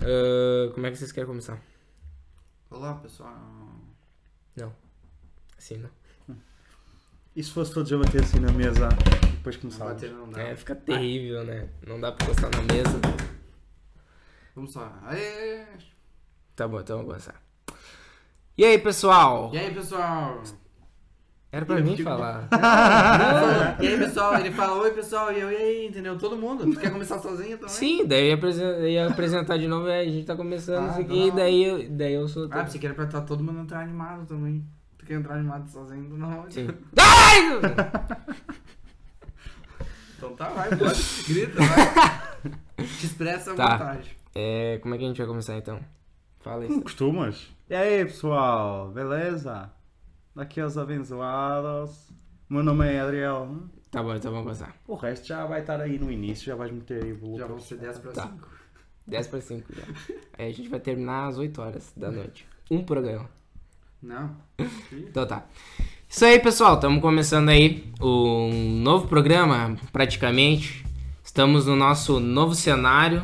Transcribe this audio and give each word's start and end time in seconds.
Ah, 0.00 0.70
como 0.74 0.86
é 0.86 0.90
que 0.90 0.96
vocês 0.96 1.12
querem 1.12 1.26
começar? 1.26 1.60
Olá, 2.70 2.94
pessoal. 2.94 3.34
Não. 4.56 4.72
Assim, 5.56 5.76
não. 5.78 5.90
E 7.34 7.42
se 7.42 7.50
fosse 7.50 7.72
todos 7.74 7.92
a 7.92 7.98
bater 7.98 8.22
assim 8.22 8.40
na 8.40 8.50
mesa 8.50 8.88
e 9.28 9.32
depois 9.32 9.56
Não 9.56 9.62
começava? 9.62 9.92
bater 9.92 10.10
não 10.10 10.30
dá. 10.30 10.40
É, 10.40 10.56
fica 10.56 10.74
terrível, 10.74 11.44
né? 11.44 11.68
Não 11.86 12.00
dá 12.00 12.10
pra 12.12 12.24
encostar 12.24 12.50
na 12.50 12.62
mesa. 12.62 12.98
Vamos 14.54 14.74
lá. 14.74 14.98
Aê! 15.04 15.66
Tá 16.54 16.66
bom, 16.66 16.80
então 16.80 16.96
vamos 16.96 17.10
começar. 17.12 17.42
E 18.56 18.64
aí, 18.64 18.78
pessoal? 18.78 19.50
E 19.52 19.58
aí, 19.58 19.74
pessoal? 19.74 20.42
Era 21.56 21.64
pra 21.66 21.80
mim 21.80 21.96
fico- 21.96 22.08
falar. 22.08 22.48
E 23.80 23.86
aí, 23.88 23.98
pessoal? 23.98 24.38
Ele 24.38 24.50
fala, 24.50 24.74
oi, 24.82 24.90
pessoal. 24.90 25.32
E 25.32 25.40
eu, 25.40 25.50
e 25.50 25.56
aí, 25.56 25.86
entendeu? 25.86 26.18
Todo 26.18 26.36
mundo. 26.36 26.70
Tu 26.70 26.78
quer 26.80 26.90
começar 26.90 27.18
sozinho 27.18 27.56
também? 27.56 27.72
Sim, 27.74 28.06
daí 28.06 28.22
eu 28.22 28.26
ia, 28.28 28.34
apresen- 28.34 28.64
eu 28.66 28.88
ia 28.88 29.06
apresentar 29.08 29.56
de 29.56 29.66
novo, 29.66 29.86
aí 29.86 30.08
a 30.08 30.12
gente 30.12 30.26
tá 30.26 30.36
começando 30.36 30.86
Ah, 30.86 30.90
isso 30.92 31.00
aqui, 31.00 31.28
não. 31.28 31.36
daí 31.36 31.64
eu, 31.64 31.90
daí 31.90 32.12
eu 32.14 32.28
sou. 32.28 32.48
Ah, 32.50 32.66
você 32.66 32.78
quer 32.78 32.94
pra 32.94 33.06
tá 33.06 33.20
todo 33.20 33.42
mundo 33.42 33.60
entrar 33.60 33.80
animado 33.80 34.26
também. 34.26 34.64
Tu 34.98 35.06
quer 35.06 35.14
entrar 35.14 35.34
animado 35.36 35.68
sozinho? 35.70 36.08
Tu 36.08 36.16
Não. 36.16 36.50
Sim. 36.50 36.68
Ai! 36.98 37.60
Então 40.16 40.34
tá, 40.34 40.48
vai, 40.48 40.68
pode. 40.76 41.02
Grita, 41.28 41.58
vai. 41.62 42.86
Te 42.86 43.06
expressa 43.06 43.52
à 43.52 43.54
Tá. 43.54 43.76
vontade. 43.76 44.16
É, 44.34 44.78
como 44.82 44.94
é 44.94 44.98
que 44.98 45.04
a 45.04 45.08
gente 45.08 45.18
vai 45.18 45.26
começar 45.26 45.56
então? 45.56 45.78
Fala 46.40 46.60
isso. 46.64 46.68
Como 46.72 46.82
costumas? 46.82 47.48
E 47.68 47.74
aí 47.74 48.04
pessoal, 48.04 48.88
beleza? 48.90 49.70
Daqui 50.36 50.60
aos 50.60 50.76
abençoados. 50.76 52.10
O 52.50 52.54
meu 52.54 52.62
nome 52.62 52.86
é 52.86 53.00
Adriel. 53.00 53.56
Tá 53.90 54.02
bom, 54.02 54.14
então 54.14 54.30
vamos 54.30 54.44
começar. 54.44 54.76
O 54.86 54.94
resto 54.94 55.26
já 55.26 55.46
vai 55.46 55.62
estar 55.62 55.80
aí 55.80 55.98
no 55.98 56.12
início, 56.12 56.44
já 56.44 56.54
vais 56.54 56.70
meter 56.70 57.02
aí 57.02 57.12
o 57.14 57.38
Já 57.38 57.46
vão 57.46 57.58
ser 57.58 57.76
10 57.78 57.98
pra 58.00 58.12
Tá. 58.12 58.22
5. 58.28 58.48
10 59.06 59.26
para 59.28 59.40
5 59.40 59.72
já. 59.74 59.82
Aí 60.38 60.50
a 60.50 60.52
gente 60.52 60.68
vai 60.68 60.78
terminar 60.78 61.28
às 61.28 61.38
8 61.38 61.58
horas 61.62 61.90
da 61.96 62.10
noite. 62.10 62.46
Um 62.70 62.84
programa. 62.84 63.30
Não? 64.02 64.36
Então 64.92 65.26
tá. 65.26 65.46
Isso 66.06 66.24
aí, 66.24 66.38
pessoal. 66.38 66.74
Estamos 66.74 67.00
começando 67.00 67.48
aí 67.48 67.90
um 67.98 68.78
novo 68.82 69.08
programa, 69.08 69.74
praticamente. 69.90 70.84
Estamos 71.24 71.64
no 71.66 71.74
nosso 71.74 72.20
novo 72.20 72.54
cenário. 72.54 73.22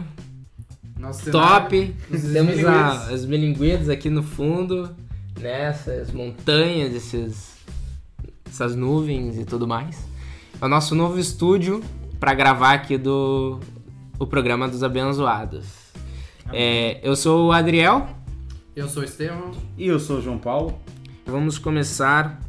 Nosso 0.98 1.30
Top. 1.30 1.94
cenário, 2.10 2.32
Temos 2.32 2.64
as 2.64 3.24
bilinguidas 3.26 3.88
aqui 3.90 4.08
no 4.08 4.22
fundo. 4.22 4.96
Né? 5.42 5.62
Essas 5.64 6.10
montanhas, 6.12 6.94
esses, 6.94 7.56
essas 8.46 8.74
nuvens 8.76 9.38
e 9.38 9.44
tudo 9.44 9.66
mais. 9.66 10.06
É 10.60 10.64
o 10.64 10.68
nosso 10.68 10.94
novo 10.94 11.18
estúdio 11.18 11.82
para 12.20 12.32
gravar 12.34 12.74
aqui 12.74 12.96
do 12.96 13.58
o 14.18 14.26
programa 14.26 14.68
dos 14.68 14.82
abençoados. 14.82 15.66
É, 16.52 17.00
eu 17.02 17.16
sou 17.16 17.48
o 17.48 17.52
Adriel. 17.52 18.08
Eu 18.76 18.88
sou 18.88 19.02
o 19.02 19.04
Estevão. 19.04 19.50
E 19.76 19.86
eu 19.86 19.98
sou 19.98 20.18
o 20.18 20.22
João 20.22 20.38
Paulo. 20.38 20.78
Vamos 21.26 21.58
começar 21.58 22.40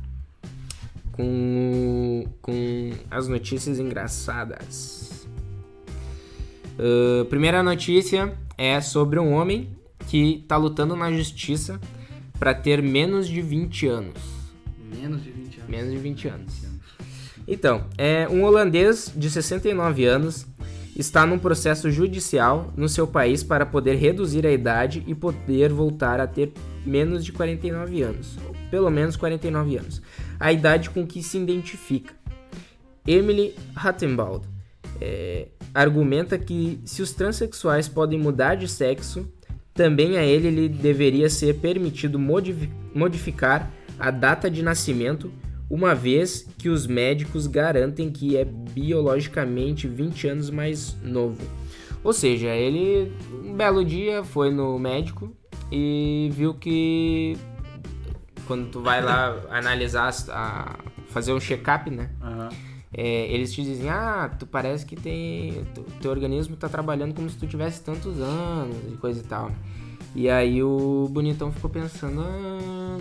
com, 1.11 2.25
com 2.41 2.91
as 3.09 3.27
notícias 3.27 3.79
engraçadas. 3.79 5.03
Ah, 6.77 7.25
primeira 7.29 7.61
notícia 7.61 8.33
é 8.57 8.81
sobre 8.81 9.19
um 9.19 9.33
homem 9.33 9.69
que 10.07 10.41
está 10.41 10.57
lutando 10.57 10.95
na 10.95 11.11
justiça 11.11 11.79
para 12.43 12.53
ter 12.53 12.83
menos 12.83 13.29
de 13.29 13.41
20 13.41 13.87
anos. 13.87 14.17
Menos 14.77 15.23
de 15.23 15.31
20 15.31 15.59
anos. 15.59 15.69
Menos 15.69 15.91
de 15.93 15.97
20 15.97 16.27
anos. 16.27 16.53
Então, 17.47 17.85
é 17.97 18.27
um 18.27 18.43
holandês 18.43 19.13
de 19.15 19.29
69 19.29 20.03
anos 20.03 20.45
está 20.93 21.25
num 21.25 21.39
processo 21.39 21.89
judicial 21.89 22.69
no 22.75 22.89
seu 22.89 23.07
país 23.07 23.45
para 23.45 23.65
poder 23.65 23.95
reduzir 23.95 24.45
a 24.45 24.51
idade 24.51 25.05
e 25.07 25.15
poder 25.15 25.71
voltar 25.71 26.19
a 26.19 26.27
ter 26.27 26.51
menos 26.85 27.23
de 27.23 27.31
49 27.31 28.01
anos, 28.01 28.37
ou 28.45 28.53
pelo 28.69 28.91
menos 28.91 29.15
49 29.15 29.77
anos, 29.77 30.01
a 30.37 30.51
idade 30.51 30.89
com 30.89 31.07
que 31.07 31.23
se 31.23 31.37
identifica. 31.37 32.13
Emily 33.07 33.55
Rattenbald 33.73 34.45
é, 34.99 35.47
argumenta 35.73 36.37
que 36.37 36.81
se 36.83 37.01
os 37.01 37.13
transexuais 37.13 37.87
podem 37.87 38.19
mudar 38.19 38.55
de 38.55 38.67
sexo, 38.67 39.31
também 39.73 40.17
a 40.17 40.23
ele 40.23 40.49
lhe 40.49 40.69
deveria 40.69 41.29
ser 41.29 41.55
permitido 41.55 42.19
modifi- 42.19 42.69
modificar 42.93 43.71
a 43.99 44.11
data 44.11 44.49
de 44.49 44.61
nascimento, 44.61 45.31
uma 45.69 45.95
vez 45.95 46.47
que 46.57 46.69
os 46.69 46.85
médicos 46.85 47.47
garantem 47.47 48.11
que 48.11 48.37
é 48.37 48.45
biologicamente 48.45 49.87
20 49.87 50.27
anos 50.27 50.49
mais 50.49 50.95
novo. 51.03 51.41
Ou 52.03 52.13
seja, 52.13 52.49
ele 52.49 53.11
um 53.43 53.53
belo 53.55 53.83
dia 53.83 54.23
foi 54.23 54.51
no 54.51 54.77
médico 54.77 55.35
e 55.71 56.29
viu 56.33 56.53
que 56.53 57.35
quando 58.45 58.69
tu 58.69 58.81
vai 58.81 59.01
lá 59.01 59.39
analisar, 59.49 60.13
a, 60.29 60.77
fazer 61.07 61.31
um 61.33 61.39
check-up, 61.39 61.89
né? 61.89 62.09
Aham. 62.21 62.49
É, 62.95 63.25
eles 63.33 63.51
te 63.53 63.63
dizem, 63.63 63.89
ah, 63.89 64.29
tu 64.37 64.45
parece 64.45 64.85
que 64.85 64.95
tem. 64.95 65.65
tu- 65.73 65.83
teu 66.01 66.11
organismo 66.11 66.55
tá 66.55 66.69
trabalhando 66.69 67.13
como 67.15 67.29
se 67.29 67.37
tu 67.37 67.47
tivesse 67.47 67.81
tantos 67.83 68.19
anos 68.19 68.77
e 68.91 68.97
coisa 68.97 69.19
e 69.19 69.23
tal. 69.23 69.51
E 70.15 70.29
aí 70.29 70.61
o 70.61 71.07
bonitão 71.11 71.51
ficou 71.51 71.69
pensando, 71.71 72.21
ah, 72.21 72.97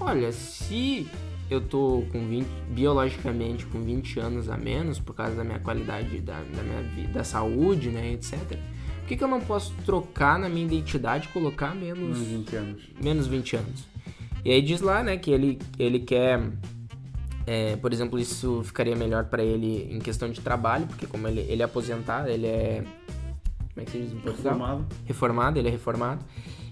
olha, 0.00 0.32
se 0.32 1.06
eu 1.50 1.60
tô 1.60 2.04
com 2.10 2.26
20, 2.26 2.46
biologicamente 2.70 3.66
com 3.66 3.82
20 3.82 4.18
anos 4.18 4.48
a 4.48 4.56
menos 4.56 4.98
por 4.98 5.14
causa 5.14 5.36
da 5.36 5.44
minha 5.44 5.58
qualidade 5.58 6.18
da, 6.20 6.40
da 6.40 6.62
minha 6.62 6.82
vida, 6.94 7.12
da 7.12 7.24
saúde, 7.24 7.90
né, 7.90 8.12
etc. 8.14 8.38
Por 8.38 9.08
que, 9.08 9.16
que 9.16 9.24
eu 9.24 9.28
não 9.28 9.40
posso 9.40 9.74
trocar 9.84 10.38
na 10.38 10.48
minha 10.48 10.64
identidade 10.64 11.28
e 11.28 11.32
colocar 11.32 11.74
menos 11.74 12.18
Uns 12.18 12.26
20 12.26 12.56
anos. 12.56 12.82
menos 13.02 13.26
20 13.26 13.56
anos. 13.56 13.84
E 14.44 14.50
aí 14.50 14.62
diz 14.62 14.80
lá, 14.80 15.02
né, 15.02 15.18
que 15.18 15.30
ele, 15.30 15.58
ele 15.78 15.98
quer, 16.00 16.40
é, 17.46 17.76
por 17.76 17.92
exemplo, 17.92 18.18
isso 18.18 18.62
ficaria 18.64 18.94
melhor 18.96 19.24
pra 19.24 19.42
ele 19.42 19.88
em 19.92 19.98
questão 19.98 20.30
de 20.30 20.40
trabalho, 20.40 20.86
porque 20.86 21.06
como 21.06 21.26
ele, 21.28 21.40
ele 21.48 21.62
é 21.62 21.64
aposentado, 21.64 22.28
ele 22.28 22.46
é, 22.46 22.84
como 23.74 23.80
é 23.82 23.84
que 23.84 23.90
se 23.90 23.98
diz 23.98 24.12
em 24.12 24.16
Portugal? 24.20 24.52
Reformado. 24.54 24.86
Reformado, 25.06 25.58
ele 25.58 25.68
é 25.68 25.70
reformado. 25.70 26.24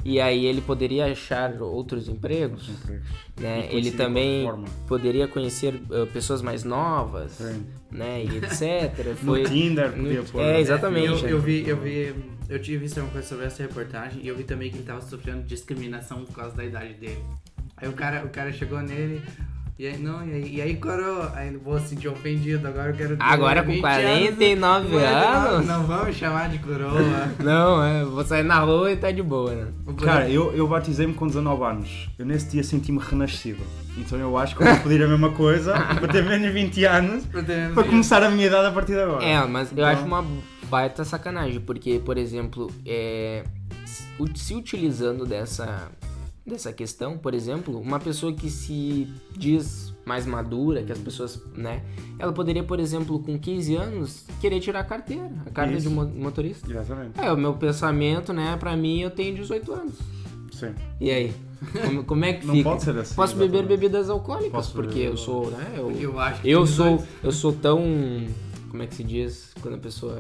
E 0.03 0.19
aí 0.19 0.47
ele 0.47 0.63
poderia 0.63 1.13
achar 1.13 1.61
outros 1.61 2.09
empregos, 2.09 2.71
né? 3.39 3.61
E 3.71 3.77
Ele 3.77 3.91
conseguir 3.91 3.97
também 3.99 4.51
poderia 4.89 5.29
conhecer 5.29 5.75
uh, 5.75 6.07
pessoas 6.07 6.41
mais 6.41 6.65
novas, 6.65 7.33
Sim. 7.33 7.67
né? 7.91 8.25
E 8.25 8.37
etc. 8.43 9.09
No 9.23 9.35
Foi 9.35 9.43
Tinder, 9.45 9.91
no- 9.95 10.05
podia 10.05 10.23
pôr. 10.23 10.41
é, 10.41 10.59
exatamente. 10.59 11.23
Eu, 11.25 11.29
eu 11.29 11.41
vi, 11.41 11.69
eu 11.69 11.77
vi, 11.79 12.15
eu 12.49 12.59
tinha 12.63 12.79
visto 12.79 12.99
uma 12.99 13.11
coisa 13.11 13.29
sobre 13.29 13.45
essa 13.45 13.63
reportagem 13.63 14.23
e 14.23 14.29
eu 14.29 14.35
vi 14.35 14.45
também 14.45 14.71
que 14.71 14.77
ele 14.79 14.85
tava 14.85 15.03
sofrendo 15.03 15.43
discriminação 15.43 16.25
por 16.25 16.35
causa 16.35 16.57
da 16.57 16.65
idade 16.65 16.95
dele. 16.95 17.23
Aí 17.77 17.87
o 17.87 17.93
cara, 17.93 18.25
o 18.25 18.31
cara 18.31 18.51
chegou 18.53 18.81
nele 18.81 19.21
e 19.81 19.87
aí, 19.87 19.97
não, 19.97 20.23
e 20.29 20.33
aí, 20.35 20.57
e 20.57 20.61
aí 20.61 20.77
coroa, 20.77 21.33
aí 21.35 21.55
eu 21.55 21.59
vou 21.59 21.81
sentir 21.81 22.07
ofendido, 22.07 22.69
agora 22.69 22.91
eu 22.91 22.95
quero 22.95 23.17
ter 23.17 23.23
Agora 23.23 23.63
com 23.63 23.71
20 23.73 23.81
49 23.81 24.97
anos? 24.99 25.67
Não 25.67 25.85
vamos 25.85 26.15
chamar 26.17 26.51
de 26.51 26.59
coroa. 26.59 27.01
Não, 27.43 27.83
é, 27.83 28.05
vou 28.05 28.23
sair 28.23 28.43
na 28.43 28.59
rua 28.59 28.93
e 28.93 28.97
tá 28.99 29.11
de 29.11 29.23
boa, 29.23 29.55
né? 29.55 29.69
Cara, 30.05 30.29
eu, 30.29 30.53
eu 30.53 30.69
batizei-me 30.69 31.15
com 31.15 31.27
19 31.27 31.65
anos. 31.65 32.11
Eu 32.19 32.27
nesse 32.27 32.51
dia 32.51 32.63
senti-me 32.63 32.99
renascido. 32.99 33.63
Então 33.97 34.19
eu 34.19 34.37
acho 34.37 34.55
que 34.55 34.63
eu 34.63 34.67
vou 34.67 34.83
pedir 34.85 35.03
a 35.03 35.09
mesma 35.09 35.31
coisa 35.31 35.73
para 35.99 36.09
ter 36.09 36.25
menos 36.25 36.47
de 36.47 36.53
20 36.53 36.85
anos 36.85 37.25
para 37.73 37.83
começar 37.85 38.23
a 38.23 38.29
minha 38.29 38.49
idade 38.49 38.67
a 38.69 38.73
partir 38.73 38.93
de 38.93 39.01
agora. 39.01 39.25
É, 39.25 39.47
mas 39.47 39.69
eu 39.71 39.79
Então- 39.79 39.87
acho 39.89 40.05
uma 40.05 40.27
baita 40.69 41.07
sacanagem, 41.07 41.59
porque, 41.59 41.99
por 42.05 42.19
exemplo, 42.19 42.71
é, 42.85 43.45
se 44.35 44.55
utilizando 44.55 45.25
dessa, 45.25 45.89
dessa 46.47 46.73
questão, 46.73 47.17
por 47.19 47.35
exemplo, 47.35 47.79
uma 47.81 48.01
pessoa 48.01 48.33
que 48.33 48.51
se 48.51 49.07
diz 49.37 49.93
mais 50.05 50.27
madura, 50.27 50.83
que 50.83 50.91
as 50.91 50.99
pessoas, 50.99 51.41
né, 51.55 51.83
ela 52.19 52.33
poderia, 52.33 52.65
por 52.65 52.81
exemplo, 52.81 53.19
com 53.21 53.39
15 53.39 53.77
anos, 53.77 54.25
querer 54.41 54.59
tirar 54.61 54.81
a 54.81 54.85
carteira, 54.85 55.31
a 55.47 55.51
carta 55.51 55.75
Isso. 55.75 55.89
de 55.89 55.95
mo- 55.95 56.07
motorista. 56.09 56.69
Exatamente. 56.71 57.21
É, 57.21 57.31
o 57.33 57.37
meu 57.37 57.55
pensamento, 57.55 58.33
né, 58.33 58.57
pra 58.59 58.77
mim, 58.77 59.01
eu 59.01 59.11
tenho 59.11 59.35
18 59.37 59.73
anos. 59.73 59.95
Sim. 60.53 60.75
E 61.01 61.11
aí? 61.11 61.33
Como, 61.87 62.05
como 62.05 62.25
é 62.25 62.33
que 62.33 62.45
Não 62.47 62.55
fica? 62.55 62.71
pode 62.71 62.83
ser 62.83 62.99
assim, 62.99 63.15
Posso 63.15 63.37
beber 63.37 63.65
bebidas 63.67 64.11
alcoólicas, 64.11 64.51
Posso 64.53 64.73
porque 64.73 64.95
beber- 64.95 65.11
eu 65.11 65.17
sou, 65.17 65.51
né, 65.51 65.75
eu, 65.77 65.91
Eu 65.93 66.19
acho 66.19 66.41
que 66.43 66.51
eu 66.51 66.67
sou, 66.67 67.05
eu 67.23 67.31
sou 67.33 67.53
tão. 67.53 67.81
Como 68.71 68.83
é 68.83 68.87
que 68.87 68.95
se 68.95 69.05
diz? 69.05 69.53
Quando 69.61 69.75
a 69.75 69.79
pessoa 69.79 70.19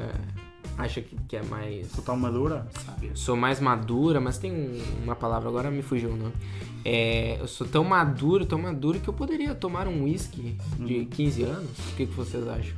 acha 0.81 1.01
que, 1.01 1.17
que 1.29 1.37
é 1.37 1.43
mais. 1.43 1.89
Sou 1.93 2.03
tão 2.05 2.17
madura. 2.17 2.67
Sabia. 2.85 3.11
Sou 3.15 3.37
mais 3.37 3.61
madura, 3.61 4.21
mas 4.21 4.39
tem 4.39 4.53
um- 4.53 4.83
uma 5.05 5.15
palavra, 5.17 5.49
agora 5.49 5.71
me 5.71 5.83
fugiu 5.83 6.11
o 6.11 6.17
nome. 6.17 6.33
É, 6.85 7.37
eu 7.41 7.47
sou 7.47 7.67
tão 7.67 7.85
maduro, 7.85 8.45
tão 8.47 8.59
maduro 8.59 8.99
que 9.01 9.09
eu 9.09 9.15
poderia 9.15 9.55
tomar 9.55 9.87
um 9.87 10.05
whisky 10.05 10.57
de 10.79 11.05
15 11.07 11.43
anos. 11.43 11.71
O 11.93 11.97
que, 11.97 12.07
que 12.07 12.15
vocês 12.15 12.47
acham? 12.49 12.75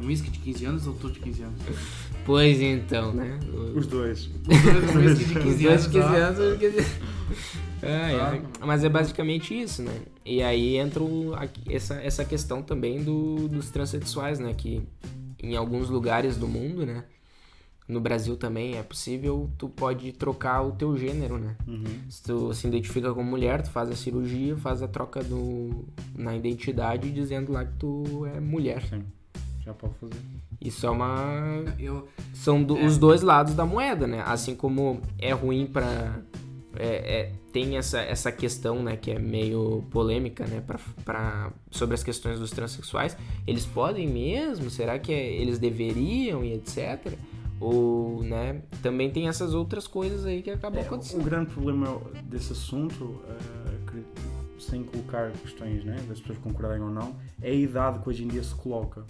Um 0.00 0.06
whisky 0.06 0.30
de 0.30 0.38
15 0.38 0.64
anos 0.64 0.86
ou 0.86 0.94
tu 0.94 1.10
de 1.10 1.20
15 1.20 1.42
anos? 1.42 1.60
Pois 2.26 2.60
então, 2.60 3.12
né? 3.14 3.40
Os 3.74 3.86
dois. 3.86 4.28
Um 4.46 4.98
whisky 4.98 5.24
de 5.24 5.38
Os 5.38 5.42
15 5.42 5.62
dois 5.64 5.66
anos. 5.66 5.82
de 5.84 5.90
15 5.90 5.98
ó. 5.98 6.16
anos. 6.26 6.38
eu 6.38 6.58
quis 6.58 6.72
dizer. 6.72 6.86
É, 7.82 7.96
Ah. 8.20 8.36
é. 8.36 8.42
Mas 8.66 8.84
é 8.84 8.88
basicamente 8.90 9.58
isso, 9.58 9.82
né? 9.82 9.92
E 10.24 10.42
aí 10.42 10.76
entra 10.76 11.02
o- 11.02 11.32
essa, 11.68 11.94
essa 11.94 12.24
questão 12.24 12.62
também 12.62 13.02
do, 13.02 13.48
dos 13.48 13.70
transexuais, 13.70 14.38
né? 14.38 14.52
Que 14.56 14.82
em 15.42 15.56
alguns 15.56 15.88
lugares 15.88 16.36
do 16.36 16.46
mundo, 16.46 16.84
né? 16.84 17.04
No 17.90 18.00
Brasil 18.00 18.36
também 18.36 18.76
é 18.76 18.82
possível, 18.82 19.50
tu 19.58 19.68
pode 19.68 20.12
trocar 20.12 20.62
o 20.62 20.72
teu 20.72 20.96
gênero, 20.96 21.38
né? 21.38 21.56
Uhum. 21.66 21.84
Se 22.08 22.22
tu 22.22 22.54
se 22.54 22.66
identifica 22.66 23.12
como 23.12 23.28
mulher, 23.28 23.62
tu 23.62 23.70
faz 23.70 23.90
a 23.90 23.96
cirurgia, 23.96 24.56
faz 24.56 24.82
a 24.82 24.88
troca 24.88 25.22
do, 25.22 25.84
na 26.16 26.34
identidade 26.36 27.10
dizendo 27.10 27.52
lá 27.52 27.64
que 27.64 27.72
tu 27.78 28.26
é 28.34 28.38
mulher. 28.40 28.82
Sim, 28.88 29.02
já 29.64 29.74
pode 29.74 29.94
fazer. 29.94 30.14
Isso 30.60 30.86
é 30.86 30.90
uma. 30.90 31.64
Eu, 31.78 32.06
São 32.34 32.62
do- 32.62 32.76
É. 32.76 32.84
os 32.84 32.98
dois 32.98 33.22
lados 33.22 33.54
da 33.54 33.64
moeda, 33.66 34.06
né? 34.06 34.22
Assim 34.26 34.54
como 34.54 35.00
é 35.18 35.32
ruim 35.32 35.66
pra. 35.66 36.20
é- 36.76 37.20
é- 37.20 37.32
tem 37.52 37.76
essa, 37.76 37.98
essa 38.00 38.30
questão, 38.30 38.80
né, 38.80 38.96
que 38.96 39.10
é 39.10 39.18
meio 39.18 39.82
polêmica, 39.90 40.46
né, 40.46 40.62
pra, 40.64 40.78
pra, 41.04 41.52
sobre 41.68 41.94
as 41.94 42.02
questões 42.04 42.38
dos 42.38 42.52
transexuais. 42.52 43.16
Eles 43.44 43.66
podem 43.66 44.06
mesmo? 44.06 44.70
Será 44.70 44.96
que 45.00 45.12
é- 45.12 45.32
eles 45.34 45.58
deveriam 45.58 46.44
e 46.44 46.52
etc? 46.52 47.14
Ou, 47.60 48.22
né, 48.24 48.62
também 48.82 49.10
tem 49.10 49.28
essas 49.28 49.52
outras 49.52 49.86
coisas 49.86 50.24
aí 50.24 50.42
que 50.42 50.50
acabam 50.50 50.78
É, 50.80 50.82
o 50.82 50.86
acontecendo. 50.86 51.22
grande 51.22 51.50
problema 51.50 52.00
desse 52.24 52.52
assunto, 52.52 53.20
eh, 53.28 54.00
sem 54.58 54.82
colocar 54.84 55.30
questões 55.32 55.84
né, 55.84 55.96
das 56.08 56.20
pessoas 56.20 56.38
concordarem 56.38 56.82
ou 56.82 56.90
não, 56.90 57.14
é 57.42 57.50
a 57.50 57.54
idade 57.54 57.98
que 57.98 58.08
hoje 58.08 58.24
em 58.24 58.28
dia 58.28 58.42
se 58.42 58.54
coloca. 58.54 59.04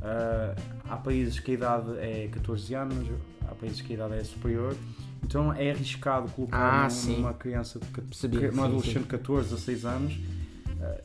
Ah, 0.00 0.54
há 0.88 0.96
países 0.96 1.40
que 1.40 1.50
a 1.50 1.54
idade 1.54 1.98
é 1.98 2.28
14 2.32 2.74
anos, 2.74 3.08
há 3.48 3.54
países 3.54 3.80
que 3.80 3.92
a 3.92 3.96
idade 3.96 4.14
é 4.14 4.24
superior, 4.24 4.76
então 5.24 5.52
é 5.52 5.70
arriscado 5.72 6.30
colocar 6.32 6.86
Ah, 6.86 6.88
num- 6.88 7.16
numa 7.16 7.34
criança, 7.34 7.78
de 7.80 7.86
Percebi, 7.86 8.38
que- 8.38 8.52
sim, 8.52 8.60
adolescente 8.60 8.98
de 8.98 9.04
14, 9.06 9.48
16 9.50 9.84
anos, 9.84 10.18
ah, 10.80 11.00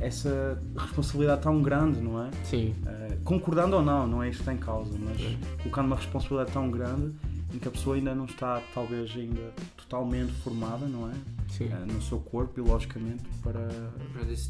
essa 0.00 0.60
responsabilidade 0.76 1.42
tão 1.42 1.62
grande, 1.62 2.00
não 2.00 2.22
é? 2.22 2.30
Sim. 2.44 2.74
Uh, 2.82 3.16
concordando 3.24 3.76
ou 3.76 3.82
não, 3.82 4.06
não 4.06 4.22
é 4.22 4.28
isso 4.28 4.38
que 4.38 4.42
está 4.42 4.52
em 4.52 4.58
causa, 4.58 4.96
mas 4.98 5.20
É. 5.20 5.36
colocando 5.62 5.86
uma 5.86 5.96
responsabilidade 5.96 6.52
tão 6.52 6.70
grande 6.70 7.12
em 7.54 7.58
que 7.58 7.68
a 7.68 7.70
pessoa 7.70 7.96
ainda 7.96 8.14
não 8.14 8.24
está, 8.26 8.60
talvez, 8.74 9.10
ainda 9.16 9.52
totalmente 9.76 10.32
formada, 10.42 10.86
não 10.86 11.08
é? 11.08 11.14
Sim. 11.48 11.66
Uh, 11.68 11.92
no 11.92 12.02
seu 12.02 12.18
corpo, 12.18 12.54
biologicamente, 12.62 13.22
para, 13.42 13.68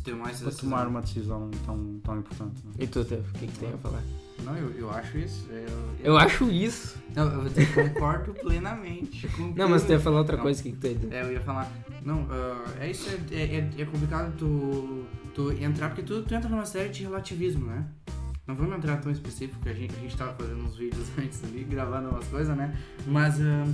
ter 0.03 0.15
mais 0.15 0.41
para 0.41 0.51
tomar 0.51 0.89
uma 0.89 1.03
decisão 1.03 1.51
tão, 1.65 2.01
tão 2.03 2.19
importante. 2.19 2.63
Não, 2.65 2.73
é? 2.79 2.85
E 2.85 2.87
tu, 2.87 3.05
Tef, 3.05 3.29
o 3.31 3.39
que, 3.39 3.47
que 3.47 3.59
tem 3.59 3.73
a 3.73 3.79
falar? 3.79 4.03
Não, 4.45 4.57
eu, 4.57 4.71
eu 4.73 4.91
acho 4.91 5.19
isso. 5.19 5.47
Eu, 5.51 5.95
Eu 6.13 6.19
acho 6.19 6.51
isso. 6.51 6.97
Não, 7.15 7.25
eu 7.33 7.49
dizer, 7.49 7.73
concordo 7.75 8.33
plenamente 8.41 9.27
com 9.29 9.53
Não, 9.55 9.69
mas 9.69 9.85
tu 9.85 9.93
ia 9.93 10.01
falar 10.01 10.19
outra 10.19 10.37
Não. 10.37 10.43
coisa, 10.43 10.61
o 10.61 10.63
que, 10.63 10.73
que 10.73 10.77
tu 10.79 10.87
ia 10.87 10.95
dizer? 10.95 11.13
É, 11.15 11.23
eu 11.23 11.33
ia 11.33 11.41
falar. 11.41 11.71
Não, 12.05 12.27
ah, 12.31 12.65
é 12.81 12.91
isso, 12.91 13.09
é, 13.31 13.37
é, 13.37 13.71
é 13.79 13.85
complicado 13.85 14.33
tu, 14.39 15.05
tu 15.37 15.53
entrar, 15.53 15.91
porque 15.91 16.03
tu, 16.03 16.23
tu 16.23 16.35
entra 16.35 16.49
numa 16.49 16.65
série 16.65 16.89
de 16.89 17.03
relativismo, 17.03 17.67
né? 17.67 17.85
Não 18.47 18.55
vamos 18.55 18.75
entrar 18.77 18.97
tão 18.97 19.13
específico, 19.13 19.61
que 19.63 19.69
a 19.69 19.75
gente, 19.75 19.95
a 19.95 19.99
gente 19.99 20.17
tava 20.17 20.33
fazendo 20.33 20.65
uns 20.65 20.77
vídeos 20.77 21.07
antes 21.19 21.45
ali, 21.45 21.63
gravando 21.65 22.09
umas 22.09 22.27
coisas, 22.29 22.57
né? 22.57 22.75
Mas 23.07 23.39
ah, 23.39 23.65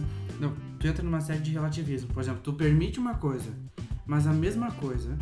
não, 0.41 0.53
tu 0.81 0.87
entra 0.89 1.05
numa 1.05 1.21
série 1.21 1.39
de 1.39 1.53
relativismo. 1.53 2.13
Por 2.13 2.21
exemplo, 2.21 2.41
tu 2.43 2.53
permite 2.53 2.99
uma 2.99 3.15
coisa, 3.15 3.49
mas 4.05 4.27
a 4.27 4.33
mesma 4.33 4.73
coisa 4.73 5.17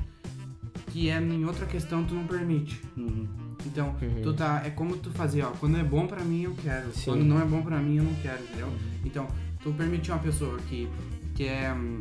que 0.86 1.10
é 1.10 1.20
em 1.20 1.44
outra 1.44 1.66
questão 1.66 2.04
tu 2.04 2.14
não 2.14 2.26
permite. 2.26 2.80
Uhum. 2.96 3.28
Então, 3.66 3.94
Uhum. 4.00 4.22
tu 4.22 4.32
tá. 4.32 4.62
É 4.64 4.70
como 4.70 4.96
tu 4.96 5.10
fazer, 5.10 5.42
ó. 5.42 5.50
Quando 5.50 5.76
é 5.76 5.84
bom 5.84 6.06
pra 6.06 6.24
mim, 6.24 6.44
eu 6.44 6.54
quero. 6.54 6.90
Sim. 6.94 7.10
Quando 7.10 7.24
não 7.24 7.38
é 7.38 7.44
bom 7.44 7.60
pra 7.60 7.78
mim, 7.78 7.98
eu 7.98 8.04
não 8.04 8.14
quero, 8.14 8.42
entendeu? 8.44 8.72
Então, 9.04 9.28
tu 9.62 9.70
permitir 9.72 10.10
uma 10.10 10.18
pessoa 10.20 10.58
que 10.60 10.88
quer 11.34 11.74
hum, 11.74 11.98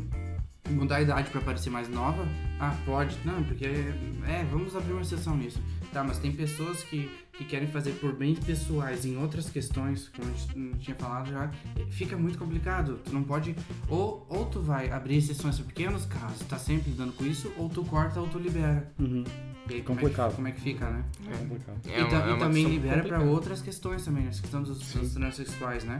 mudar 0.69 0.98
a 0.98 1.01
idade 1.01 1.30
pra 1.30 1.42
parecer 1.42 1.69
mais 1.69 1.89
nova, 1.89 2.25
ah, 2.60 2.75
pode. 2.86 3.18
Não, 3.25 3.44
porque. 3.44 3.66
É, 3.66 4.45
vamos 4.51 4.75
abrir 4.75 4.94
uma 4.94 5.01
exceção 5.01 5.36
nisso. 5.36 5.60
Tá, 5.92 6.04
mas 6.04 6.19
tem 6.19 6.31
pessoas 6.31 6.83
que, 6.83 7.10
que 7.33 7.44
querem 7.44 7.68
fazer 7.68 7.94
por 7.94 8.13
bens 8.13 8.38
pessoais 8.39 9.06
em 9.06 9.18
outras 9.18 9.50
questões, 9.50 10.07
como 10.16 10.30
a 10.30 10.31
gente 10.33 10.77
tinha 10.80 10.95
falado 10.95 11.31
já, 11.31 11.50
fica 11.89 12.16
muito 12.16 12.38
complicado. 12.38 13.00
Tu 13.04 13.12
não 13.12 13.24
pode. 13.24 13.56
Ou, 13.88 14.25
ou 14.30 14.45
tu 14.45 14.62
vai 14.62 14.92
abrir 14.92 15.18
exceções 15.18 15.56
para 15.57 15.66
pequenos 15.66 16.06
casos, 16.06 16.39
tá 16.48 16.60
sempre 16.60 16.92
lidando 16.92 17.13
com 17.13 17.25
isso, 17.25 17.51
ou 17.57 17.68
tu 17.69 17.83
corta 17.86 18.19
ou 18.22 18.27
tu 18.27 18.38
libera. 18.38 18.92
Uhum. 19.00 19.24
E 19.69 19.74
aí, 19.75 19.81
como 19.81 20.00
é 20.00 20.01
que- 20.01 20.10
Complicado. 20.10 20.36
como 20.36 20.48
é 20.48 20.51
que 20.51 20.62
fica, 20.62 20.89
né? 20.89 21.04
É 21.27 21.38
complicado. 21.38 21.77
É 21.88 22.00
e, 22.00 22.04
uma- 22.04 22.31
é 22.31 22.36
e 22.36 22.39
também 22.39 22.65
libera 22.65 23.04
para 23.04 23.22
outras 23.22 23.62
questões 23.62 24.04
também, 24.06 24.27
essa 24.27 24.42
questão 24.42 24.62
dos, 24.62 24.80
dos 24.80 25.13
transexuais, 25.13 25.83
né? 25.83 26.00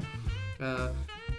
Ah, 0.60 0.92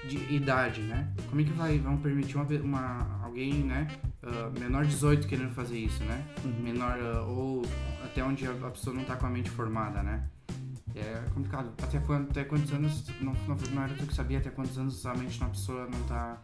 de 0.08 0.16
idade, 0.34 0.80
né? 0.82 1.08
Como 1.28 1.40
é 1.40 1.44
que 1.44 1.52
vai, 1.52 1.78
vão 1.78 1.96
permitir 1.98 2.36
uma, 2.36 2.44
uma 2.44 3.19
alguém, 3.30 3.54
né? 3.64 3.86
ah, 4.22 4.50
menor 4.58 4.84
de 4.84 4.90
18 4.90 5.26
querendo 5.26 5.54
fazer 5.54 5.78
isso, 5.78 6.02
né? 6.04 6.24
Uhum. 6.44 6.62
Menor 6.62 6.98
ah, 7.00 7.22
ou 7.22 7.62
até 8.04 8.22
onde 8.22 8.46
a, 8.46 8.50
a 8.50 8.70
pessoa 8.70 8.94
não 8.94 9.04
tá 9.04 9.16
com 9.16 9.26
a 9.26 9.30
mente 9.30 9.48
formada, 9.50 10.02
né? 10.02 10.24
É 10.94 11.22
complicado. 11.32 11.70
Até, 11.80 12.00
quando, 12.00 12.30
até 12.30 12.44
quantos 12.44 12.72
anos, 12.72 13.04
não, 13.20 13.32
não, 13.46 13.56
não 13.72 13.82
era 13.82 13.94
tu 13.94 14.06
que 14.06 14.12
sabia 14.14 14.38
até 14.38 14.50
quantos 14.50 14.76
anos 14.76 15.06
a 15.06 15.14
mente 15.14 15.34
de 15.34 15.40
uma 15.40 15.50
pessoa 15.50 15.88
não 15.88 16.02
tá... 16.02 16.38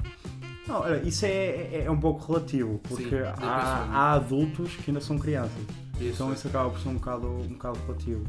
Não, 0.69 0.81
olha, 0.81 1.03
isso 1.03 1.27
é, 1.27 1.29
é, 1.29 1.83
é 1.87 1.91
um 1.91 1.99
pouco 1.99 2.25
relativo, 2.33 2.79
porque 2.89 3.11
Sim, 3.11 3.17
há, 3.17 3.33
pessoa, 3.33 3.87
né? 3.87 3.97
há 3.97 4.13
adultos 4.13 4.77
que 4.77 4.91
ainda 4.91 5.01
são 5.01 5.19
crianças. 5.19 5.59
Isso. 6.01 6.13
Então 6.15 6.33
isso 6.33 6.47
acaba 6.47 6.71
por 6.71 6.79
ser 6.79 6.89
um 6.89 6.95
bocado, 6.95 7.29
um 7.29 7.49
bocado 7.49 7.79
relativo. 7.87 8.25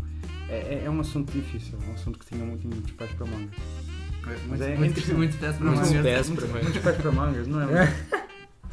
É, 0.50 0.56
é, 0.56 0.84
é 0.86 0.90
um 0.90 1.00
assunto 1.00 1.32
difícil, 1.32 1.78
é 1.86 1.92
um 1.92 1.94
assunto 1.94 2.18
que 2.18 2.26
tinha 2.26 2.44
muito, 2.44 2.68
muitos 2.68 2.92
pés 2.94 3.12
para 3.12 3.26
mangas. 3.28 3.56
Muito, 4.26 4.50
Mas 4.50 4.62
é 4.62 4.76
muito, 4.76 5.16
muito 5.16 5.38
pés 5.38 5.58
Muito- 5.60 5.80
para 5.80 5.86
mangas. 6.48 6.64
Muitos 6.64 6.82
pés 6.82 6.98
para 6.98 7.12
mangas, 7.12 7.48
não 7.48 7.62
é? 7.62 7.94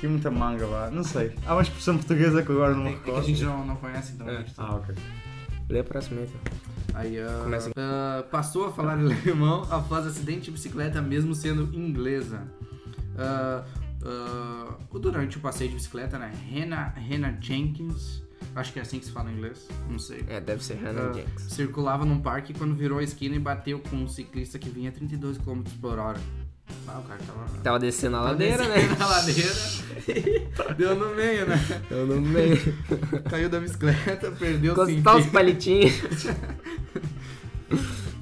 Tinha 0.04 0.10
muita 0.12 0.30
manga 0.30 0.66
lá, 0.66 0.90
não 0.90 1.02
sei. 1.02 1.32
Há 1.46 1.54
uma 1.54 1.62
expressão 1.62 1.96
portuguesa 1.96 2.42
que 2.42 2.52
agora 2.52 2.74
não 2.74 2.82
me 2.84 2.90
É, 2.90 2.92
é 2.92 2.96
que 2.96 3.00
a 3.00 3.06
recordo. 3.06 3.26
gente 3.26 3.42
não, 3.42 3.66
não 3.66 3.76
conhece, 3.76 4.12
então. 4.12 4.28
É. 4.28 4.44
Ah, 4.58 4.74
ok. 4.74 4.94
Lê 5.70 5.78
a 5.78 5.84
próxima 5.84 6.20
aí, 6.20 6.26
então. 6.28 6.58
Aí, 6.92 7.18
ah, 7.18 7.40
Começa. 7.42 7.70
ah, 7.74 8.22
passou 8.30 8.66
a 8.66 8.72
falar 8.72 8.98
alemão 9.00 9.66
após 9.70 10.06
acidente 10.06 10.42
de 10.42 10.50
bicicleta, 10.50 11.00
mesmo 11.00 11.34
sendo 11.34 11.74
inglesa. 11.74 12.42
Ah, 13.16 13.64
durante 14.92 15.38
o 15.38 15.40
passeio 15.40 15.70
de 15.70 15.76
bicicleta, 15.76 16.18
né? 16.18 16.32
Hannah, 16.52 16.92
Hannah 16.98 17.38
Jenkins, 17.40 18.22
acho 18.54 18.74
que 18.74 18.78
é 18.78 18.82
assim 18.82 18.98
que 18.98 19.06
se 19.06 19.10
fala 19.10 19.30
em 19.30 19.34
inglês, 19.36 19.66
não 19.88 19.98
sei. 19.98 20.22
É, 20.28 20.38
deve 20.38 20.62
ser 20.62 20.74
Hannah 20.74 21.08
Ah, 21.08 21.12
Jenks. 21.14 21.44
circulava 21.44 22.04
num 22.04 22.20
parque 22.20 22.52
quando 22.52 22.74
virou 22.74 22.98
a 22.98 23.02
esquina 23.02 23.34
e 23.36 23.38
bateu 23.38 23.80
com 23.80 23.96
um 23.96 24.06
ciclista 24.08 24.58
que 24.58 24.68
vinha 24.68 24.90
a 24.90 24.92
32 24.92 25.38
km 25.38 25.62
por 25.80 25.98
hora. 25.98 26.20
Ah, 26.86 26.98
o 26.98 27.02
cara 27.02 27.20
tava. 27.26 27.58
Tava 27.62 27.78
descendo 27.78 28.16
a 28.16 28.20
tava 28.20 28.32
ladeira, 28.32 28.64
descendo 28.64 28.90
né? 28.90 28.96
Na 28.98 29.06
ladeira. 29.06 29.54
Deu 30.76 30.96
no 30.96 31.14
meio, 31.14 31.46
né? 31.46 31.58
Eu 31.90 32.06
não 32.06 32.20
meio. 32.20 32.58
Caiu 33.28 33.48
da 33.48 33.60
bicicleta, 33.60 34.30
perdeu 34.32 34.74
o 34.74 34.90
Encostar 34.90 35.16
os 35.16 35.26
palitinhos. 35.26 35.94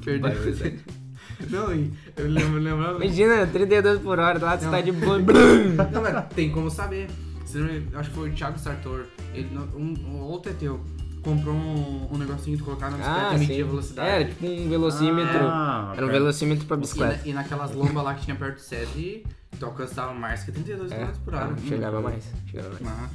Perdeu 0.04 0.30
o. 0.30 0.92
Não, 1.50 1.72
eu 1.72 2.28
lembro, 2.28 2.58
lembrava. 2.61 3.04
Imagina, 3.04 3.46
32 3.46 4.00
por 4.00 4.18
hora, 4.18 4.38
lá 4.38 4.58
você 4.58 4.68
tá 4.68 4.80
de 4.80 4.92
boa. 4.92 5.18
Não, 5.92 6.02
mas 6.02 6.26
tem 6.34 6.50
como 6.50 6.70
saber. 6.70 7.08
Acho 7.94 8.11
que 8.11 8.16
foi 8.16 8.30
o 8.30 8.32
Thiago 8.32 8.58
Sartor. 8.58 9.06
Ele, 9.34 9.49
um, 9.76 9.94
um 10.06 10.20
outro 10.20 10.52
é 10.52 10.54
teu. 10.54 10.80
Comprou 11.22 11.54
um, 11.54 12.08
um 12.12 12.18
negocinho 12.18 12.56
de 12.56 12.62
colocar 12.62 12.90
na 12.90 12.96
bicicleta 12.96 13.28
Ah, 13.30 13.34
e 13.34 13.38
medir 13.38 13.54
sim. 13.56 13.62
a 13.62 13.66
velocidade. 13.66 14.08
Era 14.10 14.24
tipo 14.24 14.46
um 14.46 14.68
velocímetro. 14.68 15.38
Ah, 15.46 15.92
Era 15.96 16.06
um 16.06 16.08
velocímetro 16.10 16.66
pra 16.66 16.76
E, 16.76 16.80
bicicleta. 16.80 17.16
na- 17.18 17.26
e 17.28 17.32
naquelas 17.32 17.72
lombas 17.74 18.02
lá 18.04 18.14
que 18.14 18.22
tinha 18.24 18.36
perto 18.36 18.56
do 18.56 18.60
sede, 18.60 19.24
tu 19.58 19.64
alcançava 19.66 20.12
mais 20.12 20.42
que 20.42 20.50
32 20.52 20.90
É, 20.90 20.98
km 21.06 21.12
por 21.24 21.34
hora. 21.34 21.52
ah, 21.56 21.68
chegava 21.68 22.00
mais. 22.00 22.24
Chegava 22.50 22.76
mais. 22.80 23.10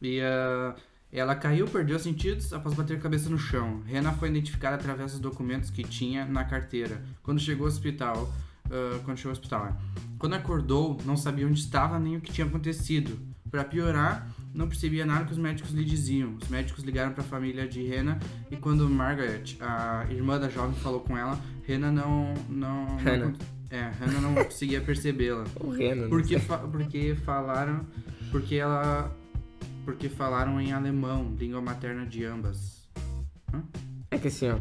E 0.00 0.20
ah, 0.20 0.74
ela 1.12 1.34
caiu, 1.36 1.66
perdeu 1.68 1.96
os 1.96 2.02
sentidos 2.02 2.52
após 2.52 2.74
bater 2.74 2.96
a 2.96 3.00
cabeça 3.00 3.28
no 3.30 3.38
chão. 3.38 3.80
Rena 3.86 4.12
foi 4.12 4.28
identificada 4.28 4.74
através 4.76 5.12
dos 5.12 5.20
documentos 5.20 5.70
que 5.70 5.84
tinha 5.84 6.24
na 6.24 6.42
carteira. 6.44 7.00
Quando 7.22 7.38
chegou 7.40 7.66
ao 7.66 7.72
hospital, 7.72 8.28
ah, 8.70 8.98
quando 9.04 9.16
chegou 9.18 9.30
ao 9.30 9.34
hospital, 9.38 9.66
é. 9.66 9.72
quando 10.18 10.34
acordou, 10.34 10.98
não 11.04 11.16
sabia 11.16 11.46
onde 11.46 11.60
estava 11.60 11.98
nem 12.00 12.16
o 12.16 12.20
que 12.20 12.32
tinha 12.32 12.46
acontecido. 12.46 13.18
Para 13.50 13.62
piorar, 13.64 14.26
não 14.54 14.68
percebia 14.68 15.04
nada 15.06 15.24
que 15.24 15.32
os 15.32 15.38
médicos 15.38 15.72
lhe 15.72 15.84
diziam. 15.84 16.36
Os 16.40 16.48
médicos 16.48 16.84
ligaram 16.84 17.12
para 17.12 17.22
a 17.22 17.26
família 17.26 17.66
de 17.66 17.82
Rena 17.86 18.18
e 18.50 18.56
quando 18.56 18.88
Margaret, 18.88 19.56
a 19.60 20.06
irmã 20.10 20.38
da 20.38 20.48
jovem, 20.48 20.74
falou 20.76 21.00
com 21.00 21.16
ela, 21.16 21.38
Rena 21.66 21.90
não, 21.90 22.34
não, 22.48 22.86
não 22.86 22.96
Hannah. 22.98 23.32
é, 23.70 23.90
Rena 23.98 24.20
não 24.20 24.34
conseguia 24.44 24.80
percebê-la. 24.80 25.44
O 25.60 25.70
Reno. 25.70 26.08
Porque, 26.08 26.38
fa- 26.38 26.58
porque 26.58 27.14
falaram. 27.24 27.86
Porque 28.30 28.56
ela. 28.56 29.10
Porque 29.84 30.08
falaram 30.08 30.60
em 30.60 30.72
alemão, 30.72 31.34
língua 31.38 31.60
materna 31.60 32.06
de 32.06 32.24
ambas. 32.24 32.88
É 34.10 34.18
que 34.18 34.28
assim, 34.28 34.48
ó. 34.50 34.58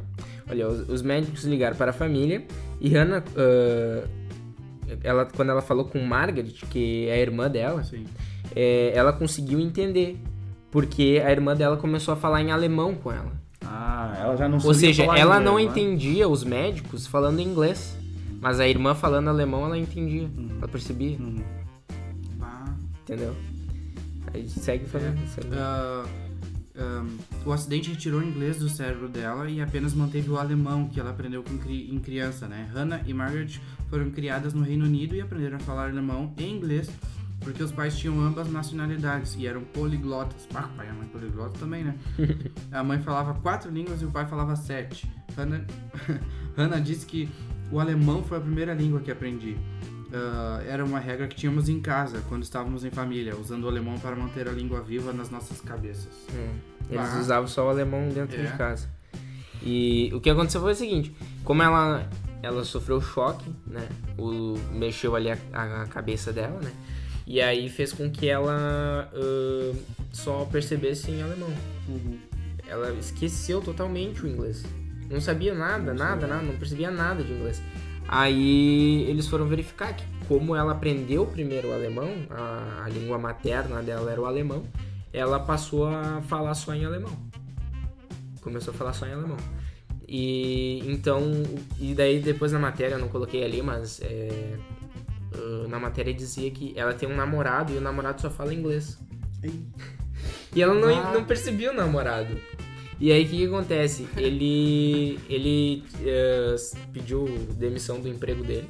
Olha, 0.50 0.68
os, 0.68 0.90
os 0.90 1.02
médicos 1.02 1.44
ligaram 1.44 1.76
para 1.76 1.92
a 1.92 1.94
família 1.94 2.46
e 2.80 2.90
Hannah. 2.90 3.24
ah, 3.36 4.08
ela, 5.04 5.26
quando 5.26 5.50
ela 5.50 5.62
falou 5.62 5.86
com 5.86 6.00
Margaret, 6.04 6.52
que 6.70 7.08
é 7.08 7.14
a 7.14 7.18
irmã 7.20 7.50
dela, 7.50 7.84
Sim. 7.84 8.06
É, 8.55 8.91
ela 8.96 9.12
conseguiu 9.13 9.60
entender. 9.60 10.17
Porque 10.70 11.22
a 11.25 11.31
irmã 11.31 11.55
dela 11.55 11.75
começou 11.77 12.13
a 12.13 12.17
falar 12.17 12.41
em 12.41 12.51
alemão 12.51 12.96
com 12.96 13.12
ela. 13.12 13.34
Ah, 13.65 14.15
ela 14.20 14.36
já 14.38 14.48
não 14.48 14.58
Ou 14.63 14.74
seja, 14.74 15.05
falar 15.05 15.20
ela 15.20 15.36
inglês, 15.39 15.46
não 15.51 15.60
é? 15.60 15.63
entendia 15.63 16.27
os 16.29 16.43
médicos 16.43 17.05
falando 17.05 17.39
inglês. 17.41 17.96
Mas 18.39 18.60
a 18.60 18.67
irmã 18.67 18.96
falando 18.96 19.27
alemão, 19.27 19.65
ela 19.65 19.77
entendia. 19.77 20.29
Ela 20.58 20.67
percebia, 20.67 21.17
嗯 21.20 21.43
Ah, 22.41 22.74
entendeu? 23.03 23.36
Aí 24.34 24.48
segue 24.50 24.86
falando. 24.86 25.20
segue. 25.27 25.50
ah, 25.53 26.05
Ahn, 26.74 27.08
o 27.46 27.51
acidente 27.51 27.89
retirou 27.89 28.22
o 28.22 28.24
inglês 28.24 28.58
do 28.58 28.70
cérebro 28.70 29.10
dela 29.10 29.50
e 29.50 29.60
apenas 29.62 29.93
manteve 29.93 30.29
o 30.31 30.38
alemão 30.38 30.88
que 30.88 31.00
ela 31.01 31.10
aprendeu 31.12 31.43
com 31.43 31.58
cri- 31.58 31.93
em 31.93 32.00
criança, 32.00 32.48
né? 32.48 32.67
Hannah 32.74 33.01
e 33.05 33.13
Margaret 33.13 33.60
foram 33.89 34.10
criadas 34.10 34.53
no 34.53 34.63
Reino 34.63 34.86
Unido 34.86 35.13
e 35.13 35.22
aprenderam 35.22 35.58
a 35.58 35.60
falar 35.60 35.89
alemão 35.89 36.34
e 36.38 36.43
inglês 36.50 36.89
porque 37.42 37.62
os 37.62 37.72
pais 37.72 37.98
tinham 37.98 38.20
ambas 38.22 38.50
nacionalidades 38.52 39.36
e 39.36 39.46
eram 39.48 39.62
poliglotas. 39.62 40.48
Ah, 40.54 40.70
pai 40.78 40.88
e 40.88 40.90
a 40.90 40.94
mãe 40.94 41.08
poliglota 41.08 41.60
também, 41.60 41.84
né? 41.84 41.96
a 42.72 42.84
mãe 42.84 43.00
falava 43.00 43.34
quatro 43.42 43.70
línguas 43.72 44.02
e 44.02 44.06
o 44.06 44.12
pai 44.12 44.26
falava 44.26 44.56
sete. 44.56 45.12
Hannah, 45.36 45.66
Hannah 46.56 46.80
disse 46.80 47.06
que 47.06 47.30
o 47.72 47.80
alemão 47.80 48.24
foi 48.24 48.38
a 48.38 48.42
primeira 48.42 48.74
língua 48.74 49.00
que 49.02 49.12
aprendi. 49.12 49.58
Ah, 50.14 50.62
era 50.68 50.84
uma 50.86 51.00
regra 51.00 51.28
que 51.28 51.36
tínhamos 51.36 51.68
em 51.70 51.80
casa, 51.80 52.22
quando 52.30 52.44
estávamos 52.44 52.84
em 52.84 52.92
família, 52.92 53.36
usando 53.36 53.64
o 53.64 53.68
alemão 53.68 53.98
para 54.00 54.16
manter 54.16 54.48
a 54.48 54.52
língua 54.52 54.82
viva 54.82 55.12
nas 55.14 55.30
nossas 55.30 55.62
cabeças. 55.62 56.14
Hum, 56.34 56.54
Eles 56.90 57.10
Ah. 57.14 57.20
usavam 57.22 57.48
só 57.48 57.66
o 57.68 57.70
alemão 57.70 58.10
dentro 58.10 58.38
É. 58.40 58.44
de 58.44 58.58
casa. 58.58 58.90
E 59.64 60.12
o 60.14 60.20
que 60.20 60.30
aconteceu 60.30 60.60
foi 60.62 60.74
o 60.74 60.76
seguinte: 60.76 61.16
como 61.46 61.62
ela, 61.64 62.10
ela 62.44 62.64
sofreu 62.66 63.00
choque, 63.00 63.50
né? 63.66 63.88
O, 64.18 64.56
mexeu 64.74 65.16
ali 65.16 65.30
a, 65.32 65.38
a 65.54 65.86
cabeça 65.88 66.34
dela, 66.34 66.60
né? 66.60 66.72
E 67.25 67.42
aí 67.42 67.70
fez 67.70 67.94
com 67.94 68.10
que 68.10 68.28
ela 68.28 69.10
ah, 69.13 69.75
só 70.12 70.46
percebesse 70.46 71.12
em 71.12 71.22
alemão. 71.22 71.51
Ela 72.68 72.94
esqueceu 72.94 73.62
totalmente 73.62 74.24
o 74.24 74.28
inglês. 74.28 74.63
Não 75.10 75.20
sabia 75.20 75.54
nada, 75.54 75.94
nada, 75.94 76.25
nada, 76.25 76.42
não 76.42 76.56
percebia 76.56 76.90
nada 76.90 77.24
de 77.24 77.32
inglês. 77.32 77.62
Aí 78.08 79.06
eles 79.10 79.28
foram 79.28 79.46
verificar 79.46 79.94
que 79.94 80.04
como 80.28 80.56
ela 80.56 80.72
aprendeu 80.72 81.25
primeiro 81.25 81.70
o 81.70 81.74
alemão, 81.74 82.10
a, 82.30 82.84
a 82.86 82.90
língua 82.90 83.18
materna 83.18 83.82
dela 83.82 84.10
era 84.10 84.22
o 84.22 84.25
alemão, 84.25 84.63
ela 85.12 85.40
passou 85.40 85.88
a 85.88 86.22
falar 86.22 86.54
só 86.54 86.74
em 86.74 86.86
alemão. 86.86 87.12
Começou 88.42 88.74
a 88.74 88.78
falar 88.78 88.94
só 88.94 89.06
em 89.06 89.13
alemão. 89.13 89.38
E 90.08 90.82
então, 90.90 91.22
e 91.80 91.94
daí 91.94 92.20
depois 92.20 92.51
na 92.51 92.60
matéria, 92.60 92.96
eu 92.96 93.00
não 93.00 93.08
coloquei 93.10 93.44
ali, 93.44 93.62
mas 93.62 94.01
é, 94.01 94.58
ah, 95.34 95.68
na 95.68 95.80
matéria 95.80 96.14
dizia 96.14 96.50
que 96.52 96.74
ela 96.76 96.94
tem 96.94 97.08
um 97.10 97.16
namorado 97.16 97.74
e 97.74 97.78
o 97.78 97.82
namorado 97.82 98.22
só 98.22 98.30
fala 98.30 98.54
inglês. 98.54 98.98
E 100.56 100.62
ela 100.62 100.74
não, 100.74 100.90
Ah. 100.90 101.12
não 101.14 101.24
percebia 101.24 101.72
o 101.72 101.76
namorado. 101.76 102.36
E 103.00 103.12
aí 103.12 103.24
o 103.26 103.28
que, 103.28 103.38
que 103.38 103.46
acontece? 103.48 104.08
Ele, 104.16 105.20
ele 105.30 105.84
eh, 106.06 106.56
pediu 106.94 107.26
demissão 107.58 108.00
do 108.00 108.08
emprego 108.08 108.44
dele 108.44 108.70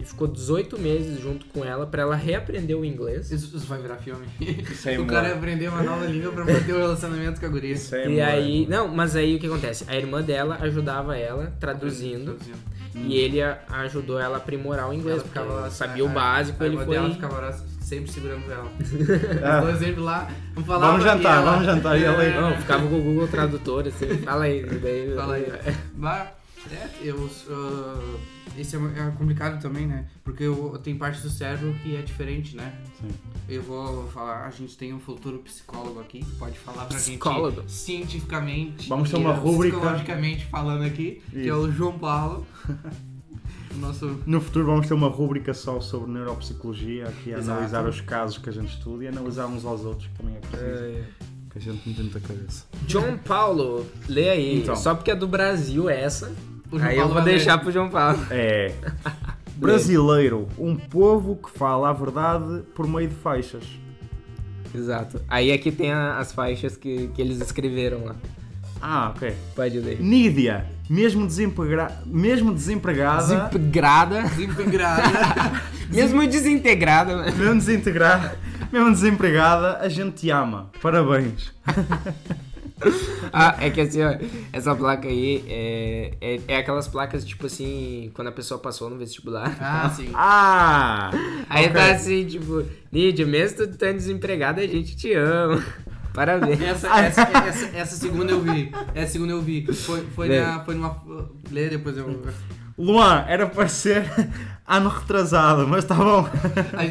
e 0.00 0.04
ficou 0.04 0.26
18 0.26 0.76
meses 0.78 1.20
junto 1.20 1.46
com 1.46 1.64
ela 1.64 1.86
pra 1.86 2.02
ela 2.02 2.16
reaprender 2.16 2.76
o 2.76 2.84
inglês. 2.84 3.30
Isso, 3.30 3.56
isso 3.56 3.66
vai 3.66 3.80
virar 3.80 3.96
filme. 3.98 4.26
Isso 4.40 4.88
é 4.88 4.98
o 4.98 5.06
cara 5.06 5.34
aprendeu 5.34 5.70
uma 5.70 5.82
nova 5.84 6.04
língua 6.06 6.32
pra 6.32 6.44
manter 6.44 6.72
o 6.72 6.78
relacionamento 6.78 7.38
com 7.38 7.46
a 7.46 7.48
guria. 7.48 7.74
Isso 7.74 7.94
é 7.94 8.08
E 8.08 8.20
aí, 8.20 8.66
não, 8.66 8.88
mas 8.88 9.14
aí 9.14 9.36
o 9.36 9.38
que 9.38 9.46
acontece? 9.46 9.84
A 9.86 9.94
irmã 9.96 10.20
dela 10.22 10.56
ajudava 10.62 11.16
ela 11.16 11.54
traduzindo 11.60 12.36
e 12.94 13.16
ele 13.16 13.42
a- 13.42 13.58
ajudou 13.68 14.18
ela 14.18 14.36
a 14.36 14.38
aprimorar 14.38 14.88
o 14.88 14.92
inglês, 14.94 15.18
Ela 15.18 15.24
porque 15.24 15.38
ela 15.38 15.70
sabia 15.70 16.04
o 16.04 16.08
a- 16.08 16.12
básico, 16.12 16.62
a 16.62 16.66
ele 16.66 16.76
foi 16.76 16.86
dela 16.86 17.10
ficava 17.10 17.52
sempre 17.80 18.10
segurando 18.12 18.50
ela. 18.50 18.70
Ah. 19.44 19.58
Os 19.60 19.64
dois 19.66 19.78
sempre 19.78 20.00
lá. 20.00 20.28
Vamos 20.54 20.66
falar 20.68 20.86
Vamos 20.86 21.04
jantar, 21.04 21.42
vamos 21.42 21.64
jantar, 21.66 21.98
e 21.98 22.04
ela 22.04 22.22
aí? 22.22 22.34
Não, 22.34 22.56
ficava 22.56 22.86
com 22.86 22.98
o 22.98 23.02
Google 23.02 23.28
Tradutor, 23.28 23.86
assim, 23.88 24.18
fala 24.18 24.44
aí, 24.44 24.64
daí... 24.64 25.14
Fala 25.14 25.34
aí. 25.34 25.46
Mas, 25.96 26.28
é, 26.72 26.88
eu, 27.02 27.30
ah, 27.50 27.98
esse 28.56 28.76
é, 28.76 28.78
é 28.78 29.12
complicado 29.16 29.60
também, 29.60 29.86
né? 29.86 30.06
Porque 30.24 30.44
eu, 30.44 30.78
tem 30.82 30.96
parte 30.96 31.20
do 31.22 31.30
cérebro 31.30 31.74
que 31.82 31.96
é 31.96 32.02
diferente, 32.02 32.56
né? 32.56 32.74
Sim. 33.00 33.08
Eu 33.48 33.62
vou 33.62 34.06
falar, 34.08 34.46
a 34.46 34.50
gente 34.50 34.76
tem 34.76 34.92
um 34.92 35.00
futuro 35.00 35.38
psicólogo 35.38 36.00
aqui, 36.00 36.20
que 36.20 36.36
pode 36.36 36.58
falar 36.58 36.86
pra 36.86 36.96
Psicólogo? 36.96 37.62
gente 37.62 37.72
cientificamente. 37.72 38.88
Vamos 38.88 39.10
ter 39.10 39.16
e 39.16 39.20
uma 39.20 39.32
rúbrica. 39.32 39.76
Psicologicamente 39.76 40.46
falando 40.46 40.84
aqui, 40.84 41.22
que 41.30 41.38
é 41.38 41.42
Isso. 41.46 41.54
o 41.54 41.72
João 41.72 41.98
Paulo. 41.98 42.46
nosso 43.76 44.20
No 44.26 44.40
futuro 44.40 44.66
vamos 44.66 44.86
ter 44.86 44.94
uma 44.94 45.08
rúbrica 45.08 45.54
só 45.54 45.80
sobre 45.80 46.10
neuropsicologia, 46.10 47.08
aqui 47.08 47.32
a 47.32 47.38
Exato. 47.38 47.52
analisar 47.58 47.88
os 47.88 48.00
casos 48.00 48.38
que 48.38 48.48
a 48.48 48.52
gente 48.52 48.74
estuda 48.74 49.04
e 49.04 49.08
analisar 49.08 49.46
uns 49.46 49.64
aos 49.64 49.84
outros, 49.84 50.08
que 50.08 50.14
também 50.18 50.36
é 50.36 50.40
preciso. 50.40 50.84
É. 50.84 51.04
Que 51.50 51.58
a 51.58 51.60
gente 51.60 51.88
não 51.88 51.94
tem 51.94 52.04
muita 52.04 52.20
cabeça. 52.20 52.64
João 52.86 53.18
Paulo, 53.18 53.84
lê 54.08 54.30
aí. 54.30 54.60
Então. 54.60 54.76
Só 54.76 54.94
porque 54.94 55.10
é 55.10 55.16
do 55.16 55.26
Brasil 55.26 55.88
essa. 55.88 56.32
O 56.72 56.78
João 56.78 56.88
aí 56.90 56.96
eu 56.96 57.00
Paulo 57.02 57.14
vou 57.14 57.22
vai 57.22 57.32
deixar 57.32 57.58
pro 57.58 57.72
João 57.72 57.88
Paulo. 57.90 58.18
É. 58.30 58.72
Brasileiro, 59.56 60.48
um 60.58 60.74
povo 60.74 61.36
que 61.36 61.50
fala 61.58 61.90
a 61.90 61.92
verdade 61.92 62.62
por 62.74 62.86
meio 62.88 63.08
de 63.08 63.14
faixas. 63.16 63.62
Exato. 64.74 65.20
Aí 65.28 65.52
aqui 65.52 65.70
tem 65.70 65.92
a- 65.92 66.16
as 66.18 66.32
faixas 66.32 66.76
que, 66.76 67.08
que 67.08 67.20
eles 67.20 67.40
escreveram 67.40 68.04
lá. 68.06 68.16
Ah, 68.80 69.12
ok. 69.14 69.34
Pode 69.54 69.78
ler. 69.80 70.00
Nídia, 70.00 70.64
mesmo, 70.88 71.26
desempregra... 71.26 72.00
mesmo 72.06 72.54
desempregada, 72.54 73.20
Desintegrada. 73.50 74.22
desintegrado. 74.34 75.02
Mesmo 75.90 76.26
desintegrada, 76.26 77.16
né? 77.16 77.30
mesmo 77.36 77.54
desintegrada, 77.56 78.38
mesmo 78.72 78.90
desempregada, 78.92 79.76
a 79.78 79.88
gente 79.90 80.12
te 80.14 80.30
ama. 80.30 80.70
Parabéns. 80.80 81.52
Ah, 83.32 83.56
é 83.60 83.70
que 83.70 83.80
assim, 83.80 84.02
ó, 84.02 84.16
essa 84.52 84.74
placa 84.74 85.06
aí 85.06 85.44
é, 85.46 86.14
é, 86.20 86.40
é 86.48 86.56
aquelas 86.56 86.88
placas, 86.88 87.24
tipo 87.24 87.46
assim, 87.46 88.10
quando 88.12 88.26
a 88.26 88.32
pessoa 88.32 88.58
passou 88.58 88.90
no 88.90 88.98
vestibular. 88.98 89.56
ah, 89.60 89.88
sim. 89.88 90.10
Ah! 90.14 91.10
Aí 91.48 91.66
ok. 91.66 91.74
tá 91.74 91.92
assim, 91.92 92.26
tipo, 92.26 92.64
Lídia, 92.92 93.24
mesmo 93.24 93.58
tu 93.58 93.62
estando 93.70 93.94
desempregada, 93.94 94.60
a 94.60 94.66
gente 94.66 94.96
te 94.96 95.14
ama. 95.14 95.62
Parabéns. 96.12 96.60
Essa, 96.60 96.88
essa, 97.00 97.22
essa, 97.22 97.66
essa 97.76 97.96
segunda 97.96 98.32
eu 98.32 98.40
vi. 98.40 98.72
Essa 98.94 99.12
segunda 99.12 99.32
eu 99.32 99.40
vi. 99.40 99.64
Foi, 99.72 100.04
foi, 100.14 100.28
na, 100.28 100.64
foi 100.64 100.74
numa. 100.74 101.00
Lê 101.52 101.68
depois 101.68 101.96
eu. 101.96 102.20
Luan, 102.82 103.24
era 103.28 103.46
para 103.46 103.68
ser 103.68 104.04
ano 104.66 104.88
retrasado, 104.88 105.66
mas 105.68 105.84
tá 105.84 105.94
bom. 105.94 106.28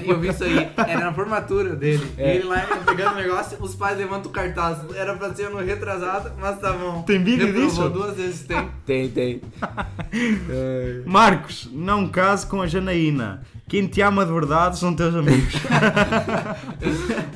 Eu 0.06 0.20
vi 0.20 0.28
isso 0.30 0.44
aí. 0.44 0.70
Era 0.78 1.06
na 1.06 1.14
formatura 1.14 1.76
dele. 1.76 2.06
É. 2.18 2.36
Ele 2.36 2.44
lá 2.46 2.62
pegando 2.86 3.14
o 3.14 3.16
negócio, 3.16 3.58
os 3.60 3.74
pais 3.76 3.98
levantam 3.98 4.30
o 4.30 4.34
cartaz. 4.34 4.78
Era 4.96 5.16
pra 5.16 5.34
ser 5.34 5.50
no 5.50 5.58
retrasado, 5.58 6.32
mas 6.40 6.60
tá 6.60 6.74
bom. 6.74 7.02
Tem 7.04 7.24
vídeo 7.24 7.48
Reprovou 7.48 7.70
disso? 7.70 7.90
duas 7.90 8.16
vezes 8.18 8.44
tem. 8.46 8.70
Tem, 8.86 9.10
tem. 9.10 9.42
Marcos, 11.06 11.70
não 11.72 12.08
case 12.08 12.46
com 12.46 12.62
a 12.62 12.68
Janaína. 12.68 13.42
Quem 13.68 13.86
te 13.88 14.02
ama 14.02 14.26
de 14.26 14.32
verdade 14.34 14.80
são 14.80 14.96
teus 14.96 15.14
amigos. 15.16 15.54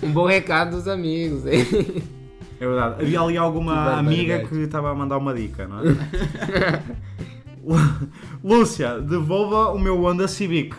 Um 0.01 0.11
bom 0.11 0.25
recado 0.25 0.75
dos 0.75 0.87
amigos, 0.87 1.45
hein? 1.45 1.65
É 2.59 2.65
verdade. 2.67 2.95
Havia 3.01 3.21
ali 3.21 3.33
Que 3.33 3.37
alguma 3.37 3.75
barbaridade. 3.75 4.07
amiga 4.07 4.47
que 4.47 4.55
estava 4.55 4.91
a 4.91 4.95
mandar 4.95 5.17
uma 5.17 5.33
dica, 5.33 5.67
não 5.67 5.79
é? 5.79 6.81
Lúcia, 8.43 8.99
devolva 8.99 9.71
o 9.71 9.79
meu 9.79 10.01
Honda 10.03 10.27
Civic. 10.27 10.75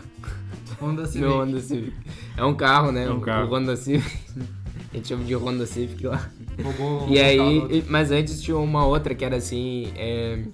Honda 0.81 1.07
Civic. 1.07 1.21
Meu 1.29 1.38
Honda 1.41 1.61
Civic. 1.61 1.93
É 2.37 2.45
um 2.45 2.55
carro, 2.55 2.93
né? 2.93 3.05
É 3.05 3.11
um 3.11 3.19
O- 3.19 3.21
carro. 3.21 3.47
O 3.50 3.55
Honda 3.57 3.76
Civic. 3.76 4.05
A 4.93 4.97
gente 4.97 5.09
chama 5.09 5.25
de 5.25 5.35
Honda 5.35 5.67
Civic 5.67 6.07
lá. 6.07 6.31
Roubou 6.62 7.09
E 7.09 7.19
aí, 7.19 7.85
mas 7.88 8.12
antes 8.12 8.41
tinha 8.41 8.57
uma 8.57 8.87
outra 8.87 9.12
que 9.12 9.25
era 9.25 9.37
assim, 9.37 9.88
é, 9.97 10.45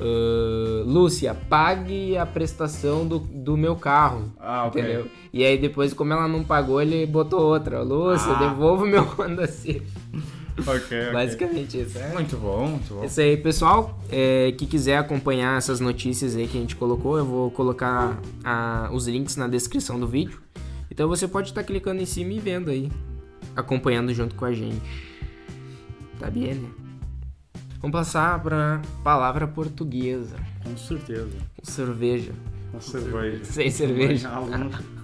ah, 0.00 0.82
Lúcia, 0.86 1.34
pague 1.34 2.16
a 2.16 2.24
prestação 2.24 3.06
do, 3.06 3.18
do 3.18 3.56
meu 3.58 3.76
carro. 3.76 4.32
Ah, 4.40 4.64
ok. 4.66 4.80
Entendeu? 4.80 5.06
E 5.32 5.44
aí 5.44 5.58
depois, 5.58 5.92
como 5.92 6.14
ela 6.14 6.26
não 6.26 6.42
pagou, 6.44 6.80
ele 6.80 7.04
botou 7.04 7.40
outra. 7.42 7.82
Lúcia, 7.82 8.32
Ah. 8.32 8.48
devolva 8.48 8.84
o 8.84 8.86
meu 8.86 9.02
Honda 9.18 9.46
Civic. 9.46 9.86
Ok, 10.66 11.00
ok. 11.00 11.12
Basicamente 11.12 11.80
isso. 11.80 11.98
É. 11.98 12.12
Muito 12.12 12.36
bom, 12.36 12.66
muito 12.68 12.94
bom. 12.94 13.04
Isso 13.04 13.20
aí, 13.20 13.36
pessoal. 13.36 13.98
É, 14.10 14.52
que 14.52 14.66
quiser 14.66 14.98
acompanhar 14.98 15.56
essas 15.56 15.80
notícias 15.80 16.36
aí 16.36 16.46
que 16.46 16.56
a 16.56 16.60
gente 16.60 16.76
colocou, 16.76 17.16
eu 17.18 17.24
vou 17.24 17.50
colocar 17.50 18.20
ah, 18.44 18.90
os 18.92 19.06
links 19.06 19.36
na 19.36 19.46
descrição 19.46 19.98
do 19.98 20.06
vídeo. 20.06 20.40
Então 20.90 21.08
você 21.08 21.28
pode 21.28 21.48
estar 21.48 21.62
clicando 21.62 22.02
em 22.02 22.06
cima 22.06 22.32
e 22.32 22.40
vendo 22.40 22.70
aí, 22.70 22.90
acompanhando 23.54 24.12
junto 24.12 24.34
com 24.34 24.44
a 24.44 24.52
gente. 24.52 24.82
Tá 26.18 26.30
bem, 26.30 26.54
né? 26.54 26.68
Vamos 27.80 27.92
passar 27.92 28.42
para 28.42 28.82
palavra 29.04 29.46
portuguesa. 29.46 30.36
Com 30.64 30.76
certeza. 30.76 31.38
Com 31.56 31.64
cerveja. 31.64 32.32
Com 32.72 32.80
cerveja. 32.80 33.44
Sem 33.44 33.70
cerveja. 33.70 34.28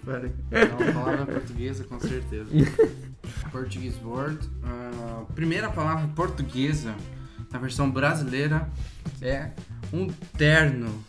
Preferem. 0.05 0.33
É 0.51 0.65
uma 0.65 0.93
palavra 0.93 1.27
portuguesa, 1.27 1.85
com 1.85 2.01
certeza. 2.01 2.51
Portuguese 3.51 3.97
word. 4.05 4.39
ah, 4.65 5.23
primeira 5.35 5.69
palavra 5.71 6.07
portuguesa, 6.15 6.95
na 7.53 7.59
versão 7.59 7.91
brasileira, 7.91 8.69
é 9.23 9.51
um 9.93 10.07
terno. 10.37 11.05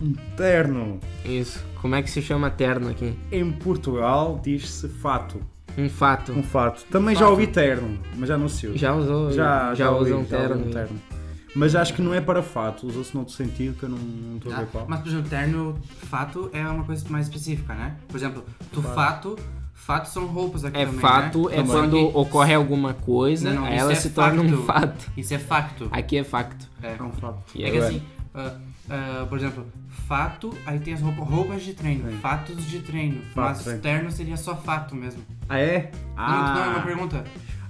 Um 0.00 0.12
terno. 0.36 1.00
Isso. 1.24 1.64
Como 1.80 1.94
é 1.94 2.02
que 2.02 2.10
se 2.10 2.20
chama 2.22 2.50
terno 2.50 2.88
aqui? 2.90 3.18
Em 3.32 3.50
Portugal 3.52 4.40
diz-se 4.42 4.88
fato. 4.88 5.40
Um 5.76 5.88
fato. 5.88 6.32
Um 6.32 6.42
fato. 6.42 6.84
Também 6.90 7.14
já 7.14 7.20
Fato. 7.20 7.30
ouvi 7.30 7.46
terno, 7.46 7.98
mas 8.16 8.28
já 8.28 8.36
não 8.36 8.48
se 8.48 8.66
usa. 8.66 8.78
Já 8.78 8.94
usou? 8.94 9.30
já, 9.32 9.68
já, 9.68 9.74
já 9.86 9.90
ouvi 9.90 10.10
terno. 10.24 10.66
um 10.66 10.70
terno. 10.70 11.00
Mas 11.54 11.74
acho 11.74 11.94
que 11.94 12.02
não 12.02 12.12
é 12.12 12.20
para 12.20 12.42
fato, 12.42 12.86
usa-se 12.86 13.14
noutro 13.14 13.32
sentido 13.32 13.76
que 13.76 13.82
eu 13.84 13.88
não 13.88 14.36
estou 14.36 14.52
a 14.52 14.56
Ah, 14.56 14.60
ver 14.60 14.66
qual. 14.66 14.86
mas, 14.88 15.00
por 15.00 15.08
exemplo, 15.08 15.28
terno, 15.30 15.78
fato 16.08 16.50
é 16.52 16.66
uma 16.68 16.84
coisa 16.84 17.04
mais 17.08 17.26
específica, 17.26 17.74
né? 17.74 17.96
Por 18.06 18.16
exemplo, 18.16 18.44
tu 18.72 18.82
fato 18.82 19.36
Fatos 19.86 20.12
são 20.12 20.26
roupas 20.26 20.64
aqui 20.64 20.76
É 20.78 20.84
também, 20.84 21.00
fato, 21.00 21.48
né? 21.48 21.56
é 21.56 21.64
Só 21.64 21.72
quando 21.72 21.96
que 22.10 22.16
ocorre 22.18 22.52
alguma 22.54 22.92
coisa, 22.92 23.52
Não, 23.54 23.62
não, 23.62 23.68
ela 23.68 23.92
é 23.92 23.94
se 23.94 24.10
torna 24.10 24.42
um 24.42 24.62
fato. 24.64 25.10
Isso 25.16 25.32
é 25.32 25.38
facto. 25.38 25.88
Aqui 25.90 26.18
é 26.18 26.24
facto. 26.24 26.68
É. 26.82 26.96
É 26.98 27.02
um 27.02 27.10
fato. 27.12 27.38
É 27.58 27.70
que 27.70 27.78
assim, 27.78 28.02
ah, 28.34 28.56
ah, 28.90 29.26
por 29.28 29.38
exemplo, 29.38 29.66
fato, 30.06 30.52
aí 30.66 30.78
tem 30.78 30.92
as 30.92 31.00
roupas, 31.00 31.26
roupas 31.26 31.62
de 31.62 31.72
treino, 31.72 32.10
Sim. 32.10 32.18
fatos 32.18 32.66
de 32.66 32.80
treino. 32.80 33.22
Fato, 33.34 33.62
mas 33.64 33.80
terno 33.80 34.10
seria 34.10 34.36
só 34.36 34.54
fato 34.56 34.94
mesmo. 34.94 35.22
Ah, 35.48 35.58
é? 35.58 35.90
Não, 36.16 36.26
não, 36.26 36.64
é 36.64 36.68
uma 36.68 36.78
Ah, 36.78 36.82
pergunta. 36.82 37.24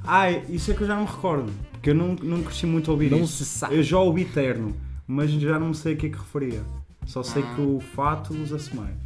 ah, 0.04 0.30
isso 0.30 0.72
é 0.72 0.74
que 0.74 0.80
eu 0.82 0.86
já 0.88 0.96
não 0.96 1.02
me 1.02 1.08
recordo. 1.08 1.52
Porque 1.72 1.90
eu 1.90 1.94
não, 1.94 2.16
não 2.20 2.42
cresci 2.42 2.66
muito 2.66 2.90
a 2.90 2.94
ouvir 2.94 3.10
Não 3.12 3.20
isso. 3.20 3.44
se 3.44 3.44
sabe. 3.44 3.76
Eu 3.76 3.82
já 3.84 3.98
ouvi 3.98 4.24
terno, 4.24 4.74
mas 5.06 5.30
já 5.30 5.56
não 5.56 5.72
sei 5.72 5.92
a 5.94 5.96
que 5.96 6.06
é 6.06 6.08
que 6.10 6.16
referia. 6.18 6.62
Só 7.06 7.22
sei 7.22 7.44
Ah. 7.44 7.54
que 7.54 7.60
o 7.60 7.78
fato 7.94 8.34
usa-se 8.34 8.74
mais. 8.74 8.96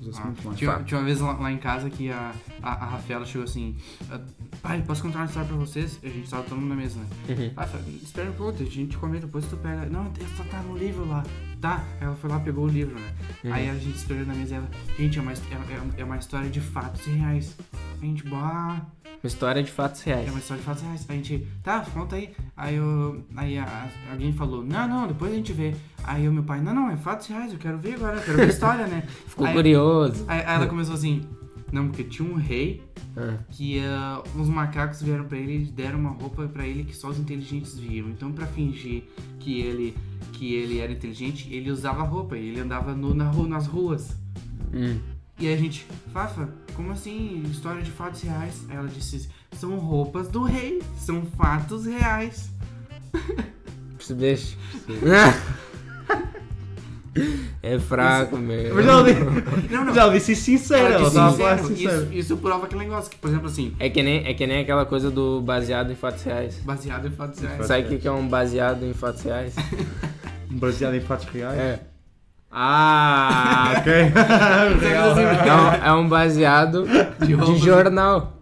Usa-se 0.00 0.20
Ah, 0.20 0.24
muito 0.26 0.44
mais. 0.46 0.58
tinha, 0.58 0.98
uma 0.98 1.04
vez 1.04 1.20
lá, 1.20 1.32
lá 1.32 1.52
em 1.52 1.58
casa 1.58 1.88
que 1.90 2.10
a, 2.10 2.32
a, 2.62 2.70
a 2.72 2.86
Rafaela 2.86 3.24
chegou 3.26 3.44
assim: 3.44 3.76
ah, 4.10 4.20
Pai, 4.62 4.82
posso 4.86 5.02
contar 5.02 5.20
uma 5.20 5.24
história 5.26 5.48
pra 5.48 5.56
vocês? 5.56 5.98
A 6.02 6.08
gente 6.08 6.28
tava 6.28 6.42
todo 6.44 6.58
mundo 6.58 6.70
na 6.70 6.76
mesa, 6.76 6.98
né? 7.00 7.06
Uhum. 7.28 7.50
Ah, 7.56 7.68
espera 8.02 8.30
um 8.30 8.34
pouco, 8.34 8.62
a 8.62 8.66
gente 8.66 8.96
comenta, 8.96 9.26
depois 9.26 9.44
tu 9.46 9.56
pega. 9.56 9.86
Não, 9.86 10.04
só 10.36 10.44
tá 10.44 10.60
no 10.62 10.76
livro 10.76 11.06
lá. 11.08 11.22
Tá, 11.60 11.84
ela 12.00 12.16
foi 12.16 12.30
lá, 12.30 12.40
pegou 12.40 12.64
o 12.64 12.68
livro, 12.68 12.94
né? 12.98 13.12
Uhum. 13.44 13.52
Aí 13.52 13.68
a 13.68 13.74
gente 13.74 13.96
esperou 13.96 14.24
na 14.24 14.34
mesa 14.34 14.54
e 14.54 14.56
ela, 14.56 14.68
gente, 14.98 15.18
é 15.18 15.22
uma, 15.22 15.32
é, 15.32 15.34
é- 15.34 16.00
é 16.00 16.04
uma 16.04 16.16
história 16.16 16.48
de 16.48 16.60
fatos 16.60 17.04
reais. 17.04 17.56
A 18.00 18.04
gente, 18.04 18.26
bah, 18.26 18.80
Uma 19.22 19.26
história 19.28 19.62
de 19.62 19.70
fatos 19.70 20.00
é 20.06 20.14
reais. 20.14 20.30
uma 20.30 20.38
história 20.38 20.60
de 20.62 20.66
fatos 20.66 20.82
reais. 20.82 21.06
A 21.06 21.12
gente, 21.12 21.46
tá, 21.62 21.80
conta 21.92 22.16
aí. 22.16 22.32
Aí, 22.56 22.76
eu, 22.76 23.22
aí 23.36 23.58
a- 23.58 23.64
a- 23.64 24.12
alguém 24.12 24.32
falou, 24.32 24.64
não, 24.64 24.88
não, 24.88 25.06
depois 25.06 25.30
a 25.32 25.36
gente 25.36 25.52
vê. 25.52 25.74
Aí 26.02 26.26
o 26.26 26.32
meu 26.32 26.42
pai, 26.42 26.62
não, 26.62 26.74
não, 26.74 26.90
é 26.90 26.96
fatos 26.96 27.26
reais, 27.26 27.52
eu 27.52 27.58
quero 27.58 27.76
ver 27.76 27.96
agora, 27.96 28.16
eu 28.16 28.22
quero 28.22 28.38
ver 28.38 28.44
a 28.44 28.48
história, 28.48 28.86
né? 28.86 29.02
Ficou 29.28 29.46
aí, 29.46 29.52
curioso. 29.52 30.24
Aí, 30.26 30.40
aí 30.40 30.54
ela 30.54 30.66
começou 30.66 30.94
assim, 30.94 31.22
não, 31.70 31.88
porque 31.88 32.04
tinha 32.04 32.26
um 32.26 32.36
rei 32.36 32.82
Ah. 33.14 33.36
que 33.50 33.78
ah, 33.84 34.22
uns 34.34 34.48
macacos 34.48 35.02
vieram 35.02 35.24
pra 35.26 35.36
ele 35.36 35.64
e 35.64 35.70
deram 35.70 35.98
uma 35.98 36.10
roupa 36.10 36.48
pra 36.48 36.66
ele 36.66 36.84
que 36.84 36.96
só 36.96 37.08
os 37.08 37.18
inteligentes 37.18 37.78
viam. 37.78 38.08
Então, 38.08 38.32
pra 38.32 38.46
fingir 38.46 39.02
que 39.38 39.60
ele 39.60 39.94
que 40.32 40.54
ele 40.54 40.78
era 40.78 40.92
inteligente, 40.92 41.48
ele 41.52 41.70
usava 41.70 42.02
roupa 42.02 42.36
e 42.36 42.48
ele 42.48 42.60
andava 42.60 42.94
na 42.94 43.30
rua, 43.30 43.48
nas 43.48 43.66
ruas. 43.66 44.16
Hum. 44.72 44.98
E 45.38 45.46
aí 45.46 45.54
a 45.54 45.56
gente, 45.56 45.86
Fafa, 46.12 46.48
como 46.74 46.92
assim? 46.92 47.42
História 47.50 47.82
de 47.82 47.90
fatos 47.90 48.22
reais? 48.22 48.64
Aí 48.68 48.76
ela 48.76 48.88
disse, 48.88 49.28
são 49.52 49.78
roupas 49.78 50.28
do 50.28 50.42
rei, 50.42 50.82
são 50.98 51.24
fatos 51.24 51.86
reais. 51.86 52.50
Se 53.98 54.14
deixa. 54.14 54.56
É 57.62 57.78
fraco 57.78 58.36
mesmo. 58.36 58.74
Mas 58.76 58.86
ela, 58.86 59.02
Não, 59.70 59.84
não. 59.86 59.94
já 59.94 60.08
disse 60.08 60.32
isso 60.32 60.42
sincera. 60.44 60.80
Ela 60.80 60.88
Ela 60.94 60.98
disse 60.98 61.08
estava 61.08 61.28
a 61.28 61.32
falar 61.32 61.58
sincero, 61.58 61.76
sincero. 61.76 62.02
isso, 62.04 62.12
isso 62.14 62.36
prova 62.36 62.66
aquele 62.66 62.80
negócio, 62.84 63.10
que, 63.10 63.16
por 63.18 63.28
exemplo, 63.28 63.46
assim, 63.48 63.74
É 63.78 63.90
que, 63.90 64.02
nem, 64.02 64.26
é 64.26 64.32
que 64.34 64.46
nem 64.46 64.60
aquela 64.60 64.86
coisa 64.86 65.10
do 65.10 65.40
baseado 65.40 65.90
em 65.90 65.96
fatos 65.96 66.22
reais. 66.22 66.56
baseado 66.64 67.06
em 67.08 67.10
fatos 67.10 67.40
reais. 67.40 67.66
Sabe 67.66 67.82
o 67.84 67.88
que 67.88 67.98
que 67.98 68.06
é 68.08 68.12
um 68.12 68.28
baseado 68.28 68.84
em 68.84 68.92
fatos 68.92 69.22
reais? 69.22 69.54
Baseado 70.50 70.94
em 70.94 71.00
fatos 71.00 71.26
reais? 71.26 71.58
É. 71.58 71.80
Ah, 72.52 73.74
ok. 73.78 73.92
É 73.92 75.52
um, 75.54 75.84
é 75.86 75.92
um 75.94 76.08
baseado 76.08 76.84
de 77.24 77.34
roupas. 77.34 77.60
jornal. 77.60 78.36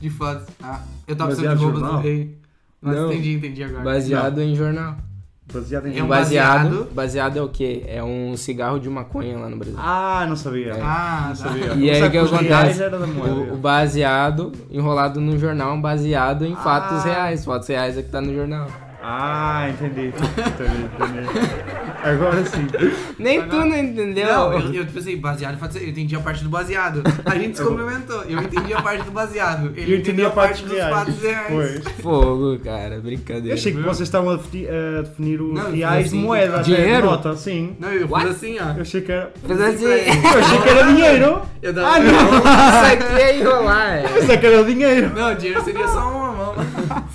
De 0.00 0.10
fatos. 0.10 0.46
Ah, 0.62 0.80
eu 1.06 1.14
tava 1.16 1.30
Baseado 1.30 1.52
pensando 1.52 1.58
de 1.58 1.62
em 1.62 1.64
roupas 1.64 1.80
do 1.82 1.86
jornal? 1.86 2.02
rei. 2.02 2.38
Mas 2.82 2.96
Não. 2.96 3.12
entendi, 3.12 3.32
entendi 3.34 3.62
agora. 3.64 3.84
Baseado 3.84 4.40
em 4.42 4.54
jornal. 4.54 4.96
Baseado 5.52 5.86
em 5.86 5.96
É 5.98 6.02
um 6.02 6.08
baseado, 6.08 6.62
baseado. 6.68 6.94
baseado 6.94 7.36
é 7.38 7.42
o 7.42 7.48
quê? 7.48 7.84
É 7.86 8.02
um 8.02 8.36
cigarro 8.36 8.80
de 8.80 8.90
maconha 8.90 9.38
lá 9.38 9.48
no 9.48 9.56
Brasil. 9.56 9.78
Ah, 9.78 10.26
não 10.28 10.34
sabia. 10.34 10.74
Ah, 10.82 11.26
não 11.28 11.28
tá. 11.28 11.34
sabia. 11.36 11.74
E 11.74 11.88
aí 11.90 12.02
o 12.02 12.10
que 12.10 12.18
acontece? 12.18 12.82
O, 12.82 13.54
o 13.54 13.56
baseado 13.56 14.52
enrolado 14.70 15.20
no 15.20 15.38
jornal, 15.38 15.74
um 15.74 15.80
baseado 15.80 16.44
em 16.44 16.54
fatos 16.56 16.98
Ah. 17.04 17.08
reais. 17.08 17.44
Fatos 17.44 17.68
reais 17.68 17.96
é 17.96 18.02
que 18.02 18.10
tá 18.10 18.20
no 18.20 18.34
jornal. 18.34 18.66
Ah, 19.08 19.68
entendi. 19.70 20.08
Entendi, 20.08 20.84
entendi. 20.84 21.46
Agora 22.02 22.44
sim. 22.44 22.66
Nem 23.16 23.40
tu 23.46 23.54
não 23.54 23.76
entendeu. 23.78 24.26
Não, 24.26 24.52
eu, 24.54 24.74
eu 24.74 24.86
pensei, 24.86 25.14
baseado 25.14 25.54
em 25.54 25.58
fatos 25.58 25.76
reais. 25.76 25.86
Eu 25.88 25.92
entendi 25.92 26.16
a 26.16 26.20
parte 26.20 26.42
do 26.42 26.50
baseado. 26.50 27.02
A 27.24 27.38
gente 27.38 27.56
se 27.56 27.62
complementou. 27.62 28.24
Eu 28.24 28.42
entendi 28.42 28.74
a 28.74 28.82
parte 28.82 29.04
do 29.04 29.12
baseado. 29.12 29.72
Ele 29.76 29.94
Eu 29.94 29.98
entendi 30.00 30.24
a 30.24 30.30
parte 30.30 30.64
dos 30.64 30.72
reais. 30.72 30.92
fatos 30.92 31.22
reais. 31.22 31.46
Pois. 31.48 31.84
Fogo, 32.02 32.58
cara, 32.58 32.98
brincadeira. 32.98 33.50
Eu 33.50 33.54
achei 33.54 33.72
que 33.72 33.78
vocês 33.80 34.00
estavam 34.08 34.30
a 34.30 34.36
definir, 34.38 35.40
os 35.40 35.54
Não, 35.54 35.70
reais 35.70 36.02
fiz 36.02 36.10
de 36.10 36.16
assim, 36.18 36.26
moeda. 36.26 36.54
até 36.54 36.62
Dinheiro? 36.64 37.02
de 37.02 37.06
Nota, 37.06 37.36
sim. 37.36 37.76
Não, 37.78 37.92
eu 37.92 38.08
What? 38.08 38.26
fiz 38.26 38.36
assim, 38.36 38.58
ó. 38.58 38.72
Eu 38.74 38.82
achei 38.82 39.00
que 39.02 39.12
era. 39.12 39.32
Fez 39.46 39.60
assim. 39.60 39.84
Eu 39.84 40.40
achei 40.40 40.58
que 40.62 40.68
era 40.68 40.82
dinheiro. 40.92 41.42
Eu 41.62 41.72
dava... 41.72 41.88
Ah, 41.94 42.00
não! 42.00 42.10
Isso 42.38 43.04
aqui 43.04 43.22
é 43.22 43.38
enrolar, 43.38 43.88
é. 43.98 44.02
Pensei 44.08 44.36
que 44.36 44.46
era 44.46 44.64
dinheiro. 44.64 45.12
Não, 45.14 45.32
dinheiro 45.36 45.62
seria 45.62 45.86
só 45.86 46.00
mão. 46.12 46.25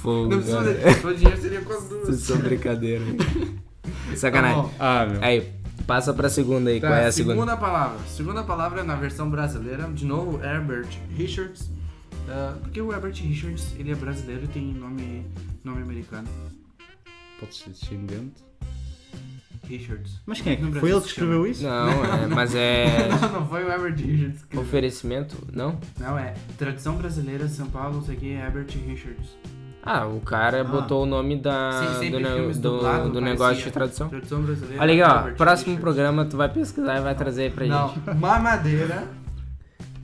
Fogo, 0.01 0.29
Não 0.29 0.37
precisa 0.41 0.57
fazer. 0.63 1.05
O 1.07 1.13
dinheiro 1.15 1.41
seria 1.41 1.61
com 1.61 1.73
as 1.73 1.83
duas. 1.89 2.05
Vocês 2.07 2.19
são 2.21 2.37
brincadeira. 2.41 3.03
Sacanagem. 4.15 4.55
Tá 4.57 4.61
bom. 4.63 4.73
Ah, 4.79 5.05
meu. 5.05 5.23
Aí, 5.23 5.51
passa 5.85 6.13
pra 6.13 6.29
segunda 6.29 6.69
aí. 6.69 6.79
Tá, 6.81 6.87
Qual 6.87 6.99
é 6.99 7.05
a 7.07 7.11
segunda? 7.11 7.35
segunda? 7.35 7.57
palavra. 7.57 7.99
Segunda 8.07 8.43
palavra 8.43 8.83
na 8.83 8.95
versão 8.95 9.29
brasileira, 9.29 9.83
de 9.93 10.05
novo, 10.05 10.43
Herbert 10.43 10.87
Richards. 11.15 11.69
Ah, 12.27 12.55
porque 12.61 12.81
o 12.81 12.91
Herbert 12.91 13.13
Richards, 13.15 13.73
ele 13.77 13.91
é 13.91 13.95
brasileiro 13.95 14.43
e 14.45 14.47
tem 14.47 14.73
nome, 14.73 15.25
nome 15.63 15.81
americano. 15.81 16.27
Pode 17.39 17.55
ser 17.55 17.69
descendente. 17.69 18.43
Richards. 19.67 20.19
Mas 20.25 20.41
quem 20.41 20.53
é 20.53 20.57
foi 20.79 20.89
ele 20.89 20.97
que 20.99 21.03
se 21.05 21.09
escreveu 21.09 21.47
isso? 21.47 21.63
Não, 21.63 22.03
é, 22.05 22.27
mas 22.33 22.53
é. 22.55 23.07
Não, 23.21 23.31
não 23.41 23.47
foi 23.47 23.63
o 23.63 23.69
Herbert 23.71 23.95
Richards. 23.95 24.43
que- 24.49 24.57
Oferecimento? 24.57 25.37
Não? 25.53 25.79
Não, 25.99 26.17
é 26.17 26.33
tradição 26.57 26.95
brasileira, 26.95 27.47
São 27.47 27.67
Paulo, 27.67 27.95
não 27.97 28.03
sei 28.03 28.15
o 28.15 28.19
que, 28.19 28.27
Herbert 28.29 28.67
Richards. 28.87 29.29
Ah, 29.83 30.05
o 30.05 30.19
cara 30.21 30.63
botou 30.63 31.03
o 31.03 31.05
nome 31.07 31.35
da, 31.37 31.95
Sim, 31.99 32.11
do, 32.11 32.19
ne- 32.19 32.53
do, 32.53 32.59
dublado, 32.59 33.09
do 33.09 33.19
negócio 33.19 33.63
de 33.63 33.71
tradução. 33.71 34.09
Tradição 34.09 34.41
brasileira. 34.41 34.81
Olha 34.81 34.93
aqui, 34.93 35.01
ó. 35.01 35.17
Herbert 35.19 35.35
Próximo 35.37 35.75
Richards. 35.75 35.81
programa 35.81 36.25
tu 36.25 36.37
vai 36.37 36.49
pesquisar 36.49 36.97
e 36.97 37.01
vai 37.01 37.15
trazer 37.15 37.43
aí 37.43 37.49
pra 37.49 37.65
Não, 37.65 37.87
gente. 37.89 38.15
mamadeira. 38.17 39.07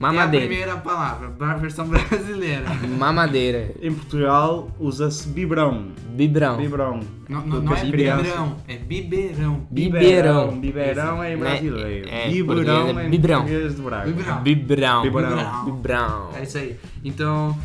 a 0.00 0.12
Mamadeira. 0.12 0.46
primeira 0.46 0.76
palavra, 0.76 1.28
pra 1.36 1.54
versão 1.54 1.84
brasileira. 1.88 2.62
Mamadeira. 2.96 3.72
Em 3.82 3.92
Portugal 3.92 4.70
usa-se 4.78 5.28
biberão. 5.28 5.88
Bibrão. 6.10 6.56
Biberão. 6.56 7.00
Não, 7.28 7.44
não, 7.44 7.60
não 7.62 7.74
é 7.74 7.84
biberão, 7.84 8.56
é 8.68 8.76
biberão. 8.76 9.66
Biberão. 9.68 10.56
Biberão 10.56 11.20
é 11.24 11.36
brasileiro. 11.36 12.08
É, 12.08 12.28
Biberão 12.28 12.46
português 12.46 12.96
é 12.96 13.06
é 13.06 13.08
biberão. 13.08 13.40
português 13.40 13.74
de 13.74 13.82
Braga. 13.82 14.06
Biberão. 14.06 14.40
Bibrão. 14.42 15.02
Biberão. 15.02 15.64
Bibrão. 15.64 16.30
É 16.36 16.42
isso 16.44 16.58
aí. 16.58 16.76
Então, 17.04 17.58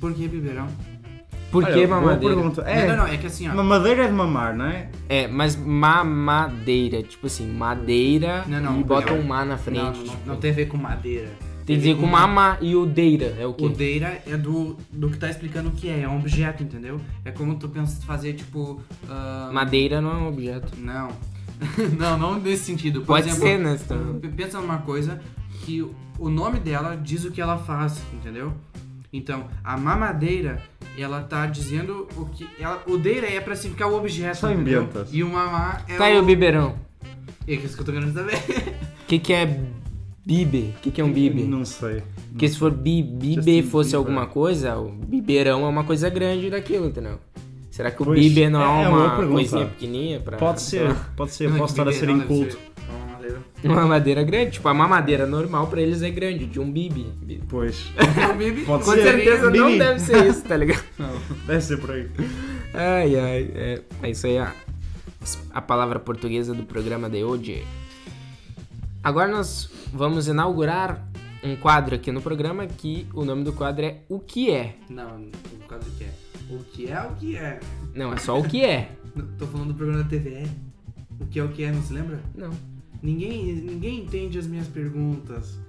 por 0.00 0.14
que 0.14 0.26
biberão? 0.28 0.68
Por 1.50 1.64
Olha, 1.64 1.72
que 1.74 1.86
boa 1.86 2.00
mamadeira? 2.00 2.34
pergunta. 2.34 2.62
Não, 2.62 2.68
É, 2.68 2.86
não, 2.88 2.96
não, 2.96 3.06
é 3.06 3.16
que 3.16 3.26
assim, 3.26 3.48
ó. 3.48 3.54
mamadeira 3.54 4.04
é 4.04 4.06
de 4.08 4.12
mamar, 4.12 4.56
não 4.56 4.66
é? 4.66 4.88
É, 5.08 5.26
mas 5.28 5.56
mamadeira. 5.56 7.02
Tipo 7.02 7.26
assim, 7.26 7.46
madeira 7.50 8.44
Não, 8.46 8.60
não, 8.60 8.80
e 8.80 8.84
bota 8.84 9.12
não. 9.12 9.20
um 9.20 9.22
má 9.26 9.44
na 9.44 9.52
Não, 9.54 9.58
frente. 9.58 9.78
não, 9.80 9.92
não, 9.92 10.04
tipo. 10.04 10.16
não 10.26 10.36
tem 10.36 10.50
a 10.50 10.54
ver 10.54 10.66
com 10.66 10.76
madeira. 10.76 11.28
Tem 11.64 11.74
que 11.76 11.82
dizer 11.82 11.96
com 11.96 12.06
mama 12.06 12.58
e 12.60 12.76
o 12.76 12.86
deira. 12.86 13.34
É 13.40 13.44
o 13.46 13.52
quê? 13.52 13.64
O 13.64 13.68
deira 13.68 14.22
é 14.24 14.36
do, 14.36 14.76
do 14.92 15.10
que 15.10 15.18
tá 15.18 15.28
explicando 15.28 15.68
o 15.70 15.72
que 15.72 15.88
é, 15.88 16.02
é 16.02 16.08
um 16.08 16.16
objeto, 16.18 16.62
entendeu? 16.62 17.00
É 17.24 17.32
como 17.32 17.56
tu 17.56 17.68
pensa 17.68 18.00
fazer, 18.06 18.34
tipo. 18.34 18.80
ah, 19.08 19.50
Madeira 19.52 20.00
não 20.00 20.10
é 20.12 20.14
um 20.14 20.28
objeto. 20.28 20.72
Não. 20.78 21.08
não, 21.98 22.16
não 22.18 22.38
nesse 22.38 22.64
sentido. 22.66 23.00
Por 23.00 23.06
Pode 23.06 23.28
exemplo, 23.28 23.48
ser, 23.48 23.58
né? 23.58 23.76
Pensa 24.36 24.60
numa 24.60 24.78
coisa 24.78 25.20
que 25.64 25.84
o 26.18 26.28
nome 26.28 26.60
dela 26.60 26.96
diz 26.96 27.24
o 27.24 27.32
que 27.32 27.40
ela 27.40 27.58
faz, 27.58 28.00
entendeu? 28.12 28.52
Então, 29.16 29.46
a 29.64 29.76
mamadeira, 29.76 30.60
ela 30.98 31.22
tá 31.22 31.46
dizendo 31.46 32.06
o 32.16 32.26
que. 32.26 32.46
Ela, 32.58 32.82
o 32.86 32.96
deira 32.98 33.26
é 33.26 33.40
pra 33.40 33.56
significar 33.56 33.88
o 33.90 33.96
objeto. 33.96 34.36
Só 34.38 34.50
entendeu? 34.50 34.82
inventas. 34.82 35.08
E 35.12 35.22
o 35.22 35.28
mamá 35.28 35.82
é 35.88 35.96
Tá 35.96 36.04
aí 36.04 36.18
o 36.18 36.22
biberão. 36.22 36.76
É 37.48 37.56
que 37.56 37.64
isso 37.66 37.74
que 37.74 37.80
eu 37.82 37.86
tô 37.86 37.92
querendo 37.92 38.12
saber. 38.12 38.36
O 38.36 39.06
que, 39.06 39.18
que 39.18 39.32
é 39.32 39.60
bibe? 40.24 40.74
O 40.76 40.80
que, 40.80 40.90
que 40.90 41.00
é 41.00 41.04
um 41.04 41.12
bibe? 41.12 41.44
Não 41.44 41.64
sei. 41.64 42.02
Porque 42.30 42.48
se 42.48 42.58
for 42.58 42.70
bi, 42.70 43.02
bibe 43.02 43.62
fosse 43.62 43.96
alguma 43.96 44.26
coisa, 44.26 44.76
o 44.76 44.90
biberão 44.90 45.64
é 45.64 45.68
uma 45.68 45.84
coisa 45.84 46.10
grande 46.10 46.50
daquilo, 46.50 46.86
entendeu? 46.86 47.18
Será 47.70 47.90
que 47.90 48.02
o 48.02 48.06
Pois, 48.06 48.18
bibe 48.18 48.48
não 48.48 48.60
é 48.60 48.84
é 48.84 48.88
uma 48.88 49.18
uma 49.18 49.26
coisinha 49.28 49.66
pequenininha? 49.66 50.20
Pra, 50.20 50.36
Pode 50.38 50.60
ser, 50.62 50.94
pode 51.16 51.32
ser. 51.32 51.50
Posso 51.56 51.72
estar 51.74 51.88
a 51.88 51.92
ser 51.92 52.08
inculto. 52.08 52.52
ser 52.52 52.58
uma 53.64 53.86
madeira 53.86 54.22
grande. 54.22 54.52
Tipo, 54.52 54.68
a 54.68 54.74
mamadeira 54.74 55.26
normal 55.26 55.66
pra 55.66 55.80
eles 55.80 56.02
é 56.02 56.10
grande, 56.10 56.46
de 56.46 56.60
um 56.60 56.70
bibe. 56.70 57.06
Pois. 57.48 57.86
O 58.30 58.34
bibi- 58.36 58.62
Pode 58.64 58.84
Com 58.84 58.92
ser. 58.92 59.02
certeza 59.02 59.50
não 59.50 59.66
Bibi. 59.66 59.78
deve 59.78 60.00
ser 60.00 60.26
isso, 60.26 60.42
tá 60.44 60.56
ligado? 60.56 60.82
Deve 61.46 61.60
ser 61.60 61.76
por 61.78 61.90
aí. 61.92 62.08
Ai, 62.74 63.18
ai. 63.18 63.50
É, 63.54 63.82
é 64.02 64.10
isso 64.10 64.26
aí, 64.26 64.36
a, 64.38 64.52
a 65.52 65.62
palavra 65.62 65.98
portuguesa 65.98 66.52
do 66.54 66.64
programa 66.64 67.08
de 67.08 67.22
hoje. 67.24 67.64
Agora 69.02 69.28
nós 69.30 69.70
vamos 69.92 70.26
inaugurar 70.28 71.06
um 71.42 71.54
quadro 71.56 71.94
aqui 71.94 72.10
no 72.10 72.20
programa 72.20 72.66
que 72.66 73.06
o 73.14 73.24
nome 73.24 73.44
do 73.44 73.52
quadro 73.52 73.84
é 73.84 73.98
O 74.08 74.18
que 74.18 74.50
é. 74.50 74.74
Não, 74.90 75.28
causa 75.68 75.84
do 75.84 75.90
que 75.96 76.04
é. 76.04 76.10
O 76.50 76.58
que 76.64 76.88
é 76.90 77.00
o 77.02 77.14
que 77.14 77.36
é? 77.36 77.60
Não, 77.94 78.12
é 78.12 78.16
só 78.18 78.38
o 78.38 78.42
que 78.44 78.64
é. 78.64 78.90
Não, 79.14 79.24
Tô 79.38 79.46
falando 79.46 79.68
do 79.68 79.74
programa 79.74 80.02
da 80.02 80.08
TVE. 80.10 80.46
O 81.20 81.26
que 81.26 81.38
é 81.38 81.44
o 81.44 81.48
que 81.48 81.62
é, 81.64 81.70
não 81.72 81.82
se 81.82 81.92
lembra? 81.92 82.20
Não. 82.34 82.50
Ninguém, 83.06 83.52
ninguém 83.54 84.00
entende 84.00 84.36
as 84.36 84.46
minhas 84.48 84.66
perguntas. 84.66 85.64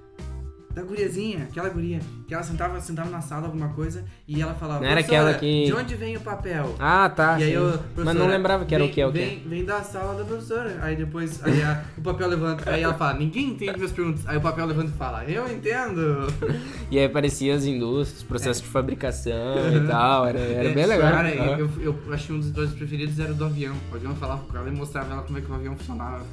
da 0.74 0.84
guriazinha, 0.84 1.46
aquela 1.50 1.70
guria, 1.70 2.00
que 2.28 2.34
ela 2.36 2.44
sentava, 2.44 2.80
sentava 2.80 3.10
na 3.10 3.20
sala 3.20 3.48
alguma 3.48 3.70
coisa 3.70 4.06
e 4.28 4.40
ela 4.40 4.54
falava, 4.54 4.82
Não 4.82 4.86
era 4.92 5.02
"Professora, 5.02 5.30
aquela 5.32 5.40
que- 5.40 5.66
de 5.66 5.74
onde 5.74 5.96
vem 5.96 6.16
o 6.18 6.20
papel? 6.22 6.76
Ah, 6.78 7.10
tá. 7.10 7.40
e 7.40 7.46
aí 7.46 7.54
eu, 7.54 7.80
Mas 7.96 8.14
não 8.16 8.28
lembrava 8.28 8.64
que 8.64 8.76
era 8.76 8.84
vem, 8.84 8.92
o 8.92 8.94
que 8.94 9.02
é 9.02 9.08
o 9.08 9.12
que. 9.12 9.18
Vem, 9.18 9.40
vem 9.40 9.66
da 9.66 9.82
sala 9.82 10.14
da 10.14 10.24
professora. 10.24 10.78
Aí 10.84 10.96
depois 10.96 11.44
aí 11.44 11.64
a- 11.64 11.84
o 11.98 12.02
papel 12.02 12.28
levanta. 12.28 12.70
Aí 12.70 12.84
ela 12.84 12.94
fala, 12.94 13.18
ninguém 13.18 13.48
entende 13.54 13.76
minhas 13.76 13.92
perguntas. 13.92 14.22
Aí 14.28 14.38
o 14.38 14.42
papel 14.42 14.68
levanta 14.68 14.92
e 14.94 14.98
fala, 14.98 15.26
eu 15.26 15.52
entendo. 15.52 16.28
E 16.92 17.00
aí 17.00 17.06
aparecia 17.06 17.56
as 17.56 17.66
indústrias, 17.66 18.22
processos 18.22 18.62
de 18.62 18.70
fabricação 18.70 19.34
e 19.76 19.88
tal. 19.88 20.28
Era, 20.28 20.40
era 20.40 20.70
bem 20.76 20.86
legal. 20.86 21.12
Cara, 21.12 21.34
eu, 21.34 21.58
eu, 21.58 21.96
eu 22.06 22.14
achei 22.14 22.36
um 22.36 22.40
dos 22.40 22.52
dois 22.52 22.70
preferidos 22.74 23.20
era 23.20 23.32
o 23.32 23.36
do 23.36 23.46
avião. 23.46 23.76
O 23.92 23.96
avião 23.96 24.16
falava 24.16 24.44
com 24.44 24.56
ela 24.56 24.70
e 24.70 24.72
mostrava 24.72 25.12
ela 25.12 25.24
como 25.24 25.40
é 25.40 25.42
que 25.42 25.52
o 25.52 25.56
avião 25.56 25.76
funcionava. 25.76 26.24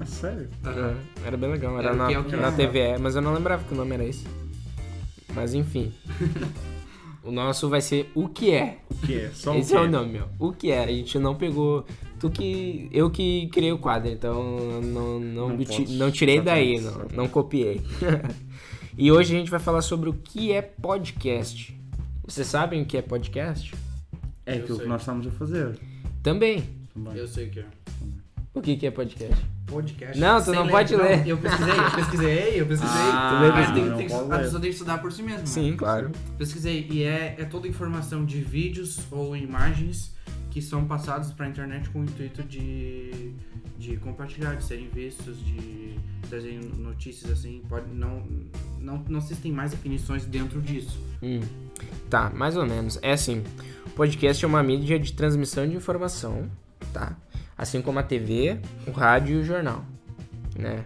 É 0.00 0.04
sério? 0.04 0.48
Aham. 0.64 0.96
Era 1.24 1.36
bem 1.36 1.50
legal, 1.50 1.78
era 1.78 1.88
Era 1.88 1.94
o 1.94 1.98
na, 1.98 2.06
que 2.08 2.14
é 2.14 2.22
que 2.22 2.36
na 2.36 2.48
é. 2.48 2.50
TVE, 2.52 2.98
mas 3.00 3.14
eu 3.16 3.22
não 3.22 3.32
lembrava 3.34 3.64
que 3.64 3.72
o 3.72 3.76
nome 3.76 3.94
era 3.94 4.04
esse. 4.04 4.24
Mas 5.34 5.54
enfim. 5.54 5.92
o 7.22 7.30
nosso 7.30 7.68
vai 7.68 7.80
ser 7.80 8.10
O 8.14 8.28
Que 8.28 8.52
É. 8.52 8.78
O 8.90 8.94
que 9.06 9.14
é? 9.20 9.30
Só 9.32 9.54
esse 9.56 9.72
o 9.74 9.78
é 9.78 9.80
que 9.82 9.86
o 9.86 9.90
nome, 9.90 10.12
meu. 10.12 10.28
O 10.38 10.52
Que 10.52 10.70
É. 10.70 10.84
A 10.84 10.88
gente 10.88 11.18
não 11.18 11.34
pegou. 11.34 11.84
Tu 12.18 12.30
que. 12.30 12.88
Eu 12.92 13.10
que 13.10 13.48
criei 13.48 13.72
o 13.72 13.78
quadro, 13.78 14.10
então 14.10 14.80
não, 14.82 15.20
não, 15.20 15.48
Não 15.50 15.64
ti- 15.64 15.86
não 15.92 16.10
tirei 16.10 16.40
daí, 16.40 16.80
não, 16.80 17.06
não 17.14 17.28
copiei. 17.28 17.80
e 18.96 19.10
hoje 19.12 19.34
a 19.34 19.38
gente 19.38 19.50
vai 19.50 19.60
falar 19.60 19.82
sobre 19.82 20.08
o 20.08 20.14
que 20.14 20.52
é 20.52 20.62
podcast. 20.62 21.78
Vocês 22.26 22.46
sabem 22.46 22.82
o 22.82 22.86
que 22.86 22.96
é 22.96 23.02
podcast? 23.02 23.74
É 24.46 24.54
aquilo 24.54 24.78
que 24.78 24.86
nós 24.86 25.02
estamos 25.02 25.26
a 25.26 25.30
fazer. 25.32 25.78
Também. 26.22 26.64
Também. 26.94 27.16
Eu 27.16 27.26
sei 27.28 27.48
o 27.48 27.50
que 27.50 27.60
é. 27.60 27.66
O 28.54 28.60
que, 28.62 28.76
que 28.76 28.86
é 28.86 28.90
podcast? 28.90 29.44
Podcast. 29.74 30.18
Não, 30.20 30.42
tu 30.42 30.52
não 30.52 30.68
pode 30.68 30.96
Não, 30.96 31.02
ler. 31.04 31.26
Eu 31.26 31.36
pesquisei, 31.38 31.74
eu 31.74 31.90
pesquisei, 31.94 32.60
eu 32.60 32.66
pesquisei. 32.66 33.00
Ah, 33.12 33.30
Tu 33.36 33.42
leu 33.42 33.52
Mas 33.52 33.70
tem, 33.72 33.84
não 33.84 33.96
tem 33.96 34.06
que, 34.06 34.12
pode 34.12 34.32
a 34.32 34.36
ler. 34.36 34.42
pessoa 34.44 34.60
tem 34.60 34.70
que 34.70 34.74
estudar 34.76 34.98
por 34.98 35.12
si 35.12 35.22
mesma. 35.22 35.40
né? 35.40 35.46
Sim, 35.46 35.76
claro. 35.76 36.10
Pesquisei 36.38 36.86
e 36.90 37.02
é, 37.02 37.34
é 37.38 37.44
toda 37.44 37.66
informação 37.68 38.24
de 38.24 38.40
vídeos 38.40 38.98
ou 39.10 39.36
imagens 39.36 40.14
que 40.50 40.62
são 40.62 40.84
passados 40.84 41.32
para 41.32 41.46
a 41.46 41.48
internet 41.48 41.90
com 41.90 42.00
o 42.00 42.04
intuito 42.04 42.42
de, 42.44 43.32
de 43.76 43.96
compartilhar, 43.96 44.54
de 44.54 44.62
serem 44.64 44.88
vistos, 44.88 45.44
de 45.44 45.98
trazerem 46.30 46.60
notícias 46.78 47.30
assim. 47.32 47.60
Pode, 47.68 47.92
não, 47.92 48.22
não, 48.78 49.04
não 49.08 49.20
sei 49.20 49.34
se 49.34 49.42
tem 49.42 49.52
mais 49.52 49.72
definições 49.72 50.24
dentro 50.24 50.62
disso. 50.62 50.96
Hum, 51.20 51.40
tá, 52.08 52.30
mais 52.30 52.56
ou 52.56 52.64
menos. 52.64 52.98
É 53.02 53.12
assim, 53.12 53.42
o 53.84 53.90
podcast 53.90 54.44
é 54.44 54.46
uma 54.48 54.62
mídia 54.62 54.96
de 54.98 55.12
transmissão 55.12 55.66
de 55.68 55.74
informação, 55.74 56.48
tá? 56.92 57.16
Assim 57.56 57.80
como 57.80 57.98
a 57.98 58.02
TV, 58.02 58.58
o 58.86 58.90
rádio 58.90 59.36
e 59.36 59.40
o 59.40 59.44
jornal, 59.44 59.84
né? 60.58 60.84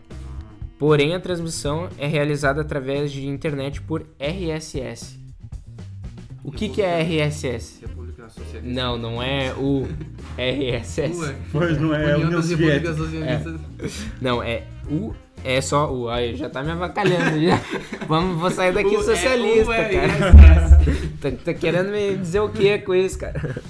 Porém, 0.79 1.15
a 1.15 1.21
transmissão 1.21 1.89
é 1.99 2.07
realizada 2.07 2.61
através 2.61 3.11
de 3.11 3.27
internet 3.27 3.81
por 3.83 4.07
RSS. 4.21 5.19
O 6.45 6.53
que, 6.53 6.69
que 6.69 6.81
é 6.81 7.01
RSS? 7.03 7.81
República 7.83 8.29
Socialista. 8.29 8.63
Não, 8.63 8.97
não 8.97 9.23
é 9.23 9.53
o 9.55 9.87
RSS. 10.39 11.19
Ué, 11.21 11.35
Pois 11.51 11.79
não 11.81 11.95
é 11.95 12.13
a 12.13 12.15
União 12.17 12.29
União 12.29 12.43
Soviética. 12.43 12.95
Socialistas. 12.95 13.61
Não, 14.21 14.43
é 14.43 14.63
o. 14.91 15.13
É 15.45 15.61
só 15.61 15.93
o. 15.93 16.09
Ai, 16.09 16.35
já 16.37 16.49
tá 16.49 16.63
me 16.63 16.71
avacalhando 16.71 17.41
já. 17.43 17.61
Vamos, 18.07 18.39
vou 18.41 18.51
sair 18.51 18.73
daqui 18.73 18.97
O- 18.97 19.01
é 19.01 19.05
socialista, 19.05 19.63
o 19.63 19.67
cara. 19.75 19.89
RSS. 19.89 21.09
Tá, 21.21 21.31
tá 21.45 21.55
querendo 21.55 21.91
me 21.91 22.17
dizer 22.17 22.41
o 22.41 22.49
que 22.49 22.79
com 22.79 22.95
isso, 22.95 23.19
cara? 23.19 23.61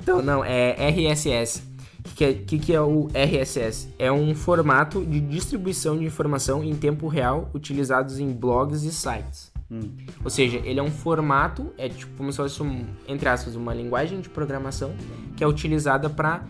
Então, 0.00 0.22
não, 0.22 0.44
é 0.44 0.76
RSS. 0.90 1.62
O 2.04 2.14
que, 2.14 2.24
é- 2.24 2.34
que, 2.34 2.58
que 2.58 2.74
é 2.74 2.80
o 2.80 3.08
RSS? 3.14 3.88
É 3.98 4.10
um 4.10 4.34
formato 4.34 5.04
de 5.04 5.20
distribuição 5.20 5.96
de 5.96 6.04
informação 6.04 6.62
em 6.64 6.74
tempo 6.74 7.06
real 7.06 7.50
utilizados 7.54 8.18
em 8.18 8.32
blogs 8.32 8.82
e 8.82 8.92
sites. 8.92 9.52
Hum. 9.70 9.90
Ou 10.22 10.28
seja, 10.28 10.60
ele 10.64 10.78
é 10.78 10.82
um 10.82 10.90
formato, 10.90 11.72
é 11.78 11.88
tipo 11.88 12.14
como 12.18 12.30
se 12.30 12.36
fosse, 12.36 12.62
um, 12.62 12.84
entre 13.08 13.26
aspas, 13.26 13.56
uma 13.56 13.72
linguagem 13.72 14.20
de 14.20 14.28
programação 14.28 14.94
que 15.34 15.42
é 15.42 15.46
utilizada 15.46 16.10
para 16.10 16.44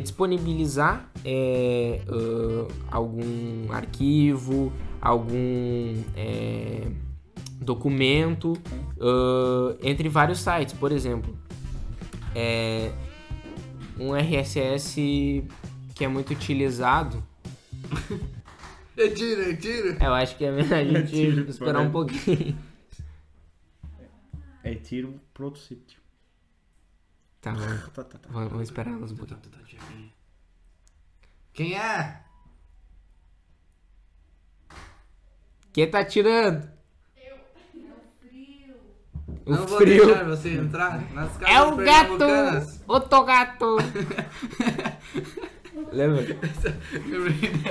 disponibilizar 0.00 1.10
é, 1.24 2.00
ah, 2.08 2.68
algum 2.92 3.72
arquivo, 3.72 4.72
algum 5.00 5.96
é, 6.16 6.86
documento, 7.60 8.52
ah, 9.00 9.76
entre 9.82 10.08
vários 10.08 10.38
sites. 10.38 10.72
Por 10.74 10.92
exemplo, 10.92 11.36
é, 12.32 12.92
um 13.98 14.14
RSS 14.14 15.44
que 15.94 16.04
é 16.04 16.08
muito 16.08 16.32
utilizado, 16.32 17.22
É 18.96 19.08
tira, 19.08 19.50
é 19.52 19.56
tira. 19.56 19.96
eu 20.04 20.14
acho 20.14 20.36
que 20.36 20.44
é 20.44 20.50
melhor 20.50 20.74
a 20.78 20.84
gente 20.84 21.10
Tiro, 21.10 21.48
esperar 21.48 21.80
um 21.80 21.90
pouquinho. 21.90 22.58
É 24.62 24.74
tiro 24.74 25.20
para 25.32 25.44
outro 25.44 25.60
sítio. 25.60 26.00
Tá 27.40 27.52
bom, 27.52 27.60
Tá, 27.94 28.04
tá, 28.04 28.18
tá. 28.18 28.28
vamos, 28.28 28.50
vamos 28.50 28.68
esperar 28.68 28.92
elas 28.92 29.12
um 29.12 29.16
pouquinho. 29.16 29.40
Quem 31.52 31.74
é? 31.76 32.22
Quem 35.72 35.90
tá 35.90 36.04
tirando? 36.04 36.68
O 39.48 39.52
não 39.56 39.66
vou 39.66 39.78
frio. 39.78 40.06
deixar 40.06 40.24
você 40.24 40.50
entrar 40.54 41.02
nas 41.14 41.36
casas 41.36 41.54
É 41.56 41.62
o 41.62 41.76
gato! 41.76 42.24
Outro 42.86 43.24
gato! 43.24 43.76
Lembra? 45.92 46.24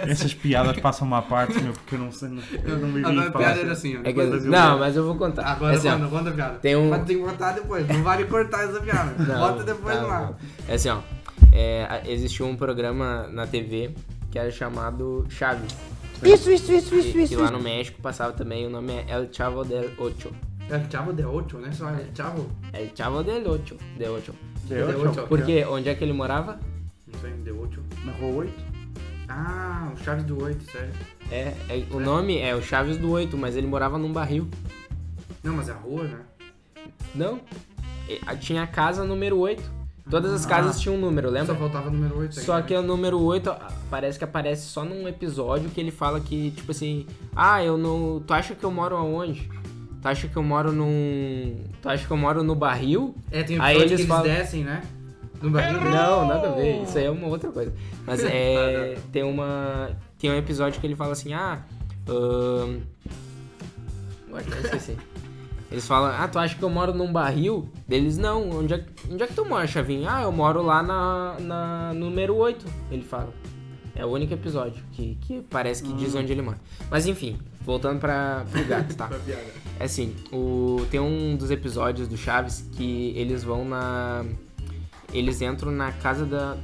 Essas 0.08 0.34
piadas 0.34 0.80
passam-me 0.80 1.14
à 1.14 1.22
parte, 1.22 1.62
meu, 1.62 1.74
porque 1.74 1.96
eu 1.96 2.00
não 2.00 2.12
sei. 2.12 2.30
Não, 2.30 2.42
eu 2.66 2.78
não 2.80 2.88
vivi 2.92 3.06
Agora 3.06 3.28
a 3.28 3.32
piada 3.32 3.52
assim. 3.54 3.62
era 3.62 3.72
assim, 3.74 3.98
ó. 3.98 4.00
É 4.04 4.14
que- 4.14 4.48
não, 4.48 4.80
mas 4.80 4.96
eu 4.96 5.06
vou 5.06 5.16
contar. 5.16 5.46
Agora 5.46 5.74
É 5.74 5.78
assim, 5.78 5.90
conta, 5.92 6.08
conta 6.08 6.30
a 6.30 6.34
piada. 6.34 6.60
tem 6.60 6.76
um- 6.76 6.90
Mas 6.90 7.04
tem 7.06 7.18
que 7.18 7.24
botar 7.24 7.52
depois, 7.52 7.88
não 7.88 8.02
vale 8.04 8.26
cortar 8.26 8.64
essa 8.64 8.80
piada. 8.82 9.14
Não, 9.24 9.40
Bota 9.40 9.64
depois 9.64 9.96
tá, 9.98 10.04
lá. 10.04 10.22
não. 10.22 10.36
É 10.68 10.74
assim, 10.76 10.90
ó. 10.90 11.00
É, 11.54 12.02
existiu 12.06 12.46
um 12.48 12.56
programa 12.56 13.28
na 13.32 13.46
TV 13.46 13.92
que 14.32 14.40
era 14.40 14.50
chamado 14.52 15.26
Chaves. 15.30 15.76
Isso, 16.24 16.50
isso, 16.50 16.72
isso, 16.74 16.96
E, 16.96 17.00
isso, 17.00 17.18
e 17.18 17.24
isso. 17.24 17.40
lá 17.40 17.52
no 17.52 17.62
México 17.62 18.02
passava 18.02 18.32
também, 18.34 18.66
o 18.66 18.70
nome 18.70 18.94
é 18.94 19.06
El 19.10 19.28
Chavo 19.32 19.64
del 19.64 19.92
Ocho. 20.00 20.32
É 20.70 20.84
Chavo 20.92 21.14
de 21.14 21.24
Ocho, 21.26 21.58
né? 21.60 21.72
Só 21.72 21.90
é 21.90 22.06
Chavo. 22.14 22.50
El 22.74 22.92
Chavo 22.96 23.24
del 23.24 23.48
Ocho. 23.48 23.78
De 23.98 24.06
Ocho. 24.08 24.34
Deu, 24.66 24.88
Deu, 24.88 25.02
tchau. 25.04 25.12
tchau. 25.14 25.28
Porque 25.28 25.64
onde 25.66 25.88
é 25.90 25.96
que 25.96 26.04
ele 26.04 26.12
morava? 26.14 26.60
Não 27.12 27.20
sei, 27.22 27.32
de 27.32 27.52
Ocho. 27.52 27.82
Na 28.04 28.12
rua 28.14 28.36
8? 28.40 28.54
Ah, 29.30 29.92
o 29.94 29.98
Chaves 30.04 30.24
do 30.26 30.42
Oito, 30.44 30.64
sério. 30.72 30.92
É, 31.32 31.54
é- 31.70 31.86
o 31.92 32.00
nome 32.00 32.38
é 32.38 32.56
o 32.56 32.62
Chaves 32.62 32.98
do 32.98 33.12
Oito, 33.12 33.38
mas 33.38 33.56
ele 33.58 33.68
morava 33.68 33.98
num 33.98 34.12
barril. 34.12 34.48
Não, 35.44 35.54
mas 35.54 35.70
é 35.70 35.74
a 35.74 35.76
rua, 35.76 36.04
né? 36.04 36.20
Não. 37.16 37.40
E- 38.10 38.20
a- 38.26 38.36
Tinha 38.36 38.64
a 38.64 38.68
casa 38.68 39.04
número 39.04 39.38
8. 39.38 39.70
Todas 40.10 40.32
as 40.32 40.46
Ah. 40.46 40.50
casas 40.50 40.80
tinham 40.80 40.96
um 40.96 41.00
número, 41.02 41.28
Só 41.28 41.34
lembra? 41.34 41.56
faltava 41.56 41.90
o 41.90 41.92
número 41.92 42.18
8 42.20 42.40
aí. 42.40 42.46
Só 42.46 42.56
né? 42.58 42.64
que 42.64 42.74
o 42.74 42.82
número 42.82 43.20
8 43.22 43.50
ah, 43.50 43.68
parece 43.90 44.18
que 44.18 44.24
aparece 44.24 44.66
só 44.68 44.86
num 44.86 45.06
episódio 45.08 45.70
que 45.70 45.82
ele 45.82 45.92
fala 45.92 46.22
que, 46.22 46.52
tipo 46.52 46.72
assim, 46.72 47.06
ah, 47.36 47.62
eu 47.64 47.78
não. 47.78 48.22
Tu 48.26 48.34
acha 48.34 48.56
que 48.56 48.64
eu 48.64 48.72
moro 48.72 48.96
aonde? 48.96 49.50
Tu 50.02 50.08
acha 50.08 50.28
que 50.28 50.36
eu 50.38 50.44
moro 50.44 50.72
num. 50.72 51.64
Tu 51.82 51.90
acha 51.90 52.06
que 52.06 52.12
eu 52.12 52.18
moro 52.18 52.44
no 52.44 52.56
barril? 52.56 53.16
É, 53.32 53.44
tem 53.44 53.60
um 53.60 53.62
Aí 53.62 53.76
eles 53.78 53.88
que 53.88 53.94
eles 53.96 54.06
falam- 54.06 54.24
descem, 54.24 54.64
né? 54.64 54.82
No 55.42 55.50
barril. 55.50 55.82
Não, 55.82 56.28
nada 56.28 56.50
a 56.50 56.52
ver. 56.52 56.84
Isso 56.84 56.98
aí 56.98 57.06
é 57.06 57.12
uma 57.12 57.28
outra 57.28 57.52
coisa. 57.52 57.74
Mas 58.06 58.24
é. 58.24 58.96
Tem 59.12 59.24
uma. 59.24 59.92
Tem 60.20 60.32
um 60.32 60.36
episódio 60.38 60.80
que 60.80 60.88
ele 60.88 60.96
fala 60.96 61.12
assim, 61.14 61.34
ah. 61.34 61.62
ahn, 62.08 62.80
Agora 64.28 64.44
eu 64.52 64.62
esqueci. 64.62 64.98
Eles 65.70 65.86
falam, 65.86 66.12
ah, 66.18 66.28
tu 66.28 66.40
acha 66.40 66.56
que 66.56 66.64
eu 66.64 66.70
moro 66.70 66.94
num 66.94 67.12
barril? 67.12 67.70
Deles, 67.88 68.18
não. 68.18 68.50
Onde 68.50 68.74
é, 68.76 68.86
onde 69.12 69.22
é 69.24 69.28
que 69.28 69.34
tu 69.34 69.44
mora, 69.46 69.68
Chavinho? 69.68 70.08
Ah, 70.10 70.22
eu 70.22 70.32
moro 70.32 70.62
lá 70.62 70.82
na, 70.82 71.36
na 71.42 71.94
número 71.94 72.36
8, 72.36 72.66
ele 72.90 73.04
fala. 73.04 73.34
É 73.98 74.06
o 74.06 74.10
único 74.10 74.32
episódio 74.32 74.84
que, 74.92 75.18
que 75.22 75.42
parece 75.50 75.82
que 75.82 75.92
diz 75.94 76.14
onde 76.14 76.32
ele 76.32 76.44
mora. 76.44 76.60
Mas 76.90 77.08
enfim, 77.08 77.40
voltando 77.62 78.00
pra, 78.00 78.46
pro 78.52 78.64
gato, 78.66 78.96
tá? 78.96 79.10
É 79.80 79.84
assim, 79.84 80.16
o, 80.32 80.88
tem 80.90 81.00
um 81.00 81.36
dos 81.36 81.52
episódios 81.52 82.08
do 82.08 82.18
Chaves 82.18 82.68
que 82.76 83.14
eles 83.16 83.44
vão 83.44 83.64
na. 83.64 84.26
Eles 85.14 85.40
entram 85.42 85.72
na 85.72 85.92
casa 85.92 86.26
da. 86.26 86.58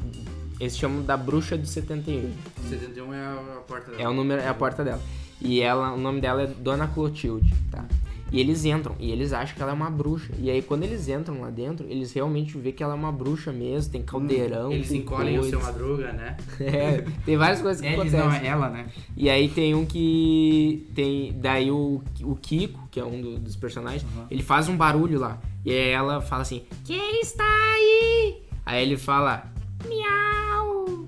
Eles 0.60 0.76
chamam 0.76 1.04
da 1.04 1.16
bruxa 1.16 1.56
de 1.56 1.68
71. 1.68 2.32
71 2.70 3.14
é 3.14 3.18
a, 3.20 3.34
a 3.34 3.62
porta 3.62 3.92
dela. 3.92 4.02
É 4.02 4.10
o 4.10 4.14
número, 4.14 4.42
é 4.42 4.48
a 4.48 4.54
porta 4.54 4.84
dela. 4.84 5.02
E 5.40 5.62
ela, 5.62 5.92
o 5.92 5.98
nome 5.98 6.22
dela 6.22 6.44
é 6.44 6.48
Dona 6.48 6.88
Clotilde, 6.88 7.54
tá? 7.70 7.86
E 8.34 8.40
eles 8.40 8.66
entram 8.66 8.96
e 9.00 9.12
eles 9.12 9.32
acham 9.32 9.56
que 9.56 9.62
ela 9.62 9.72
é 9.72 9.76
uma 9.76 9.92
bruxa. 9.92 10.34
E 10.40 10.50
aí 10.50 10.62
quando 10.62 10.82
eles 10.84 11.08
entram 11.08 11.40
lá 11.42 11.52
dentro, 11.52 11.86
eles 11.88 12.12
realmente 12.12 12.58
vê 12.58 12.72
que 12.72 12.82
ela 12.82 12.94
é 12.94 12.96
uma 12.96 13.12
bruxa 13.12 13.52
mesmo, 13.54 13.92
tem 13.92 14.02
caldeirão. 14.02 14.72
Eles 14.72 14.90
tem 14.90 15.02
encolhem 15.02 15.38
o 15.38 15.42
coisas. 15.42 15.50
seu 15.52 15.62
madruga, 15.72 16.12
né? 16.14 16.36
É, 16.60 17.06
tem 17.26 17.38
várias 17.38 17.62
coisas 17.62 17.80
que 17.80 17.88
Eles 17.88 18.14
acontecem. 18.14 18.20
não, 18.20 18.34
é 18.34 18.48
ela, 18.48 18.70
né? 18.72 18.88
E 19.16 19.30
aí 19.30 19.48
tem 19.50 19.76
um 19.76 19.86
que. 19.86 20.88
Tem. 20.96 21.32
Daí 21.34 21.70
o, 21.70 22.02
o 22.24 22.36
Kiko, 22.36 22.88
que 22.90 23.00
é 23.00 23.06
um 23.06 23.22
do- 23.22 23.38
dos 23.38 23.56
personagens, 23.56 24.04
ele 24.32 24.42
faz 24.42 24.68
um 24.68 24.76
barulho 24.76 25.20
lá. 25.20 25.40
E 25.64 25.72
aí 25.72 25.90
ela 25.92 26.20
fala 26.20 26.42
assim: 26.42 26.64
Quem 26.84 27.22
está 27.22 27.44
aí? 27.76 28.42
Aí 28.66 28.82
ele 28.84 28.98
fala: 28.98 29.46
Miau! 29.88 31.06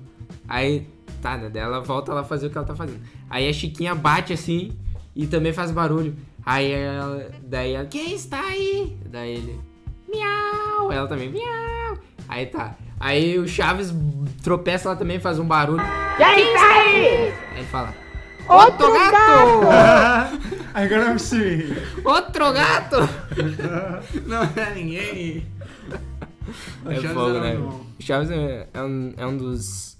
Aí. 0.48 0.86
Tá, 1.20 1.36
né? 1.36 1.48
Daí 1.48 1.62
ela 1.62 1.80
volta 1.80 2.12
lá 2.14 2.22
fazer 2.22 2.46
o 2.46 2.50
que 2.50 2.56
ela 2.58 2.66
tá 2.66 2.76
fazendo. 2.76 3.00
Aí 3.28 3.48
a 3.48 3.52
Chiquinha 3.52 3.94
bate 3.94 4.32
assim 4.32 4.70
e 5.14 5.26
também 5.26 5.52
faz 5.52 5.72
barulho. 5.72 6.14
Aí 6.46 6.70
ela, 6.70 7.28
daí 7.42 7.72
ela, 7.72 7.86
quem 7.86 8.14
está 8.14 8.40
aí? 8.40 8.96
Daí 9.10 9.32
ele, 9.32 9.60
miau. 10.08 10.92
Ela 10.92 11.08
também, 11.08 11.28
miau. 11.28 11.98
Aí 12.28 12.46
tá. 12.46 12.76
Aí 13.00 13.36
o 13.38 13.46
Chaves 13.48 13.92
tropeça 14.44 14.88
lá 14.90 14.96
também, 14.96 15.18
faz 15.18 15.38
um 15.40 15.44
barulho. 15.44 15.82
Quem 16.16 16.54
tá 16.54 16.72
aí? 16.72 17.32
Aí 17.52 17.56
ele 17.58 17.66
fala, 17.66 17.92
Outro 18.48 18.92
gato! 18.92 20.46
Agora 20.72 21.00
eu 21.02 21.06
percebi. 21.10 21.76
Outro 22.04 22.52
gato! 22.52 22.96
Não 24.26 24.42
é 24.44 24.74
ninguém. 24.74 25.46
O 26.84 26.90
É 26.90 26.94
Chaves 26.94 27.12
fogo, 27.12 27.40
né? 27.40 27.56
bom. 27.56 27.84
Chaves 27.98 28.30
é, 28.30 28.68
é 28.72 28.82
um, 28.82 29.14
é 29.16 29.26
um 29.26 29.36
dos, 29.36 29.98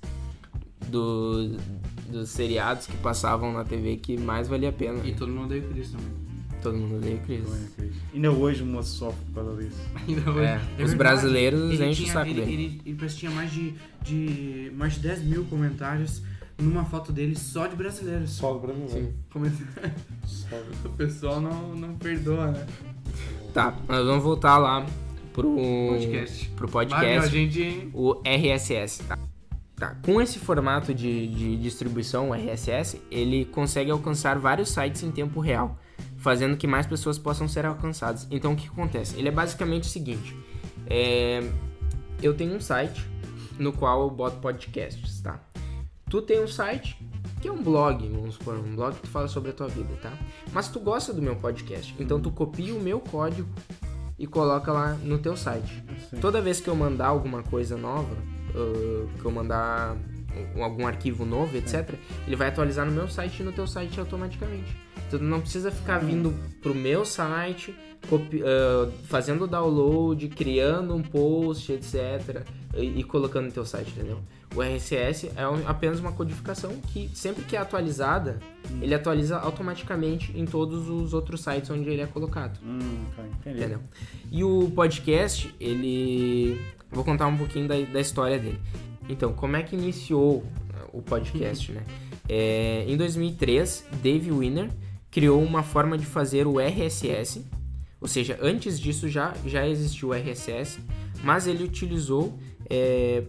do- 0.86 1.56
dos 2.08 2.28
seriados 2.28 2.86
que 2.86 2.96
passavam 2.98 3.52
na 3.52 3.64
TV 3.64 3.96
que 3.96 4.16
mais 4.16 4.46
valia 4.46 4.68
a 4.68 4.72
pena. 4.72 5.00
E 5.04 5.12
todo 5.12 5.28
mundo 5.32 5.46
odeia 5.46 5.62
o 5.62 5.68
Chris 5.72 5.90
também. 5.90 6.25
Todo 6.70 6.78
mundo 6.78 6.96
odeia 6.96 7.16
o 7.16 7.20
Chris. 7.20 7.44
Ainda 8.14 8.30
hoje 8.32 8.62
o 8.62 8.66
moço 8.66 8.96
sofre 8.96 9.24
por 9.26 9.44
causa 9.44 9.62
disso. 9.62 9.80
Ainda 10.06 10.30
hoje. 10.30 10.40
É, 10.40 10.56
os 10.56 10.76
verdade, 10.76 10.96
brasileiros 10.96 11.70
ele 11.72 11.86
enchem 11.90 12.06
o 12.06 12.12
saco 12.12 12.30
ele, 12.30 12.40
dele. 12.40 12.52
Ele, 12.52 12.82
ele 12.84 12.94
parece 12.96 13.14
que 13.14 13.20
tinha 13.20 13.32
mais 13.32 13.52
de, 13.52 13.74
de, 14.02 14.72
mais 14.76 14.94
de 14.94 15.00
10 15.00 15.22
mil 15.24 15.44
comentários 15.44 16.22
numa 16.58 16.84
foto 16.84 17.12
dele 17.12 17.36
só 17.36 17.66
de 17.66 17.76
brasileiros. 17.76 18.30
Só 18.30 18.52
do 18.54 18.60
brasileiro. 18.60 19.12
Comentário. 19.30 19.92
Só 20.24 20.56
do- 20.56 20.88
O 20.88 20.92
pessoal 20.92 21.40
não, 21.40 21.74
não 21.74 21.94
perdoa, 21.96 22.50
né? 22.52 22.66
Tá, 23.52 23.74
nós 23.88 24.04
vamos 24.04 24.22
voltar 24.24 24.58
lá 24.58 24.84
pro 25.32 25.54
Podcast. 25.88 26.48
Pro 26.56 26.68
Valeu, 26.68 26.88
podcast. 26.88 27.30
gente. 27.30 27.90
o 27.92 28.20
RSS, 28.24 29.02
tá? 29.04 29.18
Tá, 29.76 29.94
com 30.02 30.20
esse 30.22 30.38
formato 30.38 30.94
de, 30.94 31.26
de 31.28 31.56
distribuição, 31.58 32.30
o 32.30 32.34
RSS, 32.34 32.98
ele 33.10 33.44
consegue 33.44 33.90
alcançar 33.90 34.38
vários 34.38 34.70
sites 34.70 35.02
em 35.02 35.10
tempo 35.10 35.38
real, 35.38 35.78
fazendo 36.26 36.56
que 36.56 36.66
mais 36.66 36.88
pessoas 36.88 37.16
possam 37.16 37.46
ser 37.46 37.64
alcançadas. 37.64 38.26
Então, 38.32 38.52
o 38.54 38.56
que 38.56 38.66
acontece? 38.66 39.16
Ele 39.16 39.28
é 39.28 39.30
basicamente 39.30 39.84
o 39.84 39.86
seguinte: 39.86 40.36
é, 40.88 41.48
eu 42.20 42.34
tenho 42.34 42.56
um 42.56 42.60
site 42.60 43.06
no 43.60 43.72
qual 43.72 44.02
eu 44.02 44.10
boto 44.10 44.38
podcasts, 44.38 45.20
tá? 45.20 45.38
Tu 46.10 46.20
tem 46.22 46.42
um 46.42 46.48
site 46.48 46.98
que 47.40 47.46
é 47.46 47.52
um 47.52 47.62
blog, 47.62 48.08
vamos 48.08 48.34
supor, 48.34 48.56
um 48.56 48.74
blog 48.74 48.96
que 48.96 49.02
tu 49.02 49.08
fala 49.08 49.28
sobre 49.28 49.50
a 49.50 49.52
tua 49.52 49.68
vida, 49.68 49.94
tá? 50.02 50.12
Mas 50.52 50.66
tu 50.66 50.80
gosta 50.80 51.12
do 51.12 51.22
meu 51.22 51.36
podcast, 51.36 51.94
então 51.96 52.20
tu 52.20 52.32
copia 52.32 52.74
o 52.74 52.80
meu 52.80 52.98
código 52.98 53.48
e 54.18 54.26
coloca 54.26 54.72
lá 54.72 54.94
no 54.94 55.18
teu 55.18 55.36
site. 55.36 55.80
Sim. 56.10 56.16
Toda 56.16 56.40
vez 56.40 56.58
que 56.60 56.66
eu 56.66 56.74
mandar 56.74 57.06
alguma 57.06 57.44
coisa 57.44 57.76
nova, 57.76 58.12
uh, 58.52 59.08
que 59.20 59.24
eu 59.24 59.30
mandar 59.30 59.96
um- 60.56 60.64
algum 60.64 60.88
arquivo 60.88 61.24
novo, 61.24 61.56
etc., 61.56 61.94
ele 62.26 62.34
vai 62.34 62.48
atualizar 62.48 62.84
no 62.84 62.90
meu 62.90 63.06
site 63.08 63.40
e 63.40 63.44
no 63.44 63.52
teu 63.52 63.66
site 63.68 64.00
automaticamente. 64.00 64.85
Tu 65.10 65.18
não 65.18 65.40
precisa 65.40 65.70
ficar 65.70 65.98
vindo 65.98 66.34
pro 66.62 66.74
meu 66.74 67.04
site, 67.04 67.74
copi- 68.08 68.42
uh, 68.42 68.90
fazendo 69.04 69.44
o 69.44 69.46
download, 69.46 70.28
criando 70.28 70.94
um 70.94 71.02
post, 71.02 71.72
etc., 71.72 72.42
e, 72.76 73.00
e 73.00 73.04
colocando 73.04 73.46
no 73.46 73.52
teu 73.52 73.64
site, 73.64 73.90
entendeu? 73.90 74.18
O 74.54 74.62
RSS 74.62 75.30
é 75.36 75.48
um- 75.48 75.66
apenas 75.66 75.98
uma 76.00 76.12
codificação 76.12 76.70
que 76.92 77.08
sempre 77.14 77.42
que 77.44 77.56
é 77.56 77.58
atualizada, 77.58 78.38
ele 78.82 78.94
atualiza 78.94 79.38
automaticamente 79.38 80.32
em 80.38 80.44
todos 80.44 80.88
os 80.88 81.14
outros 81.14 81.40
sites 81.42 81.70
onde 81.70 81.88
ele 81.88 82.02
é 82.02 82.06
colocado. 82.06 82.58
Hum. 82.64 82.78
Entendi. 83.40 83.58
Entendeu? 83.58 83.80
E 84.30 84.44
o 84.44 84.70
podcast, 84.74 85.54
ele. 85.60 86.60
Vou 86.90 87.02
contar 87.04 87.26
um 87.26 87.36
pouquinho 87.36 87.66
da, 87.66 87.74
da 87.80 88.00
história 88.00 88.38
dele. 88.38 88.60
Então, 89.08 89.32
como 89.32 89.56
é 89.56 89.62
que 89.62 89.74
iniciou 89.76 90.38
uh, 90.38 90.44
o 90.92 91.02
podcast, 91.02 91.70
né? 91.72 91.82
É, 92.28 92.84
em 92.88 92.96
2003, 92.96 93.86
Dave 94.02 94.30
Winner 94.32 94.68
criou 95.16 95.42
uma 95.42 95.62
forma 95.62 95.96
de 95.96 96.04
fazer 96.04 96.46
o 96.46 96.60
RSS, 96.60 97.42
ou 97.98 98.06
seja, 98.06 98.38
antes 98.42 98.78
disso 98.78 99.08
já, 99.08 99.32
já 99.46 99.66
existiu 99.66 100.10
o 100.10 100.12
RSS, 100.12 100.78
mas 101.24 101.46
ele 101.46 101.64
utilizou 101.64 102.38
é, 102.68 103.22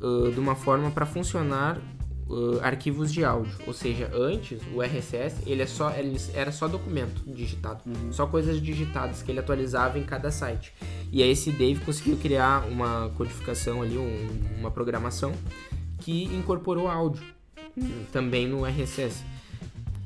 uh, 0.00 0.32
de 0.32 0.40
uma 0.40 0.54
forma 0.54 0.90
para 0.90 1.04
funcionar 1.04 1.78
uh, 2.26 2.58
arquivos 2.62 3.12
de 3.12 3.22
áudio. 3.22 3.52
Ou 3.66 3.74
seja, 3.74 4.10
antes 4.14 4.62
o 4.74 4.80
RSS 4.80 5.42
ele, 5.46 5.60
é 5.60 5.66
só, 5.66 5.90
ele 5.90 6.18
era 6.32 6.50
só 6.50 6.66
documento 6.66 7.22
digitado, 7.30 7.82
só 8.12 8.26
coisas 8.26 8.58
digitadas 8.58 9.20
que 9.20 9.30
ele 9.30 9.38
atualizava 9.40 9.98
em 9.98 10.04
cada 10.04 10.30
site. 10.30 10.72
E 11.12 11.22
aí 11.22 11.28
esse 11.28 11.50
Dave 11.50 11.80
conseguiu 11.84 12.16
criar 12.16 12.66
uma 12.66 13.10
codificação 13.14 13.82
ali, 13.82 13.98
um- 13.98 14.40
uma 14.58 14.70
programação 14.70 15.34
que 15.98 16.24
incorporou 16.34 16.88
áudio 16.88 17.22
hum, 17.76 18.04
também 18.10 18.48
no 18.48 18.64
RSS. 18.64 19.35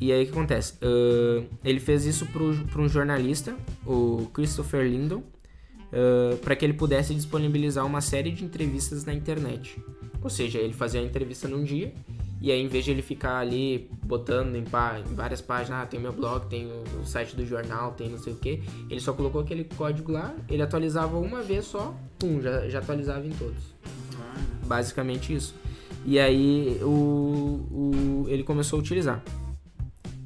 E 0.01 0.11
aí 0.13 0.23
o 0.23 0.27
que 0.27 0.33
acontece? 0.33 0.75
Uh, 0.83 1.45
ele 1.63 1.79
fez 1.79 2.07
isso 2.07 2.27
para 2.27 2.81
um 2.83 2.89
jornalista, 2.89 3.55
o 3.87 4.27
Christopher 4.33 4.85
Lindon, 4.89 5.23
para 6.43 6.57
que 6.57 6.65
ele 6.65 6.73
pudesse 6.73 7.15
disponibilizar 7.15 7.85
uma 7.85 8.01
série 8.01 8.31
de 8.31 8.45
entrevistas 8.45 9.05
na 9.05 9.13
internet. 9.13 9.77
Ou 10.23 10.31
seja, 10.31 10.59
ele 10.59 10.73
fazia 10.73 11.01
a 11.01 11.05
entrevista 11.05 11.49
num 11.49 11.65
dia 11.65 11.93
e 12.41 12.51
aí 12.51 12.63
em 12.63 12.69
vez 12.69 12.85
de 12.87 12.91
ele 12.93 13.03
ficar 13.03 13.39
ali 13.39 13.91
botando 14.03 14.55
em, 14.57 14.63
pá- 14.65 14.99
em 14.99 15.15
várias 15.15 15.41
páginas, 15.43 15.83
ah, 15.83 15.87
tem 15.87 16.01
meu 16.01 16.13
blog, 16.13 16.47
tem 16.47 16.67
o, 16.67 17.01
o 17.03 17.05
site 17.07 17.35
do 17.37 17.45
jornal, 17.45 17.93
tem 17.93 18.09
não 18.09 18.17
sei 18.19 18.33
o 18.33 18.37
que, 18.37 18.63
ele 18.89 19.01
só 19.01 19.13
colocou 19.13 19.41
aquele 19.43 19.65
código 19.65 20.13
lá, 20.13 20.35
ele 20.49 20.63
atualizava 20.63 21.19
uma 21.19 21.43
vez 21.43 21.67
só, 21.67 21.95
pum, 22.19 22.41
já, 22.41 22.67
já 22.69 22.79
atualizava 22.79 23.27
em 23.27 23.31
todos. 23.31 23.63
Basicamente 24.67 25.35
isso. 25.35 25.55
E 26.07 26.19
aí 26.19 26.79
o, 26.83 26.87
o- 27.71 28.25
ele 28.29 28.43
começou 28.43 28.79
a 28.79 28.81
utilizar. 28.81 29.23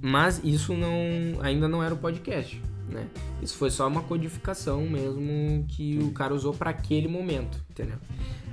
Mas 0.06 0.38
isso 0.44 0.74
não 0.74 1.40
ainda 1.40 1.66
não 1.66 1.82
era 1.82 1.94
o 1.94 1.96
podcast, 1.96 2.60
né? 2.90 3.06
Isso 3.40 3.56
foi 3.56 3.70
só 3.70 3.88
uma 3.88 4.02
codificação 4.02 4.82
mesmo 4.82 5.64
que 5.66 5.98
o 5.98 6.10
cara 6.10 6.34
usou 6.34 6.52
para 6.52 6.68
aquele 6.68 7.08
momento, 7.08 7.58
entendeu? 7.70 7.96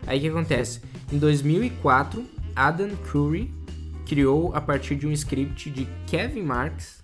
Aí 0.07 0.17
o 0.17 0.21
que 0.21 0.29
acontece? 0.29 0.79
Em 1.11 1.17
2004, 1.17 2.23
Adam 2.55 2.95
Curry 3.11 3.53
criou 4.05 4.55
a 4.55 4.61
partir 4.61 4.95
de 4.95 5.05
um 5.05 5.11
script 5.11 5.69
de 5.69 5.85
Kevin 6.07 6.43
Marks 6.43 7.01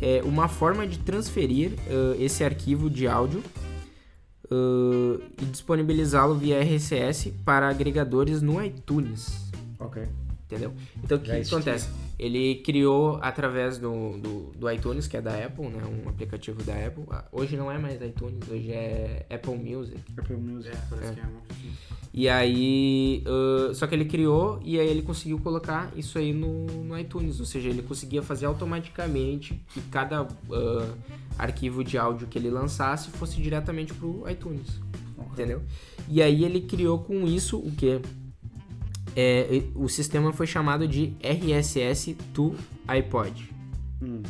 é, 0.00 0.22
uma 0.24 0.46
forma 0.46 0.86
de 0.86 1.00
transferir 1.00 1.72
eh, 1.88 2.16
esse 2.20 2.44
arquivo 2.44 2.88
de 2.88 3.08
áudio 3.08 3.42
eh, 4.48 5.24
e 5.42 5.44
disponibilizá-lo 5.46 6.36
via 6.36 6.60
RSS 6.62 7.32
para 7.44 7.68
agregadores 7.68 8.40
no 8.40 8.62
iTunes. 8.62 9.50
Ok. 9.80 10.06
Entendeu? 10.50 10.72
Então 11.04 11.16
o 11.16 11.20
que, 11.20 11.30
que 11.30 11.46
acontece? 11.46 11.88
Ele 12.18 12.56
criou 12.56 13.20
através 13.22 13.78
do, 13.78 14.18
do, 14.18 14.52
do 14.58 14.70
iTunes, 14.70 15.06
que 15.06 15.16
é 15.16 15.22
da 15.22 15.32
Apple, 15.32 15.68
né? 15.68 15.80
Um 15.84 16.08
aplicativo 16.08 16.60
da 16.64 16.74
Apple. 16.74 17.04
Ah, 17.08 17.24
Hoje 17.30 17.56
não 17.56 17.70
é 17.70 17.78
mais 17.78 18.02
iTunes, 18.02 18.40
hoje 18.50 18.72
é 18.72 19.24
Apple 19.30 19.54
Music. 19.54 19.96
Apple 20.18 20.36
Music. 20.36 20.76
É, 20.76 20.80
parece 20.90 21.12
que 21.14 21.20
é 21.20 21.22
uma 21.22 21.40
coisa 21.40 21.52
assim. 21.52 21.72
E 22.12 22.28
aí. 22.28 23.22
ah, 23.24 23.72
só 23.72 23.86
que 23.86 23.94
ele 23.94 24.04
criou 24.06 24.60
e 24.64 24.78
aí 24.80 24.88
ele 24.88 25.02
conseguiu 25.02 25.38
colocar 25.38 25.92
isso 25.96 26.18
aí 26.18 26.32
no, 26.32 26.66
no 26.66 26.98
iTunes. 26.98 27.38
Ou 27.38 27.46
seja, 27.46 27.68
ele 27.68 27.82
conseguia 27.82 28.22
fazer 28.22 28.46
automaticamente 28.46 29.54
que 29.72 29.80
cada 29.82 30.22
ah, 30.22 30.94
arquivo 31.38 31.84
de 31.84 31.96
áudio 31.96 32.26
que 32.26 32.36
ele 32.36 32.50
lançasse 32.50 33.08
fosse 33.10 33.40
diretamente 33.40 33.94
pro 33.94 34.28
iTunes. 34.28 34.80
Entendeu? 35.32 35.62
E 36.08 36.20
aí 36.20 36.44
ele 36.44 36.62
criou 36.62 36.98
com 36.98 37.24
isso 37.24 37.56
o 37.56 37.70
que? 37.70 38.00
É, 39.16 39.62
o 39.74 39.88
sistema 39.88 40.32
foi 40.32 40.46
chamado 40.46 40.86
de 40.86 41.14
RSS 41.22 42.14
to 42.32 42.54
iPod. 42.86 43.52
Hum, 44.02 44.22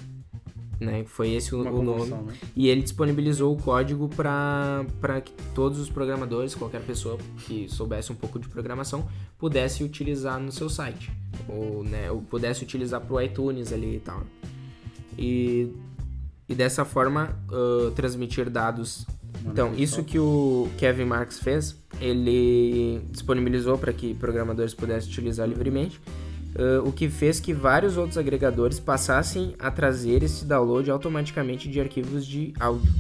Né? 0.81 1.05
Foi 1.05 1.31
esse 1.33 1.55
o, 1.55 1.61
o 1.61 1.83
nome. 1.83 2.11
né? 2.11 2.35
E 2.57 2.69
ele 2.69 2.83
disponibilizou 2.83 3.55
o 3.55 3.61
código 3.61 4.09
para 4.09 5.21
que 5.23 5.33
todos 5.55 5.79
os 5.79 5.91
programadores, 5.91 6.55
qualquer 6.55 6.81
pessoa 6.83 7.19
que 7.47 7.69
soubesse 7.69 8.11
um 8.11 8.15
pouco 8.15 8.39
de 8.39 8.49
programação, 8.49 9.07
pudesse 9.39 9.85
utilizar 9.85 10.41
no 10.41 10.51
seu 10.51 10.71
site. 10.71 11.13
Ou, 11.49 11.85
né, 11.85 12.11
ou 12.11 12.23
pudesse 12.23 12.63
utilizar 12.63 13.01
para 13.01 13.15
o 13.15 13.21
iTunes 13.21 13.73
ali 13.73 13.97
e 13.97 14.01
tal. 14.01 14.23
E, 15.19 15.71
e 16.49 16.55
dessa 16.55 16.85
forma 16.85 17.39
ah, 17.51 17.93
transmitir 17.95 18.49
dados. 18.49 19.07
Então, 19.47 19.75
isso 19.75 20.03
que 20.05 20.19
o 20.19 20.69
Kevin 20.79 21.05
Marks 21.07 21.39
fez, 21.39 21.77
ele 22.01 23.01
disponibilizou 23.11 23.79
para 23.79 23.93
que 23.93 24.15
programadores 24.15 24.75
pudessem 24.75 25.11
utilizar 25.11 25.49
livremente. 25.49 26.01
Uh, 26.55 26.87
o 26.87 26.93
que 26.93 27.09
fez 27.09 27.39
que 27.39 27.53
vários 27.55 27.97
outros 27.97 28.19
agregadores 28.19 28.81
passassem 28.81 29.55
a 29.59 29.71
trazer 29.71 30.23
esse 30.23 30.45
download 30.45 30.91
automaticamente 30.91 31.69
de 31.71 31.81
arquivos 31.81 32.27
de 32.27 32.53
áudio. 32.59 32.93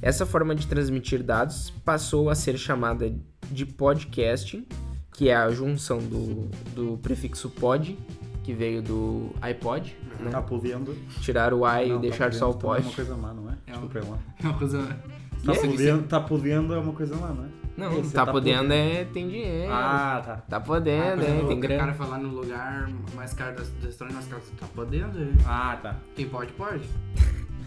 Essa 0.00 0.24
forma 0.26 0.54
de 0.54 0.66
transmitir 0.66 1.22
dados 1.22 1.70
passou 1.84 2.30
a 2.30 2.34
ser 2.34 2.56
chamada 2.58 3.12
de 3.50 3.66
podcasting, 3.66 4.66
que 5.12 5.28
é 5.28 5.36
a 5.36 5.50
junção 5.50 5.98
do, 5.98 6.48
do 6.74 6.98
prefixo 6.98 7.50
pod, 7.50 7.96
que 8.42 8.52
veio 8.52 8.82
do 8.82 9.30
iPod, 9.40 9.94
né? 10.18 10.30
Tá 10.30 10.42
podendo. 10.42 10.96
tirar 11.20 11.54
o 11.54 11.64
i 11.64 11.86
e 11.86 11.88
Não, 11.90 12.00
deixar 12.00 12.32
tá 12.32 12.38
só 12.38 12.50
o 12.50 12.54
podendo 12.54 12.56
também 12.56 12.72
É 12.80 12.82
pod. 12.82 12.86
uma 12.88 12.94
coisa 12.96 13.16
má, 13.16 13.34
não 13.34 13.50
é? 13.50 13.56
É 13.66 13.70
Desculpa 13.70 13.98
aí 13.98 14.04
lá. 14.10 14.18
É 14.42 14.46
uma 14.46 14.58
coisa. 14.58 14.98
Tá 15.44 15.52
ele 15.54 15.68
podendo, 15.68 16.02
tá 16.04 16.20
podendo 16.20 16.74
é 16.74 16.78
uma 16.78 16.92
coisa 16.92 17.16
má, 17.16 17.28
não 17.28 17.44
é? 17.44 17.48
Não, 17.76 17.98
Esse 18.00 18.12
tá, 18.12 18.26
tá 18.26 18.32
podendo 18.32 18.58
podendo. 18.68 18.72
é 18.74 19.04
tem 19.06 19.28
dinheiro. 19.28 19.72
Ah, 19.72 20.22
tá. 20.24 20.36
Tá 20.36 20.56
Ah, 20.58 20.60
podendo, 20.60 21.16
por 21.16 21.22
é, 21.24 21.26
tem 21.46 21.56
o 21.56 21.60
grana. 21.60 21.80
cara 21.80 21.94
falar 21.94 22.18
no 22.18 22.28
lugar 22.28 22.88
mais 23.14 23.32
caro 23.32 23.56
do 23.56 23.86
restaurante 23.86 24.14
mais 24.14 24.26
caro, 24.26 24.42
tá 24.60 24.66
podendo? 24.74 25.18
Ah, 25.46 25.78
tá. 25.82 25.96
Quem 26.14 26.28
pode, 26.28 26.52
pode. 26.52 26.82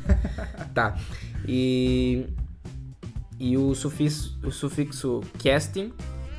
tá. 0.73 0.95
E. 1.47 2.25
E 3.37 3.57
o 3.57 3.75
sufixo, 3.75 4.39
o 4.45 4.51
sufixo 4.51 5.19
casting, 5.43 5.91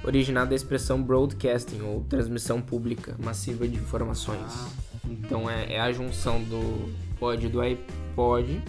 originado 0.03 0.49
da 0.51 0.57
expressão 0.57 1.03
broadcasting, 1.03 1.83
ou 1.83 2.01
transmissão 2.05 2.63
pública 2.63 3.15
massiva 3.23 3.69
de 3.69 3.77
informações. 3.77 4.41
Ah, 4.47 4.69
Então 5.07 5.51
é, 5.51 5.75
é 5.75 5.81
a 5.81 5.93
junção 5.93 6.43
do 6.45 6.91
pod 7.19 7.47
do 7.49 7.61
iPod, 7.61 8.63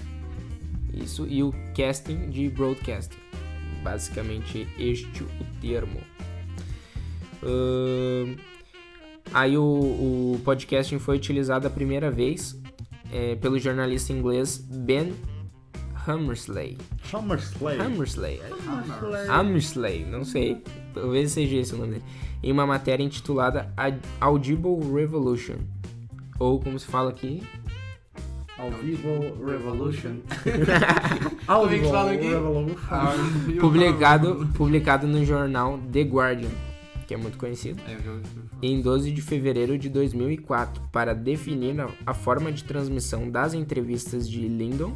isso, 1.03 1.25
e 1.27 1.43
o 1.43 1.53
casting 1.75 2.29
de 2.29 2.49
broadcasting. 2.49 3.17
Basicamente 3.83 4.67
este 4.77 5.23
o 5.23 5.29
termo. 5.61 5.99
Ahn, 7.43 8.35
aí 9.33 9.57
o, 9.57 9.63
o 9.63 10.41
podcasting 10.43 10.99
foi 10.99 11.17
utilizado 11.17 11.67
a 11.67 11.69
primeira 11.69 12.09
vez 12.09 12.59
é, 13.11 13.35
pelo 13.35 13.57
jornalista 13.59 14.11
inglês 14.11 14.57
Ben 14.57 15.13
Hammersley. 16.07 16.77
SummerSlay. 17.03 17.79
Hammersley. 17.79 18.41
Hammersley, 19.29 20.05
não 20.05 20.23
sei. 20.23 20.61
Talvez 20.93 21.31
seja 21.31 21.57
esse 21.57 21.73
o 21.75 21.77
nome 21.77 21.93
dele. 21.95 22.03
Em 22.41 22.51
uma 22.51 22.65
matéria 22.65 23.03
intitulada 23.03 23.71
Ad- 23.75 23.99
Audible 24.21 24.77
Revolution. 24.93 25.57
Ou 26.39 26.59
como 26.59 26.79
se 26.79 26.85
fala 26.85 27.09
aqui, 27.09 27.43
Ao 28.57 28.71
vivo 28.71 29.45
Revolution. 29.45 30.15
Ao 31.47 31.65
é 31.65 31.69
que 31.69 31.75
vivo 31.79 31.89
fala 31.91 32.11
aqui? 32.13 32.27
Revolution. 32.27 32.75
Ah, 32.89 33.13
publicado, 33.59 34.49
publicado 34.55 35.07
no 35.07 35.23
jornal 35.23 35.79
The 35.91 36.01
Guardian, 36.01 36.49
que 37.07 37.13
é 37.13 37.17
muito 37.17 37.37
conhecido, 37.37 37.79
É, 37.87 37.93
eu 37.93 37.99
já 38.01 38.11
ouvi 38.11 38.23
falar. 38.23 38.47
em 38.61 38.81
12 38.81 39.11
de 39.11 39.21
fevereiro 39.21 39.77
de 39.77 39.89
2004, 39.89 40.81
para 40.91 41.13
definir 41.13 41.79
a, 41.79 41.89
a 42.05 42.13
forma 42.13 42.51
de 42.51 42.63
transmissão 42.63 43.29
das 43.29 43.53
entrevistas 43.53 44.27
de 44.27 44.39
Lyndon 44.47 44.95